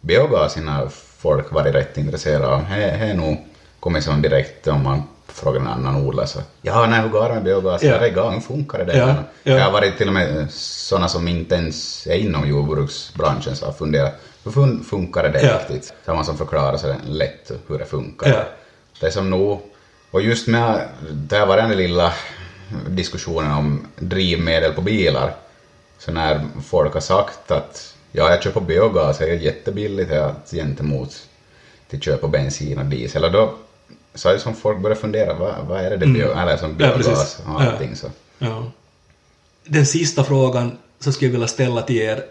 Biogasen 0.00 0.68
har 0.68 0.88
folk 1.18 1.52
varit 1.52 1.74
rätt 1.74 1.98
intresserade 1.98 2.48
av. 2.48 2.64
Det 2.70 2.90
är 2.90 3.14
nog 3.14 3.36
kommit 3.80 4.04
som 4.04 4.22
direkt 4.22 4.66
om 4.66 4.82
man 4.82 5.02
frågar 5.26 5.60
en 5.60 5.66
annan 5.66 5.96
odlare 6.06 6.26
så 6.26 6.38
ja, 6.62 6.86
nej, 6.86 7.00
hur 7.00 7.08
går 7.08 7.28
det 7.28 7.34
med 7.34 7.44
biogas? 7.44 7.82
Ja. 7.82 7.90
Ja. 7.90 7.98
Det 7.98 8.06
är 8.06 8.10
igång, 8.10 8.40
funkar 8.40 8.84
det? 8.84 8.96
Ja, 8.96 9.06
där? 9.06 9.22
ja. 9.42 9.54
Jag 9.54 9.64
har 9.64 9.72
varit 9.72 9.98
till 9.98 10.08
och 10.08 10.14
med 10.14 10.46
sådana 10.50 11.08
som 11.08 11.28
inte 11.28 11.54
ens 11.54 12.06
är 12.06 12.14
inom 12.14 12.48
jordbruksbranschen 12.48 13.56
så 13.56 13.66
har 13.66 13.72
funderat 13.72 14.12
hur 14.44 14.50
fun- 14.50 14.84
funkar 14.84 15.28
det 15.28 15.42
Ja. 15.42 15.58
riktigt? 15.58 15.94
Samma 16.06 16.24
som 16.24 16.38
förklarar 16.38 16.76
så 16.76 16.94
lätt 17.08 17.50
hur 17.68 17.78
det 17.78 17.84
funkar. 17.84 18.28
Ja. 18.28 18.44
Det 19.00 19.06
är 19.06 19.10
som 19.10 19.30
nog, 19.30 19.60
och 20.10 20.22
just 20.22 20.46
med 20.48 20.88
det 21.12 21.36
här 21.36 21.46
var 21.46 21.56
den 21.56 21.70
lilla 21.70 22.12
diskussionen 22.88 23.52
om 23.52 23.86
drivmedel 23.96 24.72
på 24.72 24.80
bilar, 24.80 25.34
så 25.98 26.12
när 26.12 26.40
folk 26.64 26.94
har 26.94 27.00
sagt 27.00 27.50
att 27.50 27.94
ja, 28.12 28.38
jag 28.42 28.54
på 28.54 28.60
biogas, 28.60 29.18
det 29.18 29.24
är 29.30 29.34
jättebilligt 29.34 30.10
gentemot 30.50 31.28
till 31.90 32.00
köp 32.00 32.20
på 32.20 32.28
bensin 32.28 32.78
och 32.78 32.84
diesel, 32.84 33.24
och 33.24 33.32
då 33.32 33.54
så 34.14 34.28
är 34.28 34.32
det 34.32 34.38
som 34.40 34.54
folk 34.54 34.78
börjar 34.82 34.96
fundera, 34.96 35.34
vad, 35.34 35.54
vad 35.68 35.80
är 35.80 35.90
det, 35.90 35.96
det 35.96 36.06
bio, 36.06 36.32
eller 36.38 36.56
som 36.56 36.70
Mm. 36.70 36.80
Ja, 36.80 36.88
biogas 36.96 37.06
precis. 37.06 37.38
och 37.46 37.62
Ja. 37.62 37.70
allting 37.70 37.96
så. 37.96 38.06
Ja. 38.38 38.64
Den 39.64 39.86
sista 39.86 40.24
frågan 40.24 40.78
så 41.00 41.12
skulle 41.12 41.28
jag 41.28 41.32
vilja 41.32 41.48
ställa 41.48 41.82
till 41.82 41.96
er, 41.96 42.22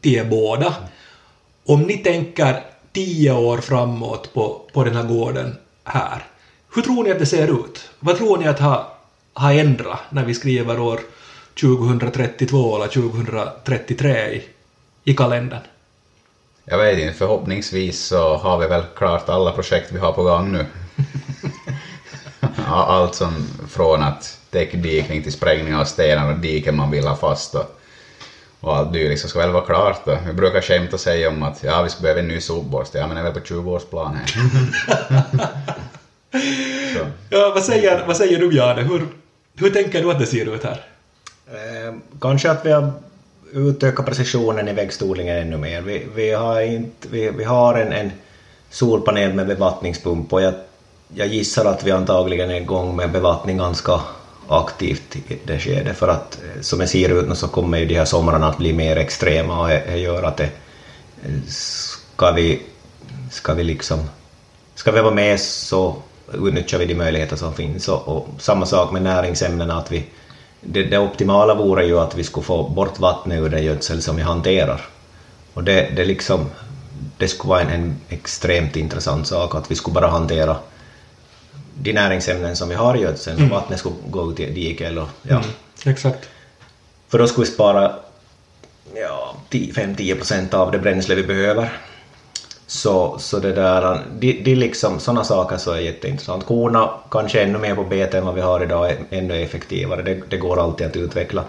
till 0.00 0.14
er 0.14 0.24
båda. 0.24 0.74
Om 1.66 1.82
ni 1.82 1.98
tänker 1.98 2.62
tio 2.92 3.32
år 3.32 3.58
framåt 3.58 4.34
på, 4.34 4.60
på 4.72 4.84
den 4.84 4.96
här 4.96 5.02
gården 5.04 5.56
här, 5.84 6.24
hur 6.74 6.82
tror 6.82 7.04
ni 7.04 7.10
att 7.12 7.18
det 7.18 7.26
ser 7.26 7.64
ut? 7.64 7.90
Vad 8.00 8.16
tror 8.18 8.38
ni 8.38 8.48
att 8.48 8.58
ha, 8.58 8.92
ha 9.34 9.52
ändrat 9.52 10.00
när 10.10 10.24
vi 10.24 10.34
skriver 10.34 10.80
år 10.80 11.00
2032 11.60 12.76
eller 12.76 12.88
2033 12.88 14.32
i, 14.32 14.44
i 15.04 15.14
kalendern? 15.14 15.60
Jag 16.64 16.78
vet 16.78 16.98
inte, 16.98 17.14
förhoppningsvis 17.18 18.00
så 18.06 18.36
har 18.36 18.58
vi 18.58 18.66
väl 18.66 18.82
klart 18.96 19.28
alla 19.28 19.52
projekt 19.52 19.92
vi 19.92 19.98
har 19.98 20.12
på 20.12 20.22
gång 20.22 20.52
nu. 20.52 20.66
Allt 22.66 23.14
som 23.14 23.46
från 23.68 24.02
att 24.02 24.38
täckdikning 24.50 25.22
till 25.22 25.32
sprängning 25.32 25.74
av 25.74 25.84
stenar 25.84 26.32
och 26.32 26.38
diken 26.38 26.76
man 26.76 26.90
vill 26.90 27.06
ha 27.06 27.16
fast 27.16 27.54
och, 27.54 27.80
och 28.60 28.76
allt 28.76 28.92
dylikt 28.92 29.20
så 29.20 29.28
ska 29.28 29.38
väl 29.38 29.50
vara 29.50 29.64
klart 29.64 30.00
då. 30.04 30.18
Vi 30.26 30.32
brukar 30.32 30.60
skämta 30.60 30.92
och 30.92 31.00
säga 31.00 31.28
om 31.28 31.42
att 31.42 31.62
ja, 31.62 31.82
vi 31.82 31.90
ska 31.90 32.02
behöva 32.02 32.20
en 32.20 32.28
ny 32.28 32.40
sopborste, 32.40 32.98
ja 32.98 33.06
men 33.06 33.16
det 33.16 33.22
är 33.22 33.24
väl 33.24 33.32
på 33.32 33.40
20-årsplan 33.40 34.14
här. 34.14 34.34
Ja, 37.30 37.52
vad 37.54 37.62
säger, 37.62 38.06
vad 38.06 38.16
säger 38.16 38.38
du 38.38 38.56
Jane? 38.56 38.82
Hur, 38.82 39.06
hur 39.56 39.70
tänker 39.70 40.02
du 40.02 40.10
att 40.10 40.18
det 40.18 40.26
ser 40.26 40.54
ut 40.54 40.64
här? 40.64 40.84
Eh, 41.46 41.94
kanske 42.20 42.50
att 42.50 42.66
vi 42.66 42.72
har 42.72 42.92
utökat 43.52 44.06
precisionen 44.06 44.68
i 44.68 44.72
växtodlingen 44.72 45.36
ännu 45.36 45.56
mer. 45.56 45.80
Vi, 45.80 46.06
vi 46.14 46.30
har, 46.32 46.60
inte, 46.60 47.08
vi, 47.08 47.30
vi 47.30 47.44
har 47.44 47.74
en, 47.74 47.92
en 47.92 48.12
solpanel 48.70 49.34
med 49.34 49.46
bevattningspump 49.46 50.32
och 50.32 50.42
jag, 50.42 50.54
jag 51.14 51.28
gissar 51.28 51.64
att 51.64 51.84
vi 51.84 51.90
antagligen 51.90 52.50
är 52.50 52.60
igång 52.60 52.96
med 52.96 53.12
bevattning 53.12 53.58
ganska 53.58 54.00
aktivt 54.48 55.16
i 55.16 55.38
det 55.44 55.58
skedet 55.58 55.96
för 55.96 56.08
att 56.08 56.38
eh, 56.44 56.60
som 56.62 56.78
det 56.78 56.86
ser 56.86 57.08
ut 57.08 57.28
nu 57.28 57.34
så 57.34 57.48
kommer 57.48 57.78
ju 57.78 57.86
de 57.86 57.94
här 57.94 58.04
somrarna 58.04 58.48
att 58.48 58.58
bli 58.58 58.72
mer 58.72 58.96
extrema 58.96 59.60
och 59.60 59.68
det, 59.68 59.82
det 59.86 59.98
gör 59.98 60.22
att 60.22 60.36
det 60.36 60.50
ska 61.48 62.30
vi, 62.30 62.62
ska 63.30 63.54
vi 63.54 63.64
liksom 63.64 63.98
ska 64.74 64.92
vi 64.92 65.00
vara 65.00 65.14
med 65.14 65.40
så 65.40 65.96
utnyttjar 66.34 66.78
vi 66.78 66.86
de 66.86 66.94
möjligheter 66.94 67.36
som 67.36 67.54
finns 67.54 67.88
och, 67.88 68.08
och 68.08 68.28
samma 68.38 68.66
sak 68.66 68.92
med 68.92 69.02
näringsämnena 69.02 69.78
att 69.78 69.92
vi 69.92 70.06
det, 70.60 70.82
det 70.82 70.98
optimala 70.98 71.54
vore 71.54 71.84
ju 71.84 71.98
att 71.98 72.14
vi 72.14 72.24
skulle 72.24 72.44
få 72.44 72.68
bort 72.68 72.98
vattnet 72.98 73.40
ur 73.40 73.48
den 73.48 73.64
gödsel 73.64 74.02
som 74.02 74.16
vi 74.16 74.22
hanterar. 74.22 74.80
Och 75.54 75.64
det, 75.64 75.90
det, 75.96 76.04
liksom, 76.04 76.46
det 77.16 77.28
skulle 77.28 77.48
vara 77.48 77.60
en, 77.60 77.70
en 77.70 77.96
extremt 78.08 78.76
intressant 78.76 79.26
sak 79.26 79.54
att 79.54 79.70
vi 79.70 79.74
skulle 79.74 79.94
bara 79.94 80.06
hantera 80.06 80.56
de 81.82 81.92
näringsämnen 81.92 82.56
som 82.56 82.68
vi 82.68 82.74
har 82.74 82.96
i 82.96 83.00
gödseln 83.00 83.44
och 83.44 83.50
vattnet 83.50 83.78
skulle 83.78 83.94
gå 84.10 84.32
ut 84.32 84.40
i 84.40 84.50
diket 84.50 84.86
eller 84.86 85.06
ja. 85.22 85.36
Mm, 85.36 85.48
exakt. 85.84 86.28
För 87.08 87.18
då 87.18 87.26
skulle 87.26 87.46
vi 87.46 87.52
spara 87.52 87.92
ja, 88.94 89.36
5-10 89.50 90.14
procent 90.14 90.54
av 90.54 90.72
det 90.72 90.78
bränsle 90.78 91.14
vi 91.14 91.22
behöver. 91.22 91.72
Så, 92.66 93.18
så 93.18 93.38
det 93.38 93.52
där, 93.52 94.00
de, 94.18 94.32
de 94.32 94.54
liksom, 94.54 95.00
sådana 95.00 95.24
saker 95.24 95.56
så 95.56 95.72
är 95.72 95.78
jätteintressant. 95.78 96.46
Korna 96.46 96.90
kanske 97.10 97.42
ännu 97.42 97.58
mer 97.58 97.74
på 97.74 97.84
bete 97.84 98.18
än 98.18 98.26
vad 98.26 98.34
vi 98.34 98.40
har 98.40 98.62
idag, 98.62 98.90
är 98.90 98.98
ännu 99.10 99.42
effektivare. 99.42 100.02
Det, 100.02 100.20
det 100.28 100.36
går 100.36 100.60
alltid 100.60 100.86
att 100.86 100.96
utveckla. 100.96 101.44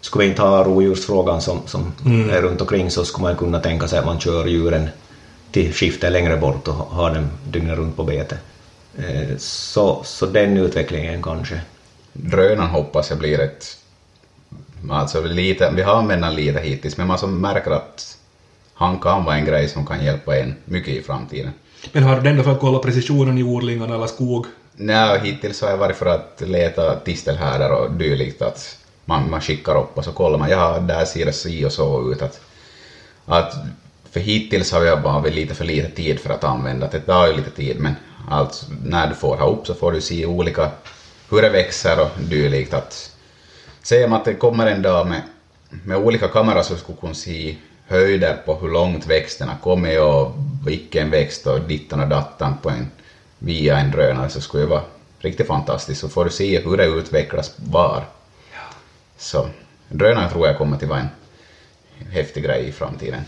Skulle 0.00 0.24
vi 0.24 0.30
inte 0.30 0.42
ha 0.42 0.64
rovdjursfrågan 0.64 1.40
som, 1.40 1.60
som 1.66 1.92
är 2.32 2.42
runt 2.42 2.60
omkring 2.60 2.90
så 2.90 3.04
skulle 3.04 3.22
man 3.22 3.36
kunna 3.36 3.60
tänka 3.60 3.88
sig 3.88 3.98
att 3.98 4.06
man 4.06 4.20
kör 4.20 4.46
djuren 4.46 4.88
till 5.50 5.72
skiftet 5.72 6.12
längre 6.12 6.36
bort 6.36 6.68
och 6.68 6.74
har 6.74 7.14
dem 7.14 7.28
dygnet 7.44 7.78
runt 7.78 7.96
på 7.96 8.04
bete. 8.04 8.36
Eh, 8.98 9.36
Så, 9.38 10.02
så 10.04 10.26
den 10.26 10.56
utvecklingen 10.56 11.22
kanske. 11.22 11.60
Drönaren 12.12 12.70
hoppas 12.70 13.10
jag 13.10 13.18
blir 13.18 13.40
ett... 13.40 13.78
Alltså 14.90 15.20
lite, 15.20 15.70
vi 15.76 15.82
har 15.82 15.94
använt 15.94 16.22
den 16.22 16.34
lite 16.34 16.60
hittills, 16.60 16.96
men 16.96 17.06
man 17.06 17.18
som 17.18 17.40
märker 17.40 17.70
att 17.70 18.18
han 18.74 18.98
kan 18.98 19.24
vara 19.24 19.36
en 19.36 19.44
grej 19.44 19.68
som 19.68 19.86
kan 19.86 20.04
hjälpa 20.04 20.36
en 20.38 20.54
mycket 20.64 20.94
i 20.94 21.02
framtiden. 21.02 21.50
Men 21.92 22.02
har 22.02 22.20
du 22.20 22.30
ändå 22.30 22.42
för 22.42 22.52
att 22.52 22.60
kolla 22.60 22.78
precisionen 22.78 23.38
i 23.38 23.42
odlingarna 23.42 23.94
eller 23.94 24.06
skog? 24.06 24.46
Nej, 24.76 25.20
hittills 25.20 25.62
har 25.62 25.70
jag 25.70 25.76
varit 25.76 25.96
för 25.96 26.06
att 26.06 26.42
leta 26.46 26.96
tistelhärdar 26.96 27.70
och 27.70 27.92
dylikt. 27.92 28.42
Att 28.42 28.78
man, 29.04 29.30
man 29.30 29.40
skickar 29.40 29.78
upp 29.78 29.98
och 29.98 30.04
så 30.04 30.12
kollar 30.12 30.38
man, 30.38 30.50
ja, 30.50 30.78
där 30.78 31.04
ser 31.04 31.26
det 31.26 31.32
si 31.32 31.64
och 31.64 31.72
så 31.72 32.12
ut. 32.12 32.22
Att, 32.22 32.40
att, 33.26 33.54
för 34.10 34.20
hittills 34.20 34.72
har 34.72 34.84
jag 34.84 35.02
bara 35.02 35.12
haft 35.12 35.34
lite 35.34 35.54
för 35.54 35.64
lite 35.64 35.88
tid 35.88 36.20
för 36.20 36.30
att 36.30 36.44
använda 36.44 36.86
det. 36.86 36.98
Det 36.98 37.04
tar 37.04 37.26
ju 37.26 37.36
lite 37.36 37.50
tid, 37.50 37.80
men 37.80 37.94
alltså, 38.28 38.66
när 38.84 39.08
du 39.08 39.14
får 39.14 39.36
ha 39.36 39.46
upp 39.46 39.66
så 39.66 39.74
får 39.74 39.92
du 39.92 40.00
se 40.00 40.26
olika, 40.26 40.70
hur 41.30 41.42
det 41.42 41.48
växer 41.48 42.00
och 42.00 42.10
dylikt. 42.18 42.74
Att, 42.74 43.10
säger 43.82 44.08
man 44.08 44.18
att 44.18 44.24
det 44.24 44.34
kommer 44.34 44.66
en 44.66 44.82
dag 44.82 45.06
med, 45.06 45.22
med 45.84 45.96
olika 45.96 46.28
kameror 46.28 46.62
så 46.62 46.76
skulle 46.76 46.98
kunna 46.98 47.14
se 47.14 47.56
höjder 47.86 48.36
på 48.46 48.54
hur 48.54 48.68
långt 48.68 49.06
växterna 49.06 49.56
kommer 49.62 50.00
och 50.00 50.34
vilken 50.66 51.10
växt 51.10 51.46
och 51.46 51.60
dittan 51.60 52.00
och 52.00 52.08
dattan 52.08 52.54
på 52.62 52.70
en, 52.70 52.90
via 53.38 53.78
en 53.78 53.90
drönare 53.90 54.28
så 54.28 54.40
skulle 54.40 54.62
det 54.62 54.70
vara 54.70 54.82
riktigt 55.18 55.46
fantastiskt. 55.46 56.00
Så 56.00 56.08
får 56.08 56.24
du 56.24 56.30
se 56.30 56.60
hur 56.60 56.76
det 56.76 56.86
utvecklas 56.86 57.54
var. 57.56 58.04
Så 59.16 59.48
drönaren 59.88 60.30
tror 60.30 60.46
jag 60.46 60.58
kommer 60.58 60.76
att 60.76 60.82
vara 60.82 61.00
en 61.00 62.06
häftig 62.10 62.44
grej 62.44 62.68
i 62.68 62.72
framtiden. 62.72 63.24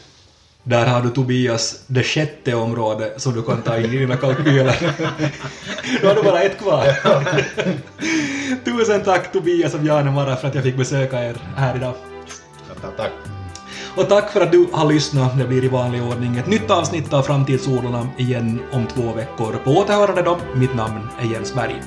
Där 0.67 0.87
har 0.87 1.03
du 1.03 1.11
Tobias, 1.11 1.85
det 1.87 2.03
sjätte 2.03 2.55
området 2.55 3.21
som 3.21 3.35
du 3.35 3.43
kan 3.43 3.63
ta 3.63 3.77
in 3.77 3.85
i 3.85 3.99
dina 3.99 4.17
kalkyler. 4.17 4.95
Då 6.03 6.09
har 6.09 6.15
du 6.15 6.23
bara 6.23 6.43
ett 6.43 6.59
kvar. 6.59 6.87
Tusen 8.65 9.03
tack 9.05 9.33
Tobias 9.33 9.75
och 9.75 9.85
Jane 9.85 10.11
Mara 10.11 10.37
för 10.37 10.49
att 10.49 10.55
jag 10.55 10.65
fick 10.65 10.77
besöka 10.77 11.25
er 11.25 11.37
här 11.57 11.77
idag. 11.77 11.95
Tack. 12.97 13.13
Och 13.97 14.09
tack 14.09 14.33
för 14.33 14.41
att 14.41 14.53
du 14.53 14.67
har 14.73 14.93
lyssnat. 14.93 15.39
Det 15.39 15.45
blir 15.45 15.65
i 15.65 15.69
vanlig 15.69 16.03
ordning 16.03 16.37
ett 16.37 16.47
nytt 16.47 16.71
avsnitt 16.71 17.13
av 17.13 17.23
Framtidsodlarna 17.23 18.09
igen 18.17 18.61
om 18.73 18.87
två 18.87 19.13
veckor. 19.13 19.57
På 19.65 19.71
återhörande 19.71 20.23
då, 20.23 20.39
mitt 20.55 20.75
namn 20.75 21.09
är 21.21 21.33
Jens 21.33 21.55
Berg. 21.55 21.83